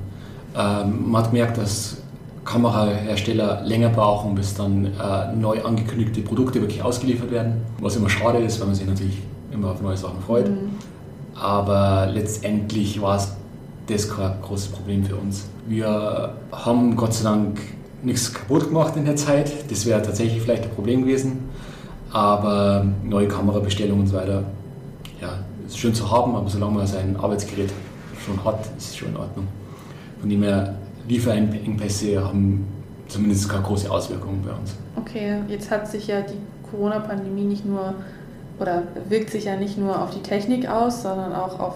Ähm, 0.57 1.09
man 1.09 1.23
hat 1.23 1.31
gemerkt, 1.31 1.57
dass 1.57 1.97
Kamerahersteller 2.43 3.61
länger 3.63 3.89
brauchen, 3.89 4.35
bis 4.35 4.55
dann 4.55 4.85
äh, 4.85 5.35
neu 5.35 5.63
angekündigte 5.63 6.21
Produkte 6.21 6.59
wirklich 6.59 6.83
ausgeliefert 6.83 7.31
werden. 7.31 7.61
Was 7.79 7.95
immer 7.95 8.09
schade 8.09 8.39
ist, 8.39 8.59
weil 8.59 8.67
man 8.67 8.75
sich 8.75 8.87
natürlich 8.87 9.19
immer 9.51 9.71
auf 9.71 9.81
neue 9.81 9.95
Sachen 9.97 10.21
freut. 10.21 10.49
Mhm. 10.49 10.71
Aber 11.33 12.09
letztendlich 12.13 13.01
war 13.01 13.17
es 13.17 13.35
das 13.87 14.09
kein 14.09 14.41
großes 14.41 14.67
Problem 14.67 15.03
für 15.03 15.15
uns. 15.15 15.45
Wir 15.67 16.33
haben 16.51 16.95
Gott 16.95 17.13
sei 17.13 17.23
Dank 17.23 17.59
nichts 18.03 18.33
kaputt 18.33 18.67
gemacht 18.67 18.95
in 18.95 19.05
der 19.05 19.15
Zeit. 19.15 19.69
Das 19.69 19.85
wäre 19.85 20.01
tatsächlich 20.01 20.41
vielleicht 20.41 20.63
ein 20.63 20.71
Problem 20.71 21.01
gewesen. 21.01 21.49
Aber 22.11 22.85
neue 23.03 23.27
Kamerabestellungen 23.27 24.01
und 24.01 24.07
so 24.07 24.15
weiter, 24.15 24.43
ja, 25.21 25.39
ist 25.65 25.77
schön 25.77 25.93
zu 25.93 26.09
haben, 26.09 26.35
aber 26.35 26.49
solange 26.49 26.75
man 26.75 26.87
sein 26.87 27.15
Arbeitsgerät 27.17 27.71
schon 28.25 28.43
hat, 28.43 28.59
ist 28.77 28.91
es 28.91 28.95
schon 28.95 29.09
in 29.09 29.17
Ordnung. 29.17 29.47
Von 30.19 30.29
dem 30.29 30.43
her, 30.43 30.75
Lieferengpässe 31.07 32.23
haben 32.23 32.65
zumindest 33.07 33.49
keine 33.49 33.63
große 33.63 33.89
Auswirkungen 33.91 34.43
bei 34.43 34.51
uns. 34.51 34.75
Okay, 34.95 35.39
jetzt 35.47 35.69
hat 35.69 35.87
sich 35.87 36.07
ja 36.07 36.21
die 36.21 36.39
Corona-Pandemie 36.71 37.43
nicht 37.43 37.65
nur 37.65 37.93
oder 38.59 38.83
wirkt 39.09 39.29
sich 39.29 39.45
ja 39.45 39.57
nicht 39.57 39.77
nur 39.77 40.01
auf 40.01 40.11
die 40.11 40.21
Technik 40.21 40.67
aus, 40.67 41.03
sondern 41.03 41.33
auch 41.33 41.59
auf 41.59 41.75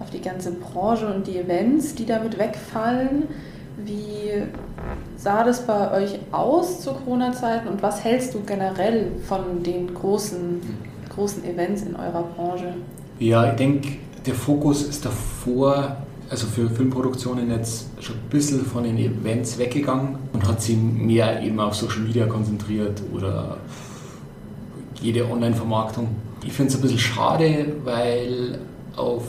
auf 0.00 0.10
die 0.10 0.20
ganze 0.20 0.52
Branche 0.52 1.06
und 1.12 1.26
die 1.26 1.38
Events, 1.38 1.94
die 1.94 2.06
damit 2.06 2.38
wegfallen. 2.38 3.24
Wie 3.84 4.42
sah 5.16 5.44
das 5.44 5.66
bei 5.66 5.92
euch 5.92 6.18
aus 6.32 6.80
zu 6.80 6.92
Corona-Zeiten 6.92 7.68
und 7.68 7.82
was 7.82 8.02
hältst 8.02 8.34
du 8.34 8.40
generell 8.40 9.12
von 9.26 9.62
den 9.62 9.94
großen, 9.94 10.60
großen 11.14 11.44
Events 11.44 11.82
in 11.82 11.94
eurer 11.96 12.24
Branche? 12.36 12.74
Ja, 13.18 13.50
ich 13.50 13.56
denke, 13.56 13.98
der 14.26 14.34
Fokus 14.34 14.82
ist 14.82 15.04
davor, 15.04 15.96
also 16.30 16.46
für 16.46 16.68
Filmproduktionen 16.68 17.50
jetzt 17.50 17.88
schon 18.00 18.16
ein 18.16 18.28
bisschen 18.30 18.64
von 18.64 18.84
den 18.84 18.98
Events 18.98 19.58
weggegangen 19.58 20.16
und 20.32 20.46
hat 20.46 20.60
sich 20.60 20.76
mehr 20.76 21.42
eben 21.42 21.58
auf 21.60 21.74
Social 21.74 22.00
Media 22.00 22.26
konzentriert 22.26 23.02
oder 23.12 23.58
jede 25.00 25.28
Online-Vermarktung. 25.28 26.08
Ich 26.44 26.52
finde 26.52 26.70
es 26.70 26.76
ein 26.76 26.82
bisschen 26.82 26.98
schade, 26.98 27.72
weil 27.84 28.58
auf 28.96 29.24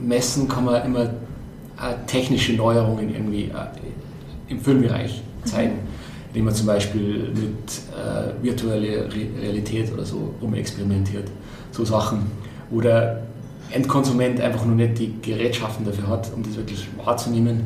Messen 0.00 0.48
kann 0.48 0.64
man 0.64 0.84
immer 0.84 1.04
äh, 1.04 1.94
technische 2.06 2.54
Neuerungen 2.54 3.14
irgendwie 3.14 3.44
äh, 3.44 4.52
im 4.52 4.60
Filmbereich 4.60 5.22
zeigen. 5.44 5.78
Ich 5.80 5.96
indem 6.36 6.44
man 6.44 6.54
zum 6.54 6.66
Beispiel 6.66 7.30
mit 7.34 7.80
äh, 7.96 8.44
virtueller 8.44 9.06
Re 9.06 9.26
Realität 9.40 9.90
oder 9.90 10.04
so 10.04 10.34
rumexperimentiert. 10.42 11.28
So 11.70 11.84
Sachen. 11.84 12.26
Wo 12.68 12.82
der 12.82 13.22
Endkonsument 13.70 14.38
einfach 14.40 14.66
nur 14.66 14.74
nicht 14.74 14.98
die 14.98 15.14
Gerätschaften 15.22 15.86
dafür 15.86 16.08
hat, 16.08 16.30
um 16.34 16.42
das 16.42 16.56
wirklich 16.56 16.86
wahrzunehmen. 17.02 17.62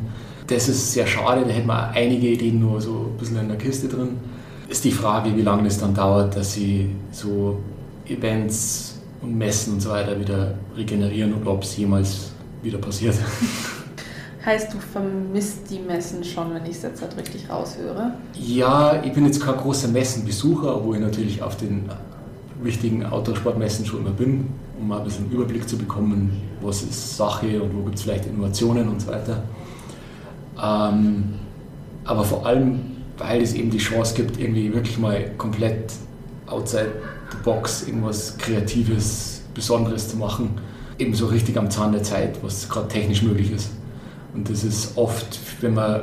Das 0.47 0.68
ist 0.68 0.93
sehr 0.93 1.07
schade, 1.07 1.45
da 1.45 1.51
hätten 1.51 1.66
wir 1.66 1.91
einige 1.91 2.28
Ideen 2.28 2.61
nur 2.61 2.81
so 2.81 3.11
ein 3.12 3.18
bisschen 3.18 3.39
in 3.39 3.49
der 3.49 3.59
Kiste 3.59 3.89
drin. 3.89 4.18
Ist 4.68 4.85
die 4.85 4.93
Frage, 4.93 5.37
wie 5.37 5.43
lange 5.43 5.66
es 5.66 5.78
dann 5.78 5.93
dauert, 5.93 6.37
dass 6.37 6.53
sie 6.53 6.95
so 7.11 7.59
Events 8.07 9.00
und 9.23 9.37
Messen 9.37 9.75
und 9.75 9.81
so 9.81 9.91
weiter 9.91 10.18
wieder 10.18 10.55
regenerieren 10.77 11.35
und 11.35 11.47
ob 11.47 11.62
es 11.62 11.77
jemals 11.77 12.33
wieder 12.62 12.79
passiert. 12.79 13.14
Heißt, 14.45 14.73
du 14.73 14.79
vermisst 14.79 15.71
die 15.71 15.79
Messen 15.79 16.25
schon, 16.25 16.55
wenn 16.55 16.64
ich 16.64 16.77
es 16.77 16.83
jetzt 16.83 17.03
halt 17.03 17.14
richtig 17.18 17.51
raushöre? 17.51 18.14
Ja, 18.35 19.03
ich 19.03 19.12
bin 19.12 19.27
jetzt 19.27 19.43
kein 19.43 19.57
großer 19.57 19.89
Messenbesucher, 19.89 20.77
obwohl 20.77 20.97
ich 20.97 21.03
natürlich 21.03 21.43
auf 21.43 21.59
den 21.59 21.91
wichtigen 22.62 23.05
Autosportmessen 23.05 23.85
schon 23.85 24.01
immer 24.01 24.11
bin, 24.11 24.49
um 24.79 24.89
mal 24.89 24.99
ein 24.99 25.05
bisschen 25.05 25.27
einen 25.27 25.35
Überblick 25.35 25.68
zu 25.68 25.77
bekommen, 25.77 26.41
was 26.62 26.83
ist 26.83 27.16
Sache 27.18 27.62
und 27.62 27.77
wo 27.77 27.83
gibt 27.83 27.97
es 27.97 28.03
vielleicht 28.03 28.27
Innovationen 28.27 28.89
und 28.89 29.03
so 29.03 29.09
weiter. 29.09 29.43
Ähm, 30.62 31.35
aber 32.05 32.25
vor 32.25 32.47
allem, 32.47 32.81
weil 33.18 33.43
es 33.43 33.53
eben 33.53 33.71
die 33.71 33.79
Chance 33.79 34.14
gibt, 34.14 34.41
irgendwie 34.41 34.73
wirklich 34.73 34.99
mal 34.99 35.33
komplett 35.37 35.93
outside 36.47 36.93
box 37.45 37.87
irgendwas 37.87 38.37
Kreatives, 38.39 39.43
Besonderes 39.55 40.09
zu 40.09 40.16
machen, 40.16 40.51
eben 40.99 41.14
so 41.14 41.26
richtig 41.26 41.57
am 41.57 41.70
Zahn 41.70 41.93
der 41.93 42.03
Zeit, 42.03 42.39
was 42.43 42.68
gerade 42.68 42.89
technisch 42.89 43.22
möglich 43.22 43.53
ist. 43.53 43.70
Und 44.35 44.49
das 44.49 44.64
ist 44.64 44.97
oft, 44.97 45.39
wenn 45.61 45.74
man 45.74 46.03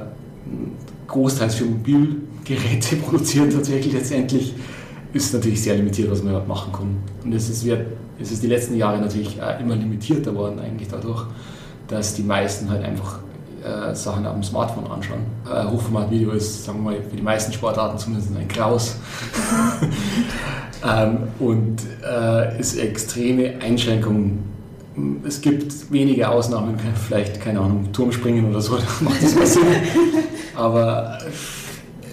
großteils 1.08 1.56
für 1.56 1.66
Mobilgeräte 1.66 2.96
produziert, 3.04 3.54
tatsächlich 3.54 3.94
letztendlich, 3.94 4.54
ist 5.14 5.34
natürlich 5.34 5.62
sehr 5.62 5.76
limitiert, 5.76 6.12
was 6.12 6.22
man 6.22 6.46
machen 6.48 6.72
kann. 6.74 6.98
Und 7.24 7.34
es 7.34 7.50
ist, 7.50 7.66
es 8.20 8.32
ist 8.32 8.44
die 8.44 8.48
letzten 8.48 8.76
Jahre 8.76 9.00
natürlich 9.00 9.38
immer 9.60 9.76
limitierter 9.76 10.36
worden, 10.36 10.60
eigentlich 10.60 10.90
dadurch, 10.90 11.26
dass 11.88 12.14
die 12.14 12.24
meisten 12.24 12.70
halt 12.70 12.84
einfach 12.84 13.20
äh, 13.64 13.96
Sachen 13.96 14.26
am 14.26 14.44
Smartphone 14.44 14.88
anschauen. 14.88 15.22
Äh, 15.50 15.66
Hochformat-Video 15.66 16.32
ist, 16.32 16.66
sagen 16.66 16.84
wir 16.84 16.92
mal, 16.92 17.02
für 17.02 17.16
die 17.16 17.24
meisten 17.24 17.54
Sportarten 17.54 17.98
zumindest 17.98 18.36
ein 18.36 18.48
Kraus. 18.48 18.98
ähm, 20.88 21.18
und 21.40 21.78
äh, 22.04 22.60
ist 22.60 22.78
extreme 22.78 23.62
Einschränkungen 23.62 24.48
es 25.26 25.42
gibt 25.42 25.92
wenige 25.92 26.30
Ausnahmen, 26.30 26.76
vielleicht, 27.08 27.42
keine 27.42 27.60
Ahnung, 27.60 27.92
Turmspringen 27.94 28.50
oder 28.50 28.62
so, 28.62 28.78
da 28.78 28.84
macht 29.02 29.22
das 29.24 29.36
mal 29.36 29.46
Sinn. 29.46 29.64
Aber 30.56 31.20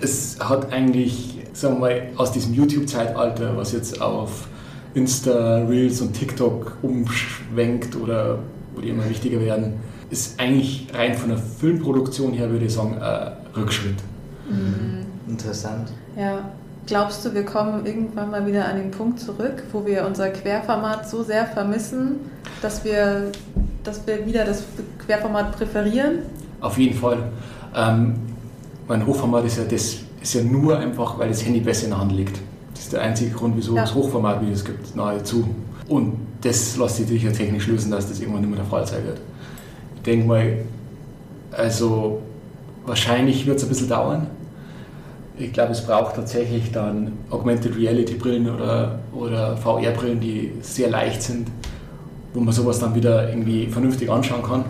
es 0.01 0.37
hat 0.39 0.73
eigentlich, 0.73 1.39
sagen 1.53 1.77
wir 1.77 1.81
mal, 1.81 2.03
aus 2.17 2.33
diesem 2.33 2.55
YouTube-Zeitalter, 2.55 3.57
was 3.57 3.73
jetzt 3.73 4.01
auf 4.01 4.49
Insta, 4.93 5.65
Reels 5.65 6.01
und 6.03 6.13
TikTok 6.13 6.77
umschwenkt 6.83 7.97
oder 7.97 8.39
wo 8.75 8.81
die 8.81 8.91
immer 8.91 9.09
wichtiger 9.09 9.41
werden, 9.41 9.75
ist 10.11 10.39
eigentlich 10.39 10.87
rein 10.93 11.15
von 11.15 11.31
der 11.31 11.39
Filmproduktion 11.39 12.33
her, 12.35 12.51
würde 12.51 12.67
ich 12.67 12.75
sagen, 12.75 12.99
ein 13.01 13.33
Rückschritt. 13.57 13.97
Mhm. 14.49 15.07
Interessant. 15.29 15.91
Ja. 16.17 16.51
Glaubst 16.87 17.25
du, 17.25 17.33
wir 17.33 17.45
kommen 17.45 17.87
irgendwann 17.87 18.31
mal 18.31 18.47
wieder 18.47 18.67
an 18.67 18.77
den 18.77 18.91
Punkt 18.91 19.19
zurück, 19.19 19.63
wo 19.73 19.87
wir 19.87 20.07
unser 20.07 20.29
Querformat 20.29 21.09
so 21.09 21.23
sehr 21.23 21.47
vermissen, 21.47 22.17
dass 22.61 22.85
wir, 22.85 23.33
dass 23.83 24.07
wir 24.07 24.27
wieder 24.27 24.45
das 24.45 24.65
Querformat 25.05 25.57
präferieren? 25.57 26.19
Auf 26.61 26.77
jeden 26.77 26.97
Fall. 26.97 27.19
Ähm, 27.75 28.17
mein 28.87 29.07
Hochformat 29.07 29.47
ist 29.47 29.57
ja, 29.57 29.65
das 29.65 29.97
ist 30.21 30.35
ja 30.35 30.43
nur 30.43 30.79
einfach, 30.79 31.19
weil 31.19 31.29
das 31.29 31.45
Handy 31.45 31.61
besser 31.61 31.85
in 31.85 31.91
der 31.91 32.01
Hand 32.01 32.13
liegt. 32.13 32.39
Das 32.75 32.85
ist 32.85 32.93
der 32.93 33.01
einzige 33.01 33.31
Grund, 33.31 33.57
wieso 33.57 33.77
ja. 33.77 33.85
es 33.85 33.95
Hochformatvideos 33.95 34.65
gibt, 34.65 34.95
nahezu. 34.95 35.49
Und 35.89 36.19
das 36.43 36.77
lässt 36.77 36.97
sich 36.97 37.07
sicher 37.07 37.33
technisch 37.33 37.67
lösen, 37.67 37.91
dass 37.91 38.09
das 38.09 38.21
irgendwann 38.21 38.43
nicht 38.43 38.51
mehr 38.51 38.61
der 38.61 38.69
Fall 38.69 38.87
sein 38.87 39.07
wird. 39.07 39.21
Ich 39.97 40.03
denke 40.03 40.27
mal, 40.27 40.59
also 41.53 42.21
wahrscheinlich 42.85 43.47
wird 43.47 43.57
es 43.57 43.63
ein 43.63 43.69
bisschen 43.69 43.89
dauern. 43.89 44.27
Ich 45.37 45.53
glaube, 45.53 45.73
es 45.73 45.85
braucht 45.85 46.15
tatsächlich 46.15 46.71
dann 46.71 47.13
Augmented 47.31 47.77
Reality 47.77 48.15
Brillen 48.15 48.49
oder, 48.49 49.01
oder 49.13 49.57
VR-Brillen, 49.57 50.21
die 50.21 50.53
sehr 50.61 50.91
leicht 50.91 51.23
sind, 51.23 51.49
wo 52.33 52.41
man 52.41 52.55
sowas 52.55 52.79
dann 52.79 52.95
wieder 52.95 53.29
irgendwie 53.29 53.67
vernünftig 53.67 54.09
anschauen 54.11 54.43
kann 54.43 54.65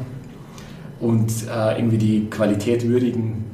und 1.00 1.30
äh, 1.48 1.78
irgendwie 1.78 1.98
die 1.98 2.26
Qualität 2.30 2.88
würdigen, 2.88 3.44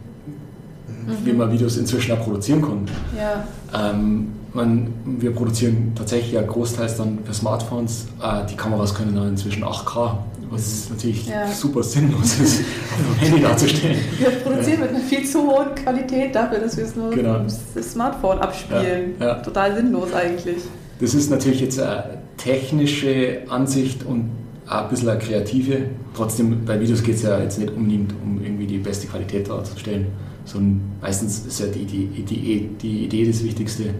mhm. 0.86 1.24
wie 1.24 1.32
man 1.32 1.50
Videos 1.50 1.76
inzwischen 1.76 2.12
auch 2.12 2.20
produzieren 2.20 2.62
kann. 2.62 2.86
Ja. 3.16 3.90
Ähm, 3.90 4.28
man, 4.52 4.92
wir 5.04 5.32
produzieren 5.32 5.92
tatsächlich 5.96 6.32
ja 6.32 6.42
großteils 6.42 6.96
dann 6.96 7.20
für 7.24 7.34
Smartphones. 7.34 8.06
Äh, 8.22 8.46
die 8.46 8.56
Kameras 8.56 8.94
können 8.94 9.16
dann 9.16 9.28
inzwischen 9.28 9.64
8K, 9.64 10.12
was 10.50 10.90
natürlich 10.90 11.26
ja. 11.26 11.46
super 11.50 11.82
sinnlos 11.82 12.38
ist, 12.40 12.60
auf 12.60 13.18
dem 13.18 13.28
Handy 13.28 13.42
darzustellen. 13.42 13.98
Wir 14.18 14.30
produzieren 14.30 14.80
mit 14.80 14.90
einer 14.90 15.00
viel 15.00 15.24
zu 15.24 15.42
hohen 15.42 15.74
Qualität 15.74 16.34
dafür, 16.34 16.58
dass 16.58 16.76
wir 16.76 16.84
es 16.84 16.96
nur 16.96 17.10
genau. 17.10 17.44
das 17.74 17.92
Smartphone 17.92 18.38
abspielen. 18.38 19.14
Ja. 19.20 19.34
Total 19.36 19.74
sinnlos 19.76 20.12
eigentlich. 20.12 20.58
Das 21.00 21.14
ist 21.14 21.30
natürlich 21.30 21.60
jetzt 21.60 21.80
eine 21.80 22.18
technische 22.36 23.42
Ansicht 23.48 24.04
und 24.04 24.30
auch 24.68 24.84
ein 24.84 24.88
bisschen 24.88 25.08
eine 25.08 25.18
kreative. 25.18 25.78
Trotzdem, 26.14 26.64
bei 26.64 26.80
Videos 26.80 27.02
geht 27.02 27.16
es 27.16 27.22
ja 27.22 27.40
jetzt 27.40 27.58
nicht 27.58 27.72
unbedingt 27.72 28.12
um 28.22 28.42
irgendwie 28.42 28.66
die 28.66 28.78
beste 28.78 29.06
Qualität 29.06 29.48
darzustellen, 29.48 30.06
sondern 30.44 30.80
meistens 31.00 31.46
ist 31.46 31.60
ja 31.60 31.66
die, 31.66 31.84
die, 31.84 32.06
die, 32.06 32.68
die 32.80 33.04
Idee 33.04 33.26
das 33.26 33.42
Wichtigste 33.44 33.94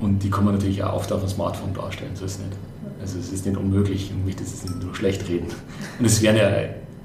und 0.00 0.22
die 0.22 0.30
kann 0.30 0.44
man 0.44 0.54
natürlich 0.54 0.82
auch 0.82 0.94
oft 0.94 1.12
auf 1.12 1.20
dem 1.20 1.28
Smartphone 1.28 1.74
darstellen, 1.74 2.12
so 2.14 2.24
ist 2.24 2.32
es 2.32 2.38
nicht. 2.38 2.69
Also 3.00 3.18
es 3.18 3.32
ist 3.32 3.46
nicht 3.46 3.56
unmöglich 3.56 4.12
und 4.12 4.24
möchte 4.26 4.44
es 4.44 4.62
nicht 4.62 4.82
nur 4.82 4.94
schlecht 4.94 5.26
reden. 5.28 5.46
Und 5.98 6.04
es 6.04 6.20
werden 6.22 6.36
ja 6.36 6.50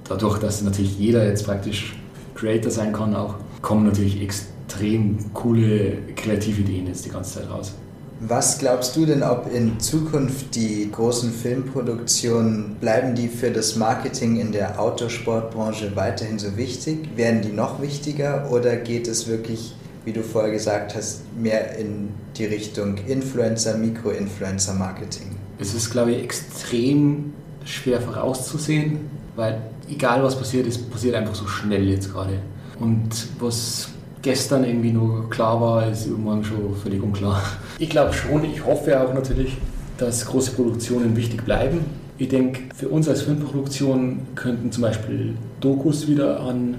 dadurch, 0.03 0.39
dass 0.39 0.61
natürlich 0.61 0.99
jeder 0.99 1.25
jetzt 1.25 1.45
praktisch 1.45 1.95
Creator 2.35 2.71
sein 2.71 2.91
kann, 2.91 3.15
auch 3.15 3.35
kommen 3.61 3.85
natürlich 3.85 4.21
extrem 4.21 5.17
coole 5.33 5.97
kreative 6.15 6.61
Ideen 6.61 6.87
jetzt 6.87 7.05
die 7.05 7.09
ganze 7.09 7.39
Zeit 7.39 7.49
raus. 7.49 7.73
Was 8.21 8.59
glaubst 8.59 8.95
du 8.95 9.05
denn, 9.05 9.23
ob 9.23 9.53
in 9.53 9.77
Zukunft 9.79 10.55
die 10.55 10.89
großen 10.89 11.31
Filmproduktionen, 11.31 12.75
bleiben 12.79 13.13
die 13.13 13.27
für 13.27 13.51
das 13.51 13.75
Marketing 13.75 14.39
in 14.39 14.53
der 14.53 14.79
Autosportbranche 14.79 15.95
weiterhin 15.95 16.39
so 16.39 16.55
wichtig? 16.55 17.09
Werden 17.17 17.41
die 17.41 17.51
noch 17.51 17.81
wichtiger 17.81 18.49
oder 18.51 18.77
geht 18.77 19.09
es 19.09 19.27
wirklich, 19.27 19.75
wie 20.05 20.13
du 20.13 20.23
vorher 20.23 20.51
gesagt 20.51 20.95
hast, 20.95 21.23
mehr 21.37 21.77
in 21.77 22.09
die 22.37 22.45
Richtung 22.45 22.95
Influencer, 23.05 23.77
Mikro-Influencer-Marketing? 23.77 25.34
Es 25.57 25.73
ist, 25.73 25.91
glaube 25.91 26.11
ich, 26.11 26.23
extrem 26.23 27.33
schwer 27.63 28.01
vorauszusehen, 28.01 28.99
weil 29.35 29.61
egal 29.89 30.23
was 30.23 30.37
passiert, 30.37 30.67
es 30.67 30.77
passiert 30.77 31.15
einfach 31.15 31.35
so 31.35 31.47
schnell 31.47 31.87
jetzt 31.89 32.11
gerade. 32.11 32.39
Und 32.79 33.09
was 33.39 33.89
gestern 34.21 34.63
irgendwie 34.63 34.91
nur 34.91 35.29
klar 35.29 35.61
war, 35.61 35.89
ist 35.89 36.07
irgendwann 36.07 36.43
schon 36.43 36.75
völlig 36.75 37.01
unklar. 37.01 37.41
Ich 37.79 37.89
glaube 37.89 38.11
schon, 38.13 38.43
ich 38.43 38.65
hoffe 38.65 38.99
auch 38.99 39.13
natürlich, 39.13 39.57
dass 39.97 40.25
große 40.25 40.51
Produktionen 40.51 41.15
wichtig 41.15 41.45
bleiben. 41.45 41.85
Ich 42.17 42.29
denke, 42.29 42.61
für 42.75 42.89
uns 42.89 43.07
als 43.07 43.23
Filmproduktion 43.23 44.21
könnten 44.35 44.71
zum 44.71 44.83
Beispiel 44.83 45.35
Dokus 45.59 46.07
wieder 46.07 46.39
an 46.39 46.75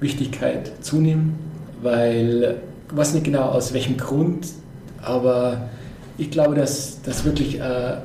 Wichtigkeit 0.00 0.72
zunehmen, 0.84 1.34
weil 1.82 2.58
ich 2.88 2.96
weiß 2.96 3.14
nicht 3.14 3.24
genau 3.24 3.44
aus 3.44 3.72
welchem 3.72 3.96
Grund, 3.96 4.48
aber 5.00 5.68
ich 6.18 6.30
glaube, 6.30 6.54
dass, 6.54 7.02
dass 7.02 7.24
wirklich 7.24 7.60
äh, 7.60 7.96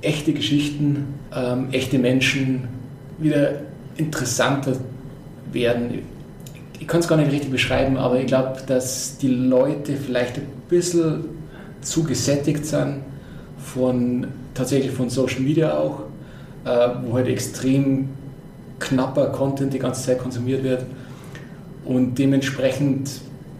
echte 0.00 0.32
Geschichten, 0.32 1.14
ähm, 1.34 1.68
echte 1.72 1.98
Menschen 1.98 2.68
wieder 3.18 3.60
interessanter 3.96 4.76
werden. 5.52 6.02
Ich 6.78 6.86
kann 6.86 7.00
es 7.00 7.08
gar 7.08 7.16
nicht 7.16 7.32
richtig 7.32 7.50
beschreiben, 7.50 7.96
aber 7.96 8.20
ich 8.20 8.26
glaube, 8.26 8.58
dass 8.66 9.18
die 9.18 9.28
Leute 9.28 9.96
vielleicht 9.96 10.36
ein 10.36 10.46
bisschen 10.68 11.24
zu 11.80 12.04
gesättigt 12.04 12.64
sind 12.64 13.00
von 13.58 14.28
tatsächlich 14.54 14.92
von 14.92 15.10
Social 15.10 15.40
Media 15.40 15.76
auch, 15.76 16.02
äh, 16.64 16.88
wo 17.02 17.14
halt 17.14 17.28
extrem 17.28 18.08
knapper 18.78 19.26
Content 19.26 19.74
die 19.74 19.78
ganze 19.78 20.04
Zeit 20.04 20.18
konsumiert 20.20 20.62
wird. 20.62 20.84
Und 21.84 22.18
dementsprechend 22.18 23.10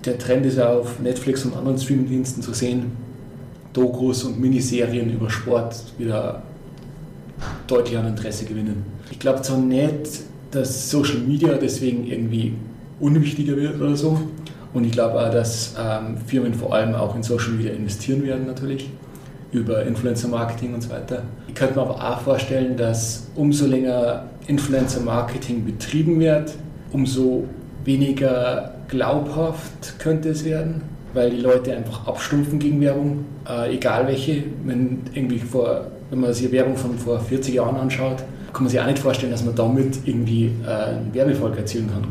der 0.04 0.18
Trend 0.18 0.46
ist 0.46 0.59
ja 0.59 0.68
auf 0.68 1.00
Netflix 1.00 1.44
und 1.44 1.56
anderen 1.56 1.78
Streamingdiensten 1.78 2.42
zu 2.42 2.52
sehen, 2.54 2.92
Dokus 3.72 4.24
und 4.24 4.40
Miniserien 4.40 5.12
über 5.12 5.30
Sport 5.30 5.76
wieder 5.98 6.42
deutlich 7.66 7.96
an 7.96 8.06
Interesse 8.08 8.44
gewinnen. 8.44 8.84
Ich 9.10 9.18
glaube 9.18 9.42
zwar 9.42 9.58
nicht, 9.58 10.20
dass 10.50 10.90
Social 10.90 11.18
Media 11.18 11.54
deswegen 11.54 12.06
irgendwie 12.06 12.54
unwichtiger 13.00 13.56
wird 13.56 13.80
oder 13.80 13.96
so. 13.96 14.18
Und 14.74 14.84
ich 14.84 14.92
glaube 14.92 15.14
auch, 15.20 15.30
dass 15.30 15.74
ähm, 15.78 16.18
Firmen 16.26 16.54
vor 16.54 16.74
allem 16.74 16.94
auch 16.94 17.14
in 17.16 17.22
Social 17.22 17.52
Media 17.52 17.72
investieren 17.72 18.22
werden 18.24 18.46
natürlich, 18.46 18.90
über 19.50 19.82
Influencer-Marketing 19.84 20.74
und 20.74 20.82
so 20.82 20.90
weiter. 20.90 21.22
Ich 21.46 21.54
könnte 21.54 21.76
mir 21.76 21.82
aber 21.82 21.94
auch 21.94 22.20
vorstellen, 22.20 22.76
dass 22.76 23.28
umso 23.34 23.66
länger 23.66 24.24
Influencer-Marketing 24.46 25.64
betrieben 25.64 26.20
wird, 26.20 26.54
umso 26.92 27.44
weniger 27.84 28.74
glaubhaft 28.88 29.98
könnte 29.98 30.30
es 30.30 30.44
werden. 30.44 30.82
Weil 31.14 31.30
die 31.30 31.38
Leute 31.38 31.76
einfach 31.76 32.06
abstumpfen 32.06 32.59
gegen 32.59 32.80
Werbung, 32.80 33.24
äh, 33.48 33.74
egal 33.74 34.06
welche. 34.06 34.44
Wenn, 34.64 35.00
irgendwie 35.14 35.38
vor, 35.38 35.86
wenn 36.11 36.20
man 36.20 36.32
sich 36.32 36.50
Werbung 36.52 36.76
von 36.76 36.98
vor 36.98 37.20
40 37.20 37.54
Jahren 37.54 37.76
anschaut, 37.76 38.18
kann 38.52 38.64
man 38.64 38.70
sich 38.70 38.80
auch 38.80 38.86
nicht 38.86 38.98
vorstellen, 38.98 39.32
dass 39.32 39.44
man 39.44 39.54
damit 39.54 39.98
irgendwie 40.04 40.52
äh, 40.66 40.96
einen 40.96 41.14
Werbefolg 41.14 41.56
erzielen 41.56 41.88
kann. 41.90 42.04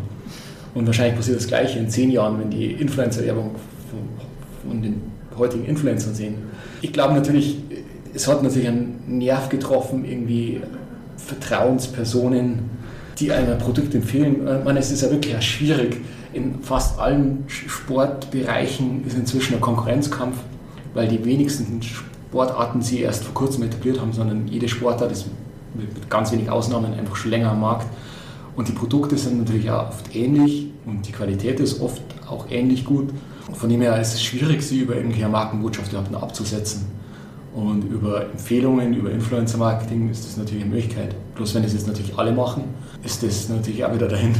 Und 0.73 0.85
wahrscheinlich 0.85 1.15
passiert 1.15 1.37
das 1.37 1.47
Gleiche 1.47 1.79
in 1.79 1.89
zehn 1.89 2.11
Jahren, 2.11 2.39
wenn 2.39 2.49
die 2.49 2.73
Influencer-Werbung 2.73 3.55
von, 3.89 4.69
von 4.69 4.81
den 4.81 5.01
heutigen 5.37 5.65
Influencern 5.65 6.13
sehen. 6.13 6.35
Ich 6.81 6.93
glaube 6.93 7.13
natürlich, 7.13 7.57
es 8.13 8.27
hat 8.27 8.43
natürlich 8.43 8.67
einen 8.67 9.01
Nerv 9.07 9.49
getroffen, 9.49 10.05
irgendwie 10.05 10.61
Vertrauenspersonen, 11.17 12.69
die 13.19 13.31
einem 13.31 13.53
ein 13.53 13.57
Produkt 13.57 13.95
empfehlen. 13.95 14.47
Ich 14.59 14.63
meine, 14.63 14.79
es 14.79 14.91
ist 14.91 15.01
ja 15.01 15.09
wirklich 15.09 15.41
schwierig. 15.41 15.97
In 16.37 16.61
fast 16.61 16.99
allen 16.99 17.45
Sportbereichen 17.47 19.03
ist 19.07 19.17
inzwischen 19.17 19.55
ein 19.55 19.59
Konkurrenzkampf, 19.59 20.37
weil 20.93 21.07
die 21.07 21.25
wenigsten 21.25 21.81
Sportarten 21.81 22.83
sie 22.83 22.99
erst 22.99 23.23
vor 23.23 23.33
kurzem 23.33 23.63
etabliert 23.63 23.99
haben, 23.99 24.13
sondern 24.13 24.47
jede 24.47 24.67
Sportart 24.67 25.11
ist 25.11 25.25
mit 25.73 26.11
ganz 26.11 26.31
wenig 26.31 26.47
Ausnahmen 26.51 26.93
einfach 26.93 27.15
schon 27.15 27.31
länger 27.31 27.49
am 27.53 27.61
Markt. 27.61 27.87
Und 28.55 28.67
die 28.67 28.73
Produkte 28.73 29.17
sind 29.17 29.39
natürlich 29.39 29.71
auch 29.71 29.87
oft 29.87 30.15
ähnlich 30.15 30.67
und 30.85 31.07
die 31.07 31.11
Qualität 31.11 31.59
ist 31.59 31.81
oft 31.81 32.03
auch 32.29 32.45
ähnlich 32.51 32.85
gut. 32.85 33.09
Von 33.53 33.69
dem 33.71 33.81
her 33.81 33.99
ist 33.99 34.13
es 34.13 34.21
schwierig, 34.21 34.61
sie 34.61 34.81
über 34.81 34.95
irgendwelche 34.95 35.27
Markenbotschaft 35.27 35.91
überhaupt 35.91 36.13
abzusetzen. 36.13 36.85
Und 37.55 37.83
über 37.85 38.25
Empfehlungen, 38.25 38.93
über 38.93 39.09
Influencer-Marketing 39.09 40.11
ist 40.11 40.23
das 40.23 40.37
natürlich 40.37 40.65
eine 40.65 40.71
Möglichkeit. 40.75 41.15
Bloß 41.33 41.55
wenn 41.55 41.63
es 41.63 41.73
jetzt 41.73 41.87
natürlich 41.87 42.15
alle 42.15 42.31
machen, 42.31 42.65
ist 43.03 43.23
das 43.23 43.49
natürlich 43.49 43.83
auch 43.83 43.95
wieder 43.95 44.07
dahin. 44.07 44.35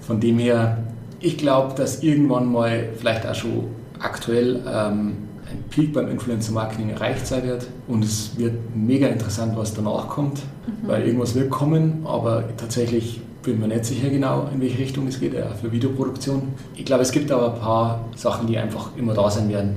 Von 0.00 0.18
dem 0.18 0.38
her, 0.38 0.78
ich 1.22 1.38
glaube, 1.38 1.74
dass 1.74 2.02
irgendwann 2.02 2.50
mal 2.50 2.88
vielleicht 2.96 3.26
auch 3.26 3.34
schon 3.34 3.68
aktuell 3.98 4.60
ähm, 4.66 5.16
ein 5.48 5.64
Peak 5.70 5.92
beim 5.92 6.08
Influencer-Marketing 6.08 6.90
erreicht 6.90 7.26
sein 7.26 7.44
wird. 7.44 7.68
Und 7.86 8.04
es 8.04 8.36
wird 8.36 8.54
mega 8.74 9.06
interessant, 9.06 9.56
was 9.56 9.74
danach 9.74 10.08
kommt, 10.08 10.40
mhm. 10.66 10.88
weil 10.88 11.06
irgendwas 11.06 11.34
wird 11.34 11.50
kommen, 11.50 12.02
aber 12.04 12.44
tatsächlich 12.56 13.20
bin 13.42 13.60
mir 13.60 13.68
nicht 13.68 13.84
sicher 13.84 14.08
genau, 14.08 14.48
in 14.52 14.60
welche 14.60 14.78
Richtung 14.78 15.06
es 15.08 15.18
geht, 15.18 15.34
auch 15.40 15.54
für 15.56 15.72
Videoproduktion. 15.72 16.54
Ich 16.76 16.84
glaube, 16.84 17.02
es 17.02 17.10
gibt 17.10 17.30
aber 17.32 17.54
ein 17.54 17.60
paar 17.60 18.04
Sachen, 18.16 18.46
die 18.46 18.56
einfach 18.56 18.96
immer 18.96 19.14
da 19.14 19.30
sein 19.30 19.48
werden. 19.48 19.76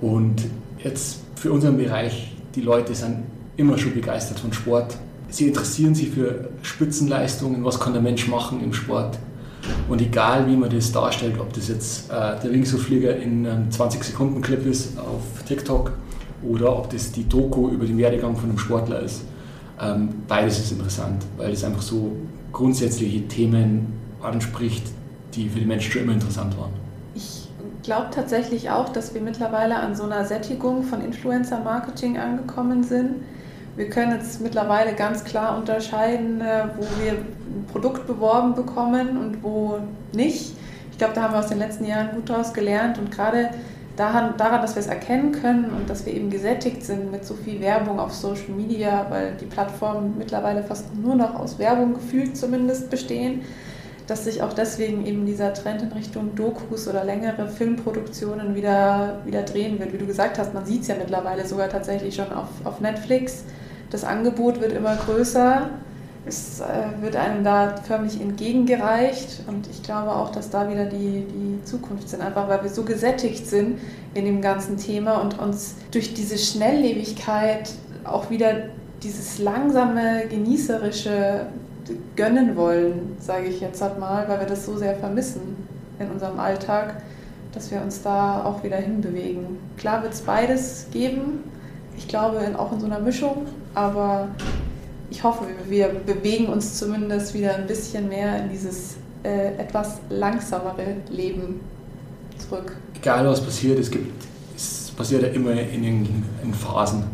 Und 0.00 0.42
jetzt 0.82 1.20
für 1.36 1.50
unseren 1.52 1.78
Bereich, 1.78 2.34
die 2.54 2.60
Leute 2.60 2.94
sind 2.94 3.24
immer 3.56 3.78
schon 3.78 3.94
begeistert 3.94 4.38
von 4.38 4.52
Sport. 4.52 4.96
Sie 5.28 5.48
interessieren 5.48 5.94
sich 5.94 6.10
für 6.10 6.50
Spitzenleistungen, 6.62 7.64
was 7.64 7.80
kann 7.80 7.92
der 7.92 8.02
Mensch 8.02 8.28
machen 8.28 8.62
im 8.62 8.72
Sport. 8.72 9.18
Und 9.88 10.00
egal 10.00 10.46
wie 10.46 10.56
man 10.56 10.70
das 10.70 10.92
darstellt, 10.92 11.38
ob 11.38 11.52
das 11.52 11.68
jetzt 11.68 12.10
äh, 12.10 12.40
der 12.42 12.50
Wingsuitflieger 12.50 13.16
in 13.16 13.46
einem 13.46 13.68
20-Sekunden-Clip 13.68 14.66
ist 14.66 14.98
auf 14.98 15.42
TikTok 15.46 15.92
oder 16.42 16.76
ob 16.76 16.90
das 16.90 17.12
die 17.12 17.28
Doku 17.28 17.70
über 17.70 17.86
den 17.86 17.98
Werdegang 17.98 18.36
von 18.36 18.50
einem 18.50 18.58
Sportler 18.58 19.00
ist, 19.00 19.22
ähm, 19.80 20.10
beides 20.28 20.58
ist 20.58 20.72
interessant, 20.72 21.24
weil 21.36 21.52
es 21.52 21.64
einfach 21.64 21.82
so 21.82 22.12
grundsätzliche 22.52 23.26
Themen 23.26 23.92
anspricht, 24.22 24.84
die 25.34 25.48
für 25.48 25.58
die 25.58 25.66
Menschen 25.66 25.92
schon 25.92 26.02
immer 26.02 26.12
interessant 26.12 26.56
waren 26.58 26.84
glaube 27.84 28.06
tatsächlich 28.10 28.70
auch, 28.70 28.88
dass 28.88 29.14
wir 29.14 29.20
mittlerweile 29.20 29.76
an 29.76 29.94
so 29.94 30.02
einer 30.04 30.24
Sättigung 30.24 30.82
von 30.82 31.04
Influencer-Marketing 31.04 32.18
angekommen 32.18 32.82
sind. 32.82 33.16
Wir 33.76 33.90
können 33.90 34.12
jetzt 34.12 34.40
mittlerweile 34.40 34.94
ganz 34.94 35.24
klar 35.24 35.58
unterscheiden, 35.58 36.40
äh, 36.40 36.66
wo 36.76 36.82
wir 37.02 37.12
ein 37.12 37.66
Produkt 37.72 38.06
beworben 38.06 38.54
bekommen 38.54 39.16
und 39.18 39.42
wo 39.42 39.78
nicht. 40.12 40.56
Ich 40.92 40.98
glaube, 40.98 41.14
da 41.14 41.22
haben 41.22 41.34
wir 41.34 41.40
aus 41.40 41.48
den 41.48 41.58
letzten 41.58 41.84
Jahren 41.84 42.10
gut 42.14 42.30
daraus 42.30 42.54
gelernt 42.54 42.98
und 42.98 43.10
gerade 43.10 43.50
daran, 43.96 44.36
daran, 44.36 44.62
dass 44.62 44.76
wir 44.76 44.80
es 44.80 44.86
erkennen 44.86 45.32
können 45.32 45.70
und 45.70 45.90
dass 45.90 46.06
wir 46.06 46.14
eben 46.14 46.30
gesättigt 46.30 46.84
sind 46.84 47.10
mit 47.10 47.24
so 47.24 47.34
viel 47.34 47.60
Werbung 47.60 47.98
auf 47.98 48.12
Social 48.12 48.50
Media, 48.56 49.06
weil 49.10 49.32
die 49.40 49.46
Plattformen 49.46 50.14
mittlerweile 50.18 50.62
fast 50.62 50.94
nur 50.94 51.16
noch 51.16 51.34
aus 51.34 51.58
Werbung 51.58 51.94
gefühlt 51.94 52.36
zumindest 52.36 52.90
bestehen, 52.90 53.42
dass 54.06 54.24
sich 54.24 54.42
auch 54.42 54.52
deswegen 54.52 55.06
eben 55.06 55.26
dieser 55.26 55.52
Trend 55.52 55.82
in 55.82 55.92
Richtung 55.92 56.34
Dokus 56.36 56.86
oder 56.86 57.04
längere 57.04 57.48
Filmproduktionen 57.48 58.54
wieder, 58.54 59.20
wieder 59.24 59.42
drehen 59.42 59.80
wird. 59.80 59.92
Wie 59.92 59.98
du 59.98 60.06
gesagt 60.06 60.38
hast, 60.38 60.54
man 60.54 60.66
sieht 60.66 60.82
es 60.82 60.88
ja 60.88 60.94
mittlerweile 60.96 61.46
sogar 61.46 61.68
tatsächlich 61.68 62.14
schon 62.14 62.32
auf, 62.32 62.48
auf 62.64 62.80
Netflix. 62.80 63.44
Das 63.94 64.02
Angebot 64.02 64.60
wird 64.60 64.72
immer 64.72 64.96
größer. 64.96 65.70
Es 66.26 66.58
äh, 66.58 66.64
wird 67.00 67.14
einem 67.14 67.44
da 67.44 67.76
förmlich 67.76 68.20
entgegengereicht 68.20 69.44
und 69.46 69.68
ich 69.68 69.84
glaube 69.84 70.10
auch, 70.10 70.32
dass 70.32 70.50
da 70.50 70.68
wieder 70.68 70.86
die, 70.86 71.24
die 71.28 71.64
Zukunft 71.64 72.08
sind, 72.08 72.20
einfach 72.20 72.48
weil 72.48 72.64
wir 72.64 72.70
so 72.70 72.82
gesättigt 72.82 73.46
sind 73.46 73.78
in 74.14 74.24
dem 74.24 74.42
ganzen 74.42 74.78
Thema 74.78 75.20
und 75.20 75.38
uns 75.38 75.76
durch 75.92 76.12
diese 76.12 76.38
Schnelllebigkeit 76.38 77.70
auch 78.02 78.30
wieder 78.30 78.64
dieses 79.04 79.38
langsame, 79.38 80.26
genießerische 80.28 81.46
gönnen 82.16 82.56
wollen, 82.56 83.16
sage 83.20 83.46
ich 83.46 83.60
jetzt 83.60 83.80
halt 83.80 84.00
mal, 84.00 84.28
weil 84.28 84.40
wir 84.40 84.46
das 84.48 84.66
so 84.66 84.76
sehr 84.76 84.96
vermissen 84.96 85.68
in 86.00 86.10
unserem 86.10 86.40
Alltag, 86.40 87.00
dass 87.52 87.70
wir 87.70 87.80
uns 87.80 88.02
da 88.02 88.44
auch 88.44 88.64
wieder 88.64 88.78
hinbewegen. 88.78 89.58
Klar 89.76 90.02
wird 90.02 90.14
es 90.14 90.22
beides 90.22 90.88
geben, 90.92 91.44
ich 91.96 92.08
glaube 92.08 92.40
auch 92.58 92.72
in 92.72 92.80
so 92.80 92.86
einer 92.86 92.98
Mischung, 92.98 93.46
aber 93.74 94.28
ich 95.10 95.22
hoffe, 95.22 95.44
wir 95.68 95.88
bewegen 96.06 96.46
uns 96.46 96.78
zumindest 96.78 97.34
wieder 97.34 97.54
ein 97.56 97.66
bisschen 97.66 98.08
mehr 98.08 98.42
in 98.42 98.50
dieses 98.50 98.96
äh, 99.22 99.56
etwas 99.56 99.98
langsamere 100.10 100.96
Leben 101.10 101.60
zurück. 102.38 102.76
Egal 102.94 103.26
was 103.28 103.40
passiert, 103.40 103.78
es 103.78 103.90
gibt, 103.90 104.24
es 104.56 104.90
passiert 104.96 105.22
ja 105.22 105.28
immer 105.28 105.52
in, 105.52 105.84
in 105.84 106.54
Phasen. 106.54 107.04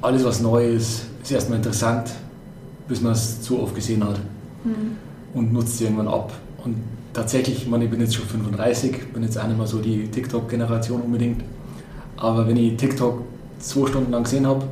Alles 0.00 0.24
was 0.24 0.40
neu 0.40 0.64
ist, 0.64 1.06
ist 1.22 1.32
erstmal 1.32 1.58
interessant 1.58 2.10
bis 2.88 3.02
man 3.02 3.12
es 3.12 3.42
zu 3.42 3.60
oft 3.60 3.74
gesehen 3.74 4.02
hat 4.02 4.18
mhm. 4.64 4.96
und 5.34 5.52
nutzt 5.52 5.74
es 5.74 5.82
irgendwann 5.82 6.08
ab. 6.08 6.32
Und 6.64 6.76
tatsächlich, 7.12 7.62
ich, 7.62 7.68
meine, 7.68 7.84
ich 7.84 7.90
bin 7.90 8.00
jetzt 8.00 8.14
schon 8.14 8.26
35, 8.26 9.12
bin 9.12 9.22
jetzt 9.22 9.38
auch 9.38 9.46
nicht 9.46 9.58
mehr 9.58 9.66
so 9.66 9.78
die 9.78 10.08
TikTok-Generation 10.08 11.02
unbedingt, 11.02 11.44
aber 12.16 12.48
wenn 12.48 12.56
ich 12.56 12.76
TikTok 12.76 13.22
zwei 13.60 13.86
Stunden 13.86 14.10
lang 14.10 14.24
gesehen 14.24 14.46
habe, 14.46 14.66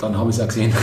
dann 0.00 0.16
habe 0.16 0.30
ich 0.30 0.36
es 0.36 0.42
auch 0.42 0.48
gesehen. 0.48 0.72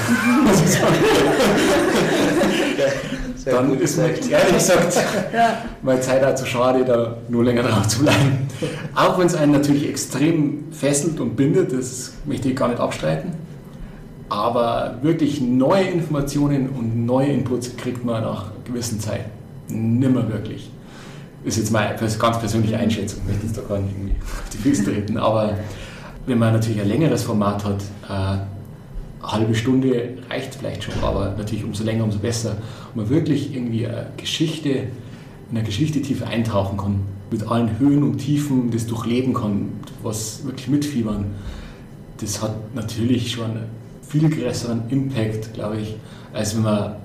dann 3.45 3.79
ist 3.79 3.97
mir 3.97 4.09
ehrlich 4.09 4.53
gesagt 4.53 4.97
ja. 5.33 5.63
meine 5.81 6.01
Zeit 6.01 6.23
auch 6.23 6.35
zu 6.35 6.45
schade, 6.45 6.85
da 6.85 7.17
nur 7.29 7.43
länger 7.43 7.63
drauf 7.63 7.87
zu 7.87 7.99
bleiben. 7.99 8.47
Auch 8.95 9.17
wenn 9.17 9.27
es 9.27 9.35
einen 9.35 9.51
natürlich 9.53 9.89
extrem 9.89 10.71
fesselt 10.71 11.19
und 11.19 11.35
bindet, 11.35 11.73
das 11.73 12.13
möchte 12.25 12.49
ich 12.49 12.55
gar 12.55 12.67
nicht 12.67 12.79
abstreiten. 12.79 13.31
Aber 14.29 14.97
wirklich 15.01 15.39
neue 15.39 15.85
Informationen 15.85 16.69
und 16.69 17.05
neue 17.05 17.27
Inputs 17.27 17.75
kriegt 17.77 18.03
man 18.03 18.23
nach 18.23 18.51
gewissen 18.65 18.99
Zeit 18.99 19.25
nimmer 19.69 20.29
wirklich. 20.29 20.69
Das 21.43 21.55
ist 21.55 21.63
jetzt 21.63 21.71
meine 21.71 21.95
ganz 21.95 22.39
persönliche 22.39 22.77
Einschätzung, 22.77 23.21
ich 23.21 23.31
möchte 23.31 23.47
jetzt 23.47 23.57
da 23.57 23.61
gar 23.61 23.79
nicht 23.79 23.95
irgendwie 23.95 24.15
auf 24.21 24.49
die 24.51 24.57
Füße 24.57 24.83
treten. 24.83 25.17
Aber 25.17 25.53
wenn 26.25 26.37
man 26.37 26.53
natürlich 26.53 26.81
ein 26.81 26.89
längeres 26.89 27.23
Format 27.23 27.63
hat, 27.63 27.81
äh, 28.09 28.56
eine 29.21 29.31
halbe 29.31 29.55
Stunde 29.55 30.17
reicht 30.29 30.55
vielleicht 30.55 30.83
schon, 30.83 30.93
aber 31.01 31.35
natürlich 31.37 31.63
umso 31.63 31.83
länger, 31.83 32.03
umso 32.03 32.19
besser. 32.19 32.57
Und 32.93 33.03
man 33.03 33.09
wirklich 33.09 33.53
irgendwie 33.55 33.87
eine 33.87 34.07
Geschichte, 34.17 34.69
in 34.69 35.57
eine 35.57 35.63
Geschichte 35.63 36.01
tief 36.01 36.23
eintauchen 36.23 36.77
kann, 36.77 37.01
mit 37.31 37.47
allen 37.47 37.77
Höhen 37.79 38.03
und 38.03 38.17
Tiefen 38.17 38.71
das 38.71 38.87
durchleben 38.87 39.33
kann, 39.33 39.69
was 40.03 40.45
wirklich 40.45 40.67
mitfiebern, 40.67 41.25
das 42.19 42.41
hat 42.41 42.73
natürlich 42.73 43.31
schon 43.31 43.51
viel 44.07 44.29
größeren 44.29 44.83
Impact, 44.89 45.53
glaube 45.53 45.77
ich, 45.77 45.95
als 46.33 46.55
wenn 46.55 46.63
man 46.63 46.95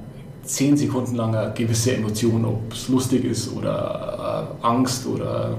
zehn 0.45 0.77
Sekunden 0.77 1.17
lang 1.17 1.35
eine 1.35 1.53
gewisse 1.55 1.97
Emotion, 1.97 2.45
ob 2.45 2.73
es 2.73 2.89
lustig 2.89 3.25
ist 3.25 3.53
oder 3.55 4.49
äh, 4.63 4.67
Angst 4.67 5.07
oder 5.07 5.57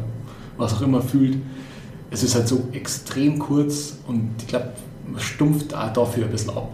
was 0.57 0.73
auch 0.73 0.81
immer 0.81 1.01
fühlt. 1.01 1.37
Es 2.11 2.23
ist 2.23 2.35
halt 2.35 2.47
so 2.47 2.67
extrem 2.73 3.39
kurz 3.39 3.97
und 4.07 4.29
ich 4.39 4.47
glaube, 4.47 4.73
man 5.11 5.21
stumpft 5.21 5.73
auch 5.73 5.93
dafür 5.93 6.25
ein 6.25 6.31
bisschen 6.31 6.51
ab. 6.51 6.69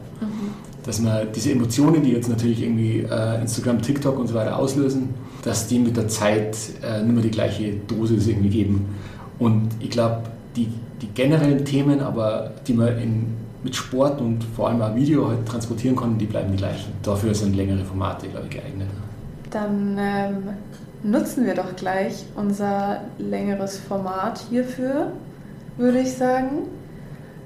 Dass 0.86 1.00
man 1.00 1.28
diese 1.36 1.52
Emotionen, 1.52 2.04
die 2.04 2.12
jetzt 2.12 2.30
natürlich 2.30 2.64
irgendwie 2.64 3.00
äh, 3.00 3.42
Instagram, 3.42 3.82
TikTok 3.82 4.18
und 4.18 4.28
so 4.28 4.34
weiter 4.34 4.58
auslösen, 4.58 5.14
dass 5.44 5.68
die 5.68 5.80
mit 5.80 5.98
der 5.98 6.08
Zeit 6.08 6.58
äh, 6.82 7.04
nicht 7.04 7.14
mehr 7.14 7.24
die 7.24 7.32
gleiche 7.32 7.74
Dosis 7.88 8.28
irgendwie 8.28 8.50
geben. 8.50 8.96
Und 9.38 9.70
ich 9.80 9.90
glaube, 9.90 10.24
die, 10.56 10.68
die 11.02 11.08
generellen 11.08 11.64
Themen, 11.64 12.02
aber 12.02 12.52
die 12.66 12.74
man 12.74 12.98
in 12.98 13.40
mit 13.64 13.76
Sport 13.76 14.22
und 14.22 14.44
vor 14.56 14.70
allem 14.70 14.82
auch 14.82 14.96
Video 14.96 15.28
halt 15.28 15.46
transportieren 15.46 15.96
konnten, 15.96 16.18
die 16.18 16.26
bleiben 16.26 16.52
die 16.52 16.58
gleichen. 16.58 16.94
Dafür 17.04 17.34
sind 17.34 17.56
längere 17.56 17.84
Formate, 17.84 18.28
glaube 18.28 18.46
ich, 18.50 18.56
geeignet. 18.56 18.88
Dann 19.50 19.98
ähm, 20.00 20.50
nutzen 21.04 21.46
wir 21.46 21.56
doch 21.56 21.76
gleich 21.76 22.26
unser 22.36 23.02
längeres 23.18 23.78
Format 23.78 24.40
hierfür, 24.50 25.12
würde 25.78 26.00
ich 26.00 26.14
sagen. 26.14 26.68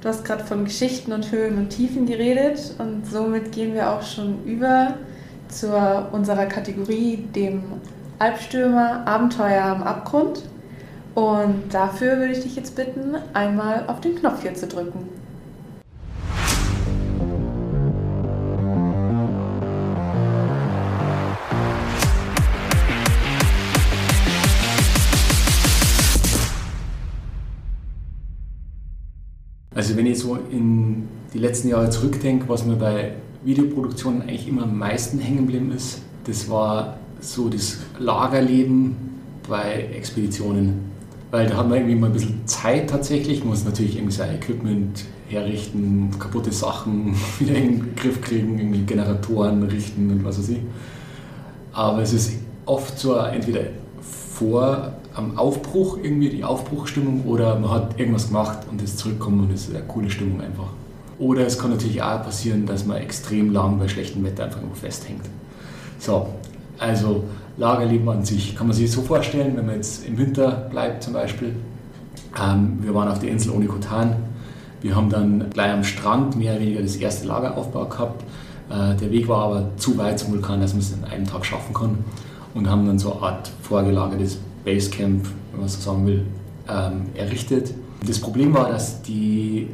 Du 0.04 0.10
hast 0.10 0.26
gerade 0.26 0.44
von 0.44 0.66
Geschichten 0.66 1.14
und 1.14 1.32
Höhen 1.32 1.58
und 1.58 1.70
Tiefen 1.70 2.06
geredet 2.06 2.76
und 2.78 3.08
somit 3.10 3.54
gehen 3.54 3.74
wir 3.74 3.90
auch 3.90 4.02
schon 4.02 4.44
über 4.44 4.96
zu 5.48 5.70
unserer 6.12 6.46
Kategorie, 6.46 7.26
dem 7.34 7.64
Albstürmer 8.20 9.08
Abenteuer 9.08 9.64
am 9.64 9.82
Abgrund. 9.82 10.44
Und 11.16 11.74
dafür 11.74 12.18
würde 12.18 12.34
ich 12.34 12.42
dich 12.42 12.58
jetzt 12.58 12.76
bitten, 12.76 13.16
einmal 13.32 13.86
auf 13.88 14.02
den 14.02 14.18
Knopf 14.18 14.42
hier 14.42 14.54
zu 14.56 14.68
drücken. 14.68 15.08
Also 29.84 29.98
wenn 29.98 30.06
ich 30.06 30.20
so 30.20 30.38
in 30.50 31.10
die 31.34 31.40
letzten 31.40 31.68
Jahre 31.68 31.90
zurückdenke, 31.90 32.48
was 32.48 32.66
mir 32.66 32.78
bei 32.78 33.16
Videoproduktionen 33.44 34.22
eigentlich 34.22 34.48
immer 34.48 34.64
am 34.64 34.80
meisten 34.80 35.20
hängen 35.20 35.40
geblieben 35.40 35.74
ist, 35.74 36.00
das 36.24 36.50
war 36.50 37.00
so 37.20 37.50
das 37.50 37.80
Lagerleben 38.00 38.96
bei 39.46 39.90
Expeditionen. 39.94 40.90
Weil 41.32 41.48
da 41.48 41.58
hat 41.58 41.68
man 41.68 41.80
irgendwie 41.80 41.96
mal 41.96 42.08
ein 42.08 42.14
bisschen 42.14 42.48
Zeit 42.48 42.92
tatsächlich, 42.92 43.40
man 43.40 43.50
muss 43.50 43.66
natürlich 43.66 43.98
irgendwie 43.98 44.16
sein 44.16 44.34
Equipment 44.34 45.04
herrichten, 45.28 46.12
kaputte 46.18 46.54
Sachen 46.54 47.14
wieder 47.40 47.56
in 47.56 47.80
den 47.80 47.96
Griff 47.98 48.22
kriegen, 48.22 48.58
irgendwie 48.58 48.84
Generatoren 48.84 49.64
richten 49.64 50.10
und 50.12 50.24
was 50.24 50.40
weiß 50.40 50.48
ich. 50.48 50.60
Aber 51.74 52.02
es 52.02 52.14
ist 52.14 52.36
oft 52.66 52.98
so 52.98 53.16
entweder 53.16 53.64
vor 54.00 54.94
am 55.16 55.38
Aufbruch, 55.38 55.98
irgendwie 56.02 56.30
die 56.30 56.44
Aufbruchstimmung, 56.44 57.26
oder 57.26 57.58
man 57.60 57.72
hat 57.72 58.00
irgendwas 58.00 58.28
gemacht 58.28 58.60
und 58.70 58.82
ist 58.82 58.98
zurückkommen 58.98 59.42
und 59.42 59.54
ist 59.54 59.70
eine 59.70 59.84
coole 59.84 60.10
Stimmung 60.10 60.42
einfach. 60.42 60.70
Oder 61.20 61.46
es 61.46 61.60
kann 61.60 61.72
natürlich 61.72 62.02
auch 62.02 62.24
passieren, 62.24 62.66
dass 62.66 62.86
man 62.86 62.98
extrem 62.98 63.54
lang 63.54 63.78
bei 63.78 63.88
schlechtem 63.88 64.24
Wetter 64.24 64.46
einfach 64.46 64.62
nur 64.62 64.76
festhängt. 64.76 65.24
So, 66.00 66.28
also 66.80 67.24
Lagerleben 67.58 68.10
an 68.10 68.26
sich 68.26 68.56
kann 68.56 68.68
man 68.68 68.76
sich 68.76 68.92
so 68.92 69.02
vorstellen, 69.02 69.56
wenn 69.56 69.68
man 69.68 69.76
jetzt 69.76 70.08
im 70.08 70.18
Winter 70.18 70.50
bleibt 70.72 71.04
zum 71.04 71.14
Beispiel. 71.14 71.56
Ähm, 72.42 72.80
wir 72.82 72.96
waren 72.96 73.08
auf 73.08 73.20
der 73.20 73.30
Insel 73.30 73.52
Onikotan. 73.52 74.16
Wir 74.82 74.96
haben 74.96 75.10
dann 75.10 75.50
gleich 75.52 75.72
am 75.72 75.84
Strand 75.84 76.36
mehr 76.36 76.54
oder 76.54 76.62
weniger 76.62 76.82
das 76.82 76.96
erste 76.96 77.28
Lageraufbau 77.28 77.86
gehabt. 77.86 78.24
Äh, 78.72 78.96
der 78.96 79.12
Weg 79.12 79.28
war 79.28 79.44
aber 79.44 79.70
zu 79.78 79.98
weit 80.00 80.18
zum 80.18 80.34
Vulkan, 80.34 80.62
dass 80.62 80.74
man 80.74 80.80
es 80.80 80.92
in 80.92 81.04
einem 81.04 81.28
Tag 81.28 81.46
schaffen 81.46 81.76
kann. 81.76 82.00
Und 82.56 82.70
haben 82.70 82.86
dann 82.86 83.00
so 83.00 83.14
eine 83.14 83.22
Art 83.22 83.52
vorgelagertes 83.62 84.40
Basecamp, 84.64 85.26
wenn 85.52 85.60
man 85.60 85.70
so 85.70 85.80
sagen 85.80 86.06
will, 86.06 86.26
ähm, 86.70 87.08
errichtet. 87.16 87.74
Das 88.06 88.20
Problem 88.20 88.54
war, 88.54 88.70
dass 88.70 89.02
die 89.02 89.68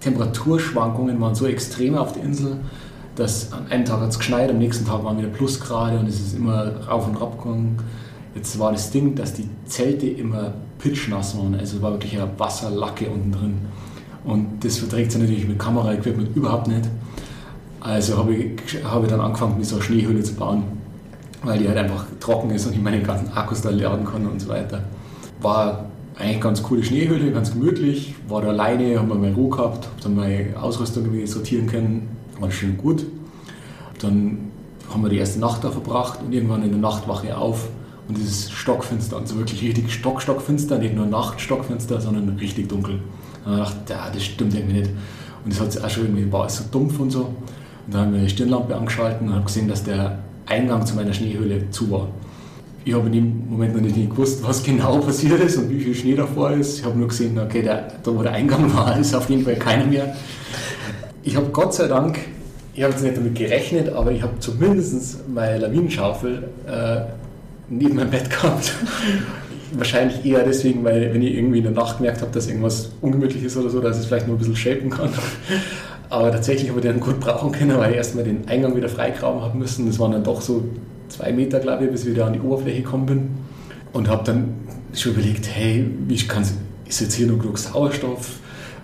Temperaturschwankungen 0.00 1.20
waren 1.20 1.34
so 1.34 1.46
extrem 1.46 1.96
auf 1.96 2.12
der 2.12 2.24
Insel, 2.24 2.58
dass 3.16 3.52
an 3.52 3.66
einem 3.68 3.84
Tag 3.84 4.00
hat 4.00 4.10
es 4.10 4.18
geschneit, 4.18 4.50
am 4.50 4.58
nächsten 4.58 4.84
Tag 4.84 5.02
waren 5.04 5.18
wieder 5.18 5.28
Plusgrade 5.28 5.98
und 5.98 6.08
es 6.08 6.20
ist 6.20 6.36
immer 6.36 6.86
rauf 6.86 7.08
und 7.08 7.16
rab 7.16 7.42
gegangen. 7.42 7.78
Jetzt 8.34 8.58
war 8.58 8.72
das 8.72 8.90
Ding, 8.90 9.14
dass 9.14 9.32
die 9.32 9.48
Zelte 9.64 10.06
immer 10.06 10.52
pitchnass 10.78 11.36
waren, 11.38 11.54
also 11.54 11.76
es 11.76 11.82
war 11.82 11.92
wirklich 11.92 12.20
eine 12.20 12.28
Wasserlacke 12.38 13.08
unten 13.08 13.32
drin. 13.32 13.54
Und 14.24 14.64
das 14.64 14.78
verträgt 14.78 15.12
sich 15.12 15.20
natürlich 15.20 15.48
mit 15.48 15.58
Kameraequipment 15.58 16.36
überhaupt 16.36 16.66
nicht. 16.66 16.88
Also 17.80 18.18
habe 18.18 18.34
ich, 18.34 18.84
hab 18.84 19.02
ich 19.02 19.08
dann 19.08 19.20
angefangen, 19.20 19.56
mit 19.56 19.66
so 19.66 19.76
einer 19.76 19.84
Schneehöhle 19.84 20.22
zu 20.22 20.34
bauen 20.34 20.64
weil 21.46 21.58
die 21.58 21.68
halt 21.68 21.78
einfach 21.78 22.06
trocken 22.20 22.50
ist 22.50 22.66
und 22.66 22.74
ich 22.74 22.82
meine 22.82 23.00
ganzen 23.02 23.32
Akkus 23.32 23.62
da 23.62 23.70
laden 23.70 24.04
kann 24.04 24.26
und 24.26 24.40
so 24.40 24.48
weiter. 24.48 24.82
War 25.40 25.86
eigentlich 26.18 26.40
ganz 26.40 26.62
coole 26.62 26.82
Schneehöhle, 26.82 27.30
ganz 27.30 27.52
gemütlich, 27.52 28.14
war 28.28 28.42
da 28.42 28.48
alleine, 28.48 28.98
haben 28.98 29.08
wir 29.08 29.14
meine 29.14 29.34
Ruhe 29.34 29.50
gehabt, 29.50 29.86
hab 29.86 30.00
dann 30.00 30.16
meine 30.16 30.60
Ausrüstung 30.60 31.04
sortieren 31.26 31.66
können, 31.66 32.08
war 32.40 32.50
schön 32.50 32.76
gut. 32.76 33.06
Dann 34.00 34.50
haben 34.90 35.02
wir 35.02 35.08
die 35.08 35.18
erste 35.18 35.40
Nacht 35.40 35.62
da 35.62 35.70
verbracht 35.70 36.20
und 36.22 36.32
irgendwann 36.32 36.62
in 36.62 36.70
der 36.70 36.80
Nachtwache 36.80 37.36
auf 37.36 37.68
und 38.08 38.16
dieses 38.16 38.50
Stockfinster, 38.50 39.16
also 39.16 39.36
wirklich 39.36 39.62
richtig 39.62 39.92
Stock, 39.92 40.22
Stockfinster, 40.22 40.78
nicht 40.78 40.94
nur 40.94 41.06
Nachtstockfinster, 41.06 42.00
sondern 42.00 42.28
richtig 42.38 42.68
dunkel. 42.68 43.00
Und 43.44 43.52
dann 43.52 43.58
dachte 43.58 43.76
ich, 43.88 44.14
das 44.14 44.24
stimmt 44.24 44.54
irgendwie 44.54 44.80
nicht. 44.80 44.90
Und 45.44 45.52
das 45.52 45.60
hat 45.60 45.72
sich 45.72 45.82
auch 45.82 45.90
schon 45.90 46.04
irgendwie, 46.04 46.30
war 46.32 46.42
alles 46.42 46.58
so 46.58 46.64
dumpf 46.70 46.98
und 46.98 47.10
so. 47.10 47.24
Und 47.24 47.94
dann 47.94 48.06
haben 48.06 48.14
wir 48.14 48.20
die 48.20 48.28
Stirnlampe 48.28 48.76
angeschaltet 48.76 49.22
und 49.22 49.34
habe 49.34 49.44
gesehen, 49.44 49.68
dass 49.68 49.82
der 49.84 50.18
Eingang 50.46 50.86
zu 50.86 50.94
meiner 50.94 51.12
Schneehöhle 51.12 51.70
zu 51.70 51.90
war. 51.90 52.08
Ich 52.84 52.94
habe 52.94 53.06
in 53.06 53.12
dem 53.12 53.50
Moment 53.50 53.74
noch 53.74 53.82
nicht 53.82 54.10
gewusst, 54.10 54.44
was 54.44 54.62
genau 54.62 54.98
passiert 54.98 55.40
ist 55.40 55.56
und 55.56 55.68
wie 55.70 55.80
viel 55.80 55.94
Schnee 55.94 56.14
davor 56.14 56.52
ist. 56.52 56.78
Ich 56.78 56.84
habe 56.84 56.96
nur 56.96 57.08
gesehen, 57.08 57.36
okay, 57.38 57.62
der, 57.62 57.88
da 58.02 58.14
wo 58.14 58.22
der 58.22 58.32
Eingang 58.32 58.72
war, 58.76 58.96
ist 58.98 59.14
auf 59.14 59.28
jeden 59.28 59.44
Fall 59.44 59.56
keiner 59.56 59.86
mehr. 59.86 60.14
Ich 61.24 61.34
habe 61.34 61.46
Gott 61.48 61.74
sei 61.74 61.88
Dank, 61.88 62.18
ich 62.74 62.84
habe 62.84 62.92
jetzt 62.92 63.02
nicht 63.02 63.16
damit 63.16 63.34
gerechnet, 63.34 63.88
aber 63.88 64.12
ich 64.12 64.22
habe 64.22 64.38
zumindest 64.38 65.28
meine 65.28 65.58
Lawinenschaufel 65.58 66.44
äh, 66.68 67.00
neben 67.68 67.96
meinem 67.96 68.10
Bett 68.10 68.30
gehabt. 68.30 68.72
Wahrscheinlich 69.72 70.24
eher 70.24 70.44
deswegen, 70.44 70.84
weil 70.84 71.12
wenn 71.12 71.22
ich 71.22 71.34
irgendwie 71.34 71.58
in 71.58 71.64
der 71.64 71.72
Nacht 71.72 71.96
gemerkt 71.96 72.20
habe, 72.20 72.30
dass 72.30 72.46
irgendwas 72.46 72.90
ungemütlich 73.00 73.42
ist 73.42 73.56
oder 73.56 73.68
so, 73.68 73.80
dass 73.80 73.98
es 73.98 74.06
vielleicht 74.06 74.28
nur 74.28 74.36
ein 74.36 74.38
bisschen 74.38 74.54
shapen 74.54 74.90
kann. 74.90 75.10
Aber 76.08 76.30
tatsächlich 76.30 76.68
habe 76.70 76.80
ich 76.80 76.86
den 76.86 77.00
gut 77.00 77.20
brauchen 77.20 77.52
können, 77.52 77.76
weil 77.78 77.90
ich 77.90 77.96
erstmal 77.96 78.24
den 78.24 78.48
Eingang 78.48 78.76
wieder 78.76 78.88
freigraben 78.88 79.40
haben 79.40 79.58
müssen. 79.58 79.86
Das 79.86 79.98
waren 79.98 80.12
dann 80.12 80.24
doch 80.24 80.40
so 80.40 80.64
zwei 81.08 81.32
Meter, 81.32 81.60
glaube 81.60 81.84
ich, 81.84 81.90
bis 81.90 82.04
ich 82.04 82.10
wieder 82.10 82.26
an 82.26 82.32
die 82.32 82.40
Oberfläche 82.40 82.82
gekommen 82.82 83.06
bin. 83.06 83.28
Und 83.92 84.08
habe 84.08 84.24
dann 84.24 84.54
schon 84.92 85.12
überlegt, 85.12 85.48
hey, 85.52 85.88
wie 86.06 86.16
kann 86.16 86.44
ist 86.88 87.00
jetzt 87.00 87.14
hier 87.14 87.26
nur 87.26 87.38
genug 87.38 87.58
Sauerstoff? 87.58 88.38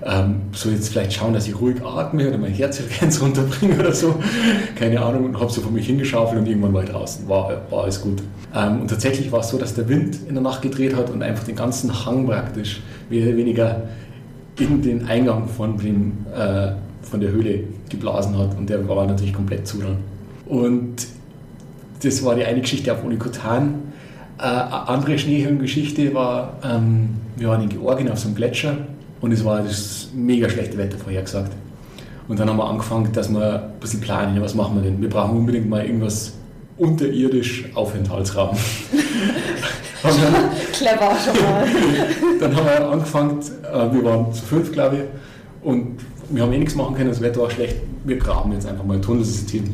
Ähm, 0.04 0.42
soll 0.52 0.72
jetzt 0.72 0.88
vielleicht 0.88 1.12
schauen, 1.12 1.32
dass 1.32 1.46
ich 1.46 1.60
ruhig 1.60 1.76
atme 1.84 2.26
oder 2.26 2.38
mein 2.38 2.52
Herzfrequenz 2.52 3.20
runterbringe 3.22 3.78
oder 3.78 3.92
so. 3.92 4.16
Keine 4.76 5.00
Ahnung. 5.00 5.26
Und 5.26 5.40
habe 5.40 5.52
so 5.52 5.60
vor 5.60 5.70
mich 5.70 5.86
hingeschaufelt 5.86 6.40
und 6.40 6.46
irgendwann 6.46 6.74
war 6.74 6.82
ich 6.82 6.90
draußen. 6.90 7.28
War, 7.28 7.62
war 7.70 7.84
alles 7.84 8.00
gut. 8.00 8.20
Ähm, 8.54 8.80
und 8.80 8.88
tatsächlich 8.88 9.30
war 9.30 9.40
es 9.40 9.48
so, 9.50 9.58
dass 9.58 9.74
der 9.74 9.88
Wind 9.88 10.18
in 10.26 10.34
der 10.34 10.42
Nacht 10.42 10.62
gedreht 10.62 10.96
hat 10.96 11.10
und 11.10 11.22
einfach 11.22 11.44
den 11.44 11.54
ganzen 11.54 12.04
Hang 12.04 12.26
praktisch 12.26 12.82
mehr 13.08 13.28
oder 13.28 13.36
weniger 13.36 13.82
in 14.58 14.82
den 14.82 15.06
Eingang 15.06 15.48
von 15.48 15.78
dem 15.78 16.26
äh, 16.36 16.72
von 17.02 17.20
der 17.20 17.30
Höhle 17.30 17.64
geblasen 17.88 18.36
hat 18.38 18.56
und 18.56 18.68
der 18.68 18.86
war 18.88 19.06
natürlich 19.06 19.32
komplett 19.32 19.66
zu 19.66 19.78
dann. 19.78 19.98
Und 20.46 21.06
das 22.02 22.24
war 22.24 22.34
die 22.34 22.44
eine 22.44 22.60
Geschichte 22.60 22.92
auf 22.92 23.04
Unikotan. 23.04 23.74
Äh, 24.38 24.42
eine 24.42 24.88
andere 24.88 25.18
Schneehöhengeschichte 25.18 26.14
war, 26.14 26.58
ähm, 26.64 27.10
wir 27.36 27.48
waren 27.48 27.62
in 27.62 27.68
Georgien 27.68 28.10
auf 28.10 28.18
so 28.18 28.28
einem 28.28 28.36
Gletscher 28.36 28.76
und 29.20 29.32
es 29.32 29.44
war 29.44 29.62
das 29.62 30.08
mega 30.14 30.48
schlechte 30.48 30.76
Wetter 30.78 30.98
vorhergesagt. 30.98 31.52
Und 32.28 32.38
dann 32.38 32.48
haben 32.48 32.56
wir 32.56 32.68
angefangen, 32.68 33.12
dass 33.12 33.28
wir 33.28 33.64
ein 33.64 33.80
bisschen 33.80 34.00
planen, 34.00 34.40
was 34.40 34.54
machen 34.54 34.76
wir 34.76 34.82
denn? 34.82 35.00
Wir 35.00 35.08
brauchen 35.08 35.36
unbedingt 35.36 35.68
mal 35.68 35.84
irgendwas 35.84 36.34
unterirdisch 36.78 37.64
Aufenthaltsraum. 37.74 38.56
Clever 40.72 41.16
schon 41.24 41.42
mal. 41.44 41.64
dann 42.40 42.56
haben 42.56 42.66
wir 42.66 42.88
angefangen, 42.88 43.38
äh, 43.40 43.94
wir 43.94 44.04
waren 44.04 44.32
zu 44.32 44.42
fünf, 44.42 44.72
glaube 44.72 44.96
ich, 44.96 45.02
und 45.66 45.98
wir 46.32 46.42
haben 46.42 46.52
eh 46.52 46.58
nichts 46.58 46.74
machen 46.74 46.94
können, 46.94 47.10
das 47.10 47.20
Wetter 47.20 47.42
war 47.42 47.50
schlecht, 47.50 47.76
wir 48.04 48.16
graben 48.16 48.52
jetzt 48.52 48.66
einfach 48.66 48.84
mal 48.84 48.94
ein 48.94 49.02
Tunnelsystem. 49.02 49.64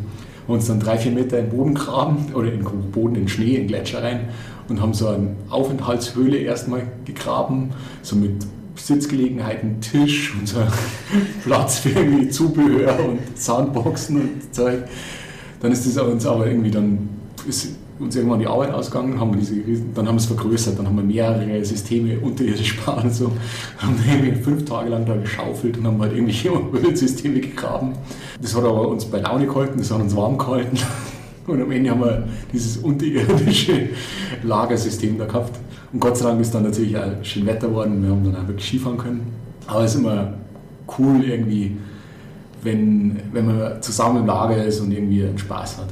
Wir 0.46 0.54
uns 0.54 0.66
dann 0.66 0.80
drei, 0.80 0.98
vier 0.98 1.12
Meter 1.12 1.38
in 1.38 1.46
den 1.46 1.56
Boden 1.56 1.74
graben 1.74 2.32
oder 2.34 2.52
in 2.52 2.64
den 2.64 2.90
Boden, 2.90 3.14
in 3.16 3.28
Schnee, 3.28 3.56
in 3.56 3.66
Gletscher 3.66 4.02
rein 4.02 4.28
und 4.68 4.80
haben 4.80 4.94
so 4.94 5.08
eine 5.08 5.36
Aufenthaltshöhle 5.50 6.38
erstmal 6.38 6.82
gegraben, 7.04 7.70
so 8.02 8.16
mit 8.16 8.46
Sitzgelegenheiten, 8.76 9.80
Tisch 9.80 10.34
und 10.38 10.48
so 10.48 10.58
Platz 11.44 11.78
für 11.78 11.90
irgendwie 11.90 12.28
Zubehör 12.28 12.98
und 13.08 13.20
Soundboxen 13.36 14.20
und 14.20 14.54
Zeug. 14.54 14.84
Dann 15.60 15.72
ist 15.72 15.86
das 15.86 16.02
uns 16.02 16.24
aber 16.26 16.46
irgendwie 16.46 16.70
dann 16.70 17.08
uns 17.98 18.16
irgendwann 18.16 18.40
die 18.40 18.46
Arbeit 18.46 18.72
ausgegangen, 18.72 19.18
haben 19.18 19.32
wir 19.32 19.40
diese 19.40 19.54
dann 19.94 20.06
haben 20.06 20.14
wir 20.14 20.20
es 20.20 20.26
vergrößert, 20.26 20.78
dann 20.78 20.86
haben 20.86 20.96
wir 20.96 21.04
mehrere 21.04 21.64
Systeme 21.64 22.18
unterirdisch 22.18 22.76
gebaut 22.84 23.04
und 23.04 23.14
so. 23.14 23.32
Haben 23.78 23.96
irgendwie 24.08 24.40
fünf 24.40 24.64
Tage 24.64 24.90
lang 24.90 25.04
da 25.06 25.16
geschaufelt 25.16 25.78
und 25.78 25.86
haben 25.86 26.00
halt 26.00 26.12
irgendwelche 26.12 26.52
Umweltsysteme 26.52 27.40
gegraben. 27.40 27.92
Das 28.40 28.54
hat 28.56 28.64
aber 28.64 28.88
uns 28.88 29.04
bei 29.04 29.20
Laune 29.20 29.46
gehalten, 29.46 29.78
das 29.78 29.90
hat 29.90 30.00
uns 30.00 30.14
warm 30.14 30.38
gehalten. 30.38 30.78
Und 31.46 31.62
am 31.62 31.70
Ende 31.70 31.88
haben 31.88 32.00
wir 32.02 32.28
dieses 32.52 32.76
unterirdische 32.76 33.88
Lagersystem 34.42 35.16
da 35.16 35.24
gehabt. 35.24 35.58
Und 35.90 35.98
Gott 35.98 36.14
sei 36.18 36.26
Dank 36.26 36.42
ist 36.42 36.54
dann 36.54 36.64
natürlich 36.64 36.94
auch 36.94 37.10
schön 37.22 37.46
Wetter 37.46 37.68
geworden 37.68 37.92
und 37.94 38.02
wir 38.02 38.10
haben 38.10 38.22
dann 38.22 38.36
auch 38.36 38.48
wirklich 38.48 38.66
Skifahren 38.66 38.98
können. 38.98 39.32
Aber 39.66 39.82
es 39.82 39.94
ist 39.94 40.00
immer 40.00 40.34
cool 40.98 41.24
irgendwie, 41.24 41.78
wenn, 42.62 43.18
wenn 43.32 43.46
man 43.46 43.80
zusammen 43.80 44.18
im 44.18 44.26
Lager 44.26 44.62
ist 44.62 44.80
und 44.80 44.92
irgendwie 44.92 45.24
einen 45.24 45.38
Spaß 45.38 45.78
hat. 45.78 45.88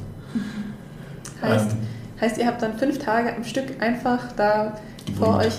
Heißt, 1.41 1.71
ähm, 1.71 1.77
Heißt, 2.19 2.37
ihr 2.37 2.47
habt 2.47 2.61
dann 2.61 2.77
fünf 2.77 2.99
Tage 2.99 3.35
am 3.35 3.43
Stück 3.43 3.65
einfach 3.79 4.31
da 4.35 4.77
vor 5.17 5.37
euch 5.37 5.53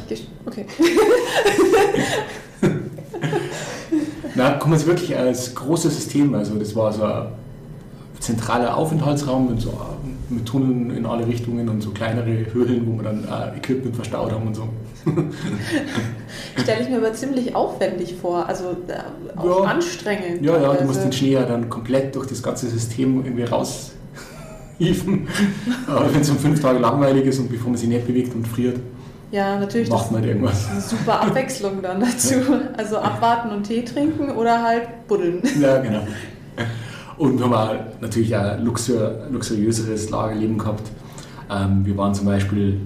Okay. 0.44 0.66
Na, 4.34 4.52
kommen 4.52 4.78
wir 4.78 4.86
wirklich 4.86 5.16
als 5.16 5.54
großes 5.54 5.94
System. 5.94 6.34
Also 6.34 6.54
das 6.56 6.74
war 6.74 6.92
so 6.92 7.04
ein 7.04 7.28
zentraler 8.18 8.76
Aufenthaltsraum 8.76 9.50
mit, 9.50 9.60
so, 9.60 9.72
mit 10.28 10.46
Tunneln 10.46 10.90
in 10.90 11.06
alle 11.06 11.26
Richtungen 11.26 11.68
und 11.68 11.80
so 11.80 11.90
kleinere 11.90 12.52
Höhlen, 12.52 12.86
wo 12.86 12.96
wir 12.96 13.04
dann 13.04 13.24
äh, 13.24 13.56
Equipment 13.56 13.94
verstaut 13.94 14.32
haben 14.32 14.48
und 14.48 14.54
so. 14.54 14.68
Stelle 16.62 16.82
ich 16.82 16.88
mir 16.88 16.98
aber 16.98 17.12
ziemlich 17.12 17.54
aufwendig 17.54 18.16
vor, 18.20 18.46
also 18.46 18.76
äh, 18.88 19.38
auch 19.38 19.64
ja. 19.64 19.70
anstrengend. 19.70 20.44
Ja, 20.44 20.60
ja, 20.60 20.74
du 20.74 20.84
musst 20.84 21.02
den 21.02 21.12
Schnee 21.12 21.32
ja 21.32 21.44
dann 21.44 21.70
komplett 21.70 22.14
durch 22.14 22.26
das 22.26 22.42
ganze 22.42 22.68
System 22.68 23.24
irgendwie 23.24 23.44
raus 23.44 23.92
hieven. 24.78 25.28
Aber 25.86 26.12
wenn 26.12 26.20
es 26.20 26.30
um 26.30 26.38
fünf 26.38 26.60
Tage 26.60 26.78
langweilig 26.78 27.26
ist 27.26 27.38
und 27.38 27.50
bevor 27.50 27.70
man 27.70 27.76
sich 27.78 27.88
nicht 27.88 28.06
bewegt 28.06 28.34
und 28.34 28.46
friert, 28.46 28.78
Ja, 29.30 29.58
natürlich. 29.58 29.90
Macht 29.90 30.10
man 30.10 30.24
irgendwas. 30.24 30.70
Eine 30.70 30.80
super 30.80 31.20
Abwechslung 31.20 31.82
dann 31.82 32.00
dazu. 32.00 32.34
Also 32.76 32.98
abwarten 32.98 33.50
und 33.50 33.64
Tee 33.64 33.82
trinken 33.84 34.30
oder 34.30 34.62
halt 34.62 35.06
buddeln. 35.06 35.42
Ja, 35.60 35.78
genau. 35.78 36.06
Und 37.18 37.38
wir 37.38 37.44
haben 37.46 37.54
auch 37.54 37.74
natürlich 38.00 38.34
ein 38.34 38.64
luxur, 38.64 39.26
luxuriöseres 39.30 40.08
Lagerleben 40.10 40.56
gehabt. 40.56 40.88
Ähm, 41.50 41.84
wir 41.84 41.96
waren 41.96 42.14
zum 42.14 42.26
Beispiel 42.26 42.80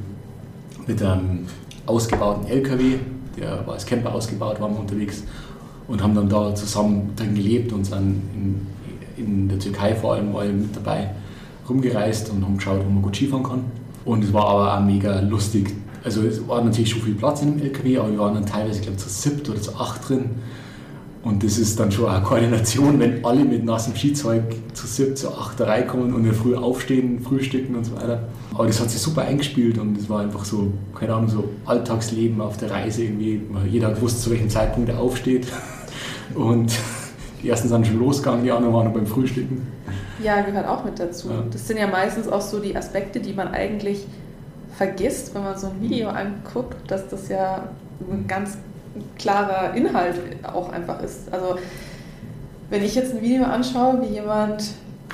mit 0.86 1.02
einem 1.02 1.46
ausgebauten 1.86 2.48
LKW, 2.48 2.94
der 3.38 3.66
war 3.66 3.74
als 3.74 3.84
Camper 3.84 4.14
ausgebaut, 4.14 4.60
waren 4.60 4.72
wir 4.72 4.80
unterwegs 4.80 5.22
und 5.86 6.02
haben 6.02 6.14
dann 6.14 6.28
da 6.28 6.54
zusammen 6.54 7.12
drin 7.16 7.34
gelebt 7.34 7.72
und 7.72 7.84
sind 7.84 8.22
in, 8.34 8.66
in 9.16 9.48
der 9.48 9.58
Türkei 9.58 9.94
vor 9.94 10.14
allem 10.14 10.32
mal 10.32 10.48
mit 10.50 10.74
dabei 10.74 11.10
rumgereist 11.68 12.30
und 12.30 12.44
haben 12.44 12.56
geschaut, 12.56 12.80
wo 12.84 12.90
man 12.90 13.02
gut 13.02 13.16
Skifahren 13.16 13.44
kann. 13.44 13.64
Und 14.04 14.24
es 14.24 14.32
war 14.32 14.46
aber 14.46 14.76
auch 14.76 14.84
mega 14.84 15.20
lustig. 15.20 15.74
Also 16.04 16.22
es 16.22 16.46
war 16.48 16.62
natürlich 16.64 16.90
schon 16.90 17.02
viel 17.02 17.14
Platz 17.14 17.42
in 17.42 17.56
dem 17.56 17.62
LKW, 17.62 17.98
aber 17.98 18.10
wir 18.10 18.18
waren 18.18 18.34
dann 18.34 18.46
teilweise, 18.46 18.80
ich 18.80 18.82
glaube, 18.82 18.98
zu 18.98 19.08
siebt 19.08 19.48
oder 19.48 19.60
zu 19.60 19.76
acht 19.76 20.08
drin. 20.08 20.30
Und 21.22 21.44
das 21.44 21.56
ist 21.56 21.78
dann 21.78 21.92
schon 21.92 22.06
eine 22.06 22.24
Koordination, 22.24 22.98
wenn 22.98 23.24
alle 23.24 23.44
mit 23.44 23.64
nassem 23.64 23.94
Skizeug 23.94 24.42
zu 24.74 24.88
siebt, 24.88 25.18
zu 25.18 25.32
acht 25.32 25.60
reinkommen 25.60 26.12
und 26.12 26.24
in 26.24 26.34
früh 26.34 26.56
aufstehen, 26.56 27.20
frühstücken 27.20 27.76
und 27.76 27.84
so 27.84 27.94
weiter. 27.94 28.24
Aber 28.52 28.66
das 28.66 28.80
hat 28.80 28.90
sich 28.90 29.00
super 29.00 29.22
eingespielt 29.22 29.78
und 29.78 29.96
es 29.96 30.10
war 30.10 30.20
einfach 30.20 30.44
so, 30.44 30.72
keine 30.98 31.14
Ahnung, 31.14 31.28
so 31.28 31.44
Alltagsleben 31.64 32.40
auf 32.40 32.56
der 32.56 32.72
Reise 32.72 33.04
irgendwie. 33.04 33.40
Jeder 33.70 33.88
hat 33.88 33.96
gewusst, 33.96 34.20
zu 34.20 34.30
welchem 34.32 34.50
Zeitpunkt 34.50 34.88
er 34.88 34.98
aufsteht. 34.98 35.46
Und 36.34 36.72
die 37.42 37.48
ersten 37.50 37.68
sind 37.68 37.86
schon 37.86 37.98
losgegangen, 37.98 38.42
die 38.42 38.50
anderen 38.50 38.72
waren 38.72 38.86
noch 38.86 38.94
beim 38.94 39.06
Frühstücken. 39.06 39.66
Ja, 40.18 40.40
gehört 40.42 40.66
auch 40.66 40.84
mit 40.84 40.98
dazu. 40.98 41.30
Ja. 41.30 41.44
Das 41.50 41.66
sind 41.66 41.78
ja 41.78 41.86
meistens 41.86 42.28
auch 42.28 42.40
so 42.40 42.58
die 42.58 42.76
Aspekte, 42.76 43.20
die 43.20 43.32
man 43.32 43.48
eigentlich 43.48 44.06
vergisst, 44.76 45.34
wenn 45.34 45.42
man 45.42 45.58
so 45.58 45.68
ein 45.68 45.80
Video 45.80 46.08
anguckt, 46.08 46.90
dass 46.90 47.08
das 47.08 47.28
ja 47.28 47.68
ein 48.10 48.26
ganz 48.26 48.58
klarer 49.18 49.74
Inhalt 49.74 50.16
auch 50.42 50.72
einfach 50.72 51.00
ist. 51.02 51.32
Also 51.32 51.56
wenn 52.70 52.82
ich 52.82 52.94
jetzt 52.94 53.14
ein 53.14 53.20
Video 53.20 53.44
anschaue, 53.44 54.02
wie 54.02 54.14
jemand 54.14 54.72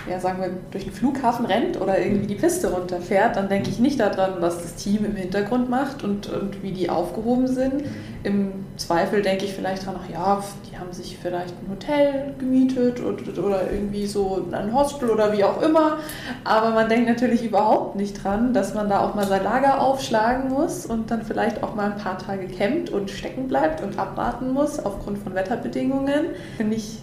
ja, 0.09 0.21
sagen 0.21 0.41
wir, 0.41 0.51
durch 0.71 0.85
den 0.85 0.93
Flughafen 0.93 1.47
rennt 1.47 1.81
oder 1.81 1.99
irgendwie 1.99 2.27
die 2.27 2.35
Piste 2.35 2.73
runterfährt, 2.73 3.37
dann 3.37 3.49
denke 3.49 3.71
ich 3.71 3.79
nicht 3.79 4.01
daran, 4.01 4.35
was 4.41 4.63
das 4.63 4.75
Team 4.77 5.05
im 5.05 5.17
Hintergrund 5.17 5.69
macht 5.69 6.03
und, 6.03 6.29
und 6.29 6.63
wie 6.63 6.73
die 6.73 6.91
aufgehoben 6.91 7.47
sind. 7.47 7.85
Im 8.23 8.65
Zweifel 8.77 9.23
denke 9.23 9.45
ich 9.45 9.55
vielleicht 9.55 9.87
dran, 9.87 9.97
ach 10.03 10.11
ja, 10.11 10.43
die 10.71 10.79
haben 10.79 10.93
sich 10.93 11.19
vielleicht 11.21 11.55
ein 11.63 11.71
Hotel 11.71 12.35
gemietet 12.39 13.01
oder, 13.01 13.45
oder 13.45 13.71
irgendwie 13.71 14.07
so 14.07 14.45
ein 14.51 14.73
Hostel 14.73 15.11
oder 15.11 15.33
wie 15.37 15.45
auch 15.45 15.61
immer. 15.63 15.99
Aber 16.45 16.71
man 16.71 16.89
denkt 16.89 17.09
natürlich 17.09 17.45
überhaupt 17.45 17.97
nicht 17.97 18.23
dran, 18.23 18.53
dass 18.53 18.75
man 18.75 18.89
da 18.89 19.01
auch 19.01 19.15
mal 19.15 19.27
sein 19.27 19.45
Lager 19.45 19.81
aufschlagen 19.81 20.51
muss 20.51 20.87
und 20.87 21.11
dann 21.11 21.23
vielleicht 21.23 21.63
auch 21.63 21.75
mal 21.75 21.93
ein 21.93 21.99
paar 21.99 22.19
Tage 22.19 22.47
campt 22.47 22.91
und 22.91 23.11
stecken 23.11 23.49
bleibt 23.49 23.83
und 23.83 23.99
abwarten 23.99 24.53
muss 24.53 24.79
aufgrund 24.85 25.19
von 25.19 25.35
Wetterbedingungen. 25.35 26.27
Finde 26.57 26.77
ich 26.77 26.99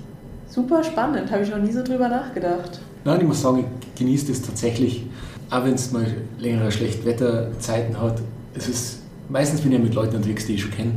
super 0.48 0.84
spannend, 0.84 1.32
habe 1.32 1.44
ich 1.44 1.50
noch 1.50 1.58
nie 1.58 1.72
so 1.72 1.84
drüber 1.84 2.08
nachgedacht. 2.08 2.80
Nein, 3.06 3.22
ich 3.22 3.28
muss 3.28 3.44
sagen, 3.44 3.60
ich 3.60 4.00
genieße 4.00 4.30
das 4.30 4.42
tatsächlich, 4.42 5.06
auch 5.52 5.64
wenn 5.64 5.76
es 5.76 5.92
mal 5.92 6.08
längere 6.40 6.72
Schlechtwetterzeiten 6.72 8.02
hat. 8.02 8.20
Es 8.56 8.68
ist, 8.68 9.04
meistens 9.30 9.62
bin 9.62 9.72
ich 9.74 9.80
mit 9.80 9.94
Leuten 9.94 10.16
unterwegs, 10.16 10.48
die 10.48 10.56
ich 10.56 10.64
schon 10.64 10.72
kenne. 10.72 10.94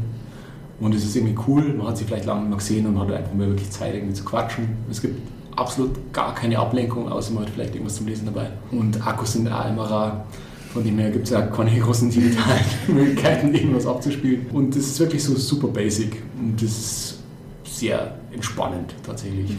Und 0.80 0.94
es 0.94 1.04
ist 1.04 1.16
irgendwie 1.16 1.36
cool, 1.46 1.74
man 1.74 1.88
hat 1.88 1.98
sich 1.98 2.06
vielleicht 2.06 2.24
lange 2.24 2.48
mal 2.48 2.56
gesehen 2.56 2.86
und 2.86 2.98
hat 2.98 3.12
einfach 3.12 3.34
mal 3.34 3.48
wirklich 3.48 3.70
Zeit, 3.70 3.94
irgendwie 3.94 4.14
zu 4.14 4.24
quatschen. 4.24 4.68
Es 4.90 5.02
gibt 5.02 5.20
absolut 5.54 5.90
gar 6.14 6.34
keine 6.34 6.58
Ablenkung, 6.58 7.12
außer 7.12 7.34
man 7.34 7.42
hat 7.42 7.50
vielleicht 7.50 7.74
irgendwas 7.74 7.96
zum 7.96 8.06
Lesen 8.06 8.24
dabei. 8.24 8.48
Und 8.70 9.06
Akkus 9.06 9.34
sind 9.34 9.46
auch 9.48 9.68
immer 9.68 9.82
rar. 9.82 10.24
Von 10.72 10.84
dem 10.84 10.98
her 10.98 11.10
gibt 11.10 11.24
es 11.24 11.30
ja 11.30 11.42
keine 11.42 11.78
großen 11.78 12.08
digitalen 12.08 12.64
Möglichkeiten, 12.88 13.54
irgendwas 13.54 13.86
abzuspielen. 13.86 14.46
Und 14.52 14.74
das 14.74 14.84
ist 14.84 15.00
wirklich 15.00 15.22
so 15.22 15.34
super 15.34 15.68
basic. 15.68 16.22
Und 16.38 16.54
das 16.62 16.70
ist 16.70 17.18
sehr 17.64 18.14
entspannend 18.32 18.94
tatsächlich. 19.04 19.50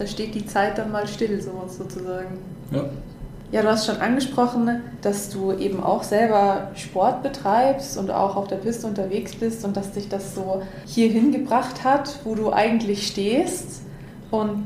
Da 0.00 0.06
steht 0.06 0.34
die 0.34 0.46
Zeit 0.46 0.78
dann 0.78 0.90
mal 0.92 1.06
still, 1.06 1.42
so 1.42 1.50
sozusagen. 1.68 2.38
Ja. 2.70 2.84
Ja, 3.52 3.60
du 3.60 3.68
hast 3.68 3.84
schon 3.84 3.98
angesprochen, 3.98 4.80
dass 5.02 5.28
du 5.28 5.52
eben 5.52 5.82
auch 5.82 6.04
selber 6.04 6.70
Sport 6.74 7.22
betreibst 7.22 7.98
und 7.98 8.10
auch 8.10 8.34
auf 8.34 8.48
der 8.48 8.56
Piste 8.56 8.86
unterwegs 8.86 9.34
bist 9.34 9.62
und 9.62 9.76
dass 9.76 9.92
dich 9.92 10.08
das 10.08 10.34
so 10.34 10.62
hierhin 10.86 11.32
gebracht 11.32 11.84
hat, 11.84 12.20
wo 12.24 12.34
du 12.34 12.50
eigentlich 12.50 13.08
stehst. 13.08 13.82
Und 14.30 14.64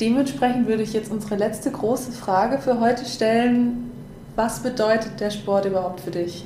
dementsprechend 0.00 0.68
würde 0.68 0.84
ich 0.84 0.92
jetzt 0.92 1.10
unsere 1.10 1.34
letzte 1.34 1.72
große 1.72 2.12
Frage 2.12 2.58
für 2.58 2.78
heute 2.78 3.06
stellen. 3.06 3.90
Was 4.36 4.60
bedeutet 4.60 5.18
der 5.18 5.30
Sport 5.30 5.64
überhaupt 5.64 5.98
für 6.00 6.12
dich? 6.12 6.44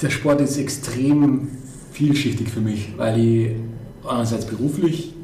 Der 0.00 0.10
Sport 0.10 0.40
ist 0.40 0.56
extrem 0.56 1.48
vielschichtig 1.90 2.48
für 2.48 2.60
mich, 2.60 2.96
weil 2.96 3.18
ich 3.18 3.56
einerseits 4.08 4.44
beruflich 4.44 5.14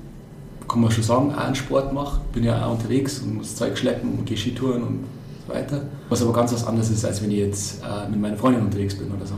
kann 0.76 0.82
man 0.82 0.90
schon 0.90 1.04
sagen, 1.04 1.32
auch 1.32 1.38
einen 1.38 1.54
Sport 1.54 1.94
mache. 1.94 2.20
Bin 2.34 2.44
ja 2.44 2.66
auch 2.66 2.72
unterwegs 2.72 3.20
und 3.20 3.36
muss 3.36 3.56
Zeug 3.56 3.78
schleppen 3.78 4.10
und 4.18 4.26
gehe 4.26 4.36
Skitouren 4.36 4.82
und 4.82 5.04
so 5.46 5.54
weiter. 5.54 5.80
Was 6.10 6.20
aber 6.20 6.34
ganz 6.34 6.52
was 6.52 6.66
anderes 6.66 6.90
ist, 6.90 7.02
als 7.02 7.22
wenn 7.22 7.30
ich 7.30 7.38
jetzt 7.38 7.82
äh, 7.82 8.10
mit 8.10 8.20
meiner 8.20 8.36
Freundin 8.36 8.62
unterwegs 8.62 8.94
bin 8.94 9.10
oder 9.10 9.24
so. 9.24 9.36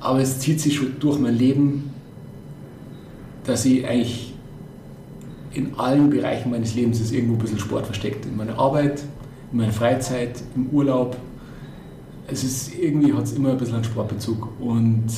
Aber 0.00 0.20
es 0.20 0.38
zieht 0.38 0.58
sich 0.58 0.76
schon 0.76 0.98
durch 0.98 1.18
mein 1.18 1.34
Leben, 1.34 1.90
dass 3.44 3.66
ich 3.66 3.86
eigentlich 3.86 4.32
in 5.52 5.74
allen 5.76 6.08
Bereichen 6.08 6.50
meines 6.50 6.74
Lebens 6.74 6.98
ist 6.98 7.12
irgendwo 7.12 7.34
ein 7.34 7.40
bisschen 7.40 7.58
Sport 7.58 7.84
versteckt. 7.84 8.24
In 8.24 8.38
meiner 8.38 8.58
Arbeit, 8.58 9.02
in 9.52 9.58
meiner 9.58 9.72
Freizeit, 9.72 10.42
im 10.56 10.68
Urlaub. 10.68 11.14
Es 12.26 12.42
ist 12.42 12.74
irgendwie 12.74 13.12
hat 13.12 13.24
es 13.24 13.34
immer 13.34 13.50
ein 13.50 13.58
bisschen 13.58 13.74
einen 13.74 13.84
Sportbezug. 13.84 14.48
Und 14.58 15.08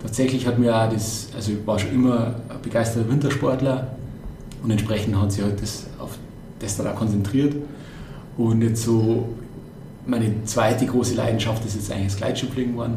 tatsächlich 0.00 0.46
hat 0.46 0.58
mir 0.58 0.74
auch 0.74 0.90
das, 0.90 1.28
also 1.36 1.52
ich 1.52 1.66
war 1.66 1.78
schon 1.78 1.92
immer 1.92 2.36
ein 2.48 2.62
begeisterter 2.62 3.10
Wintersportler, 3.10 3.99
und 4.62 4.70
entsprechend 4.70 5.20
hat 5.20 5.32
sich 5.32 5.42
halt 5.42 5.60
das 5.62 5.86
auf 5.98 6.18
das 6.58 6.76
dann 6.76 6.86
auch 6.86 6.96
konzentriert. 6.96 7.54
Und 8.36 8.62
jetzt 8.62 8.84
so, 8.84 9.28
meine 10.06 10.44
zweite 10.44 10.86
große 10.86 11.14
Leidenschaft 11.14 11.64
ist 11.64 11.74
jetzt 11.74 11.90
eigentlich 11.90 12.08
das 12.08 12.16
Gleitschirmfliegen 12.16 12.72
geworden. 12.72 12.96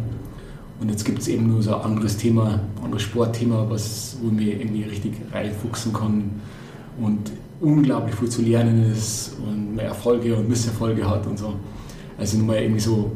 Und 0.79 0.89
jetzt 0.89 1.05
gibt 1.05 1.19
es 1.19 1.27
eben 1.27 1.47
nur 1.47 1.61
so 1.61 1.75
ein 1.75 1.81
anderes 1.81 2.17
Thema, 2.17 2.59
ein 2.77 2.83
anderes 2.83 3.03
Sportthema, 3.03 3.65
was, 3.69 4.17
wo 4.21 4.27
ich 4.27 4.33
mich 4.33 4.47
irgendwie 4.47 4.83
richtig 4.83 5.13
reinfuchsen 5.31 5.93
kann 5.93 6.41
und 6.99 7.31
unglaublich 7.61 8.15
viel 8.15 8.29
zu 8.29 8.41
lernen 8.41 8.91
ist 8.91 9.37
und 9.45 9.75
mehr 9.75 9.85
Erfolge 9.85 10.35
und 10.35 10.49
Misserfolge 10.49 11.09
hat 11.09 11.25
und 11.25 11.39
so. 11.39 11.53
Also 12.17 12.37
nur 12.37 12.47
mal 12.47 12.57
irgendwie 12.57 12.81
so 12.81 13.11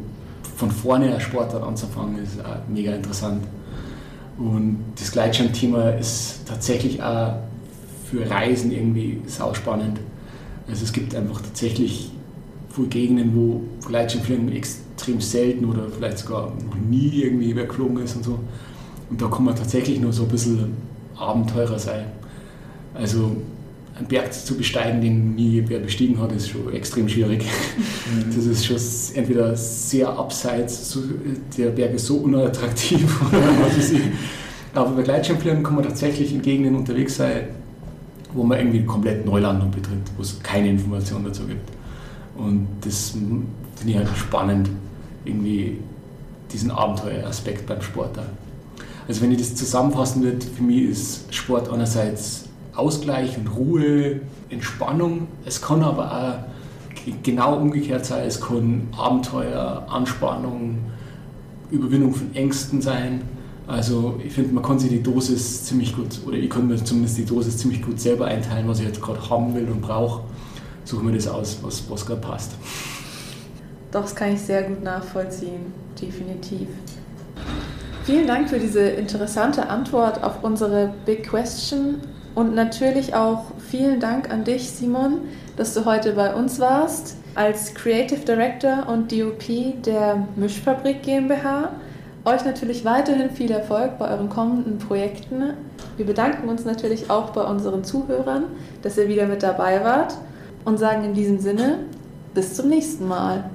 von 0.55 0.71
vorne 0.71 1.13
ein 1.13 1.19
Sportart 1.19 1.61
anzufangen, 1.61 2.23
ist 2.23 2.39
auch 2.39 2.67
mega 2.69 2.93
interessant. 2.93 3.43
Und 4.37 4.79
das 4.97 5.11
Gleitschirmthema 5.11 5.89
ist 5.91 6.47
tatsächlich 6.47 7.01
auch 7.01 7.33
für 8.09 8.29
Reisen 8.29 8.71
irgendwie 8.71 9.19
sauspannend. 9.27 9.99
Also 10.67 10.83
es 10.83 10.93
gibt 10.93 11.15
einfach 11.15 11.41
tatsächlich 11.41 12.11
viele 12.69 12.87
Gegenden, 12.87 13.35
wo 13.35 13.61
Gleitschirmfliegen 13.87 14.51
extrem 14.51 15.21
selten 15.21 15.65
oder 15.65 15.87
vielleicht 15.89 16.19
sogar 16.19 16.53
noch 16.65 16.75
nie 16.89 17.23
irgendwie 17.23 17.53
geflogen 17.53 18.03
ist 18.03 18.15
und 18.15 18.23
so. 18.23 18.39
Und 19.09 19.21
da 19.21 19.27
kann 19.27 19.45
man 19.45 19.55
tatsächlich 19.55 19.99
nur 19.99 20.13
so 20.13 20.23
ein 20.23 20.29
bisschen 20.29 20.75
Abenteurer 21.15 21.79
sein. 21.79 22.05
Also 22.93 23.37
einen 23.97 24.07
Berg 24.07 24.31
zu 24.33 24.55
besteigen, 24.55 25.01
den 25.01 25.35
nie 25.35 25.63
wer 25.67 25.79
bestiegen 25.79 26.21
hat, 26.21 26.31
ist 26.31 26.49
schon 26.49 26.71
extrem 26.73 27.09
schwierig. 27.09 27.43
Mhm. 27.43 28.35
Das 28.35 28.45
ist 28.45 28.65
schon 28.65 28.77
entweder 29.15 29.55
sehr 29.55 30.09
abseits, 30.09 30.97
der 31.57 31.69
Berg 31.69 31.93
ist 31.95 32.05
so 32.05 32.17
unattraktiv 32.17 33.21
oder 33.21 33.41
was 33.65 33.77
weiß 33.77 33.91
ich. 33.93 34.01
Aber 34.73 34.91
bei 34.91 35.01
Gleitschirmfliegen 35.01 35.63
kann 35.63 35.75
man 35.75 35.83
tatsächlich 35.83 36.33
in 36.33 36.41
Gegenden 36.41 36.75
unterwegs 36.75 37.15
sein, 37.15 37.47
wo 38.33 38.43
man 38.43 38.57
irgendwie 38.57 38.83
komplett 38.83 39.25
Neulandung 39.25 39.71
betritt, 39.71 39.99
wo 40.15 40.21
es 40.21 40.39
keine 40.41 40.69
Informationen 40.69 41.25
dazu 41.25 41.45
gibt. 41.45 41.69
Und 42.37 42.67
das 42.81 43.11
finde 43.11 43.45
ich 43.85 43.95
halt 43.95 44.09
spannend, 44.15 44.69
irgendwie 45.25 45.79
diesen 46.51 46.71
Abenteueraspekt 46.71 47.65
beim 47.65 47.81
Sport 47.81 48.17
da. 48.17 48.25
Also 49.07 49.21
wenn 49.21 49.31
ich 49.31 49.37
das 49.37 49.55
zusammenfassen 49.55 50.23
würde, 50.23 50.45
für 50.45 50.63
mich 50.63 50.83
ist 50.83 51.33
Sport 51.33 51.69
einerseits 51.71 52.45
Ausgleich 52.75 53.37
und 53.37 53.47
Ruhe, 53.55 54.21
Entspannung. 54.49 55.27
Es 55.45 55.61
kann 55.61 55.81
aber 55.81 56.11
auch 56.11 57.13
genau 57.23 57.57
umgekehrt 57.57 58.05
sein. 58.05 58.27
Es 58.27 58.39
kann 58.39 58.87
Abenteuer, 58.95 59.85
Anspannung, 59.89 60.77
Überwindung 61.71 62.13
von 62.13 62.35
Ängsten 62.35 62.81
sein. 62.81 63.21
Also 63.67 64.15
ich 64.25 64.31
finde, 64.31 64.53
man 64.53 64.63
kann 64.63 64.79
sich 64.79 64.89
die 64.89 65.03
Dosis 65.03 65.65
ziemlich 65.65 65.93
gut, 65.93 66.07
oder 66.25 66.37
ich 66.37 66.49
kann 66.49 66.67
mir 66.67 66.77
zumindest 66.77 67.17
die 67.17 67.25
Dosis 67.25 67.57
ziemlich 67.57 67.81
gut 67.81 67.99
selber 67.99 68.25
einteilen, 68.25 68.65
was 68.67 68.79
ich 68.79 68.85
jetzt 68.85 69.01
gerade 69.01 69.29
haben 69.29 69.53
will 69.53 69.67
und 69.67 69.81
brauche. 69.81 70.23
Suche 70.85 71.03
mir 71.03 71.11
das 71.11 71.27
aus, 71.27 71.59
was, 71.61 71.89
was 71.89 72.05
gerade 72.05 72.21
passt. 72.21 72.53
Doch, 73.91 74.03
das 74.03 74.15
kann 74.15 74.33
ich 74.33 74.41
sehr 74.41 74.63
gut 74.63 74.83
nachvollziehen, 74.83 75.73
definitiv. 76.01 76.69
Vielen 78.05 78.25
Dank 78.25 78.49
für 78.49 78.59
diese 78.59 78.81
interessante 78.81 79.69
Antwort 79.69 80.23
auf 80.23 80.43
unsere 80.43 80.93
Big 81.05 81.27
Question 81.27 81.95
und 82.35 82.55
natürlich 82.55 83.15
auch 83.15 83.51
vielen 83.69 83.99
Dank 83.99 84.29
an 84.29 84.45
dich, 84.45 84.69
Simon, 84.69 85.19
dass 85.57 85.73
du 85.73 85.83
heute 85.83 86.13
bei 86.13 86.33
uns 86.33 86.59
warst 86.59 87.17
als 87.35 87.73
Creative 87.73 88.21
Director 88.21 88.87
und 88.87 89.11
DOP 89.11 89.83
der 89.83 90.25
Mischfabrik 90.37 91.03
GmbH 91.03 91.71
euch 92.27 92.43
natürlich 92.43 92.83
weiterhin 92.83 93.29
viel 93.29 93.51
Erfolg 93.51 93.97
bei 93.97 94.11
euren 94.11 94.27
kommenden 94.27 94.79
Projekten. 94.79 95.53
Wir 95.95 96.05
bedanken 96.05 96.49
uns 96.49 96.65
natürlich 96.65 97.09
auch 97.09 97.29
bei 97.29 97.41
unseren 97.41 97.85
Zuhörern, 97.85 98.43
dass 98.81 98.97
ihr 98.97 99.07
wieder 99.07 99.27
mit 99.27 99.43
dabei 99.43 99.83
wart 99.83 100.13
und 100.65 100.77
sagen 100.77 101.05
in 101.05 101.13
diesem 101.13 101.39
Sinne 101.39 101.79
bis 102.33 102.53
zum 102.53 102.67
nächsten 102.67 103.07
Mal. 103.07 103.49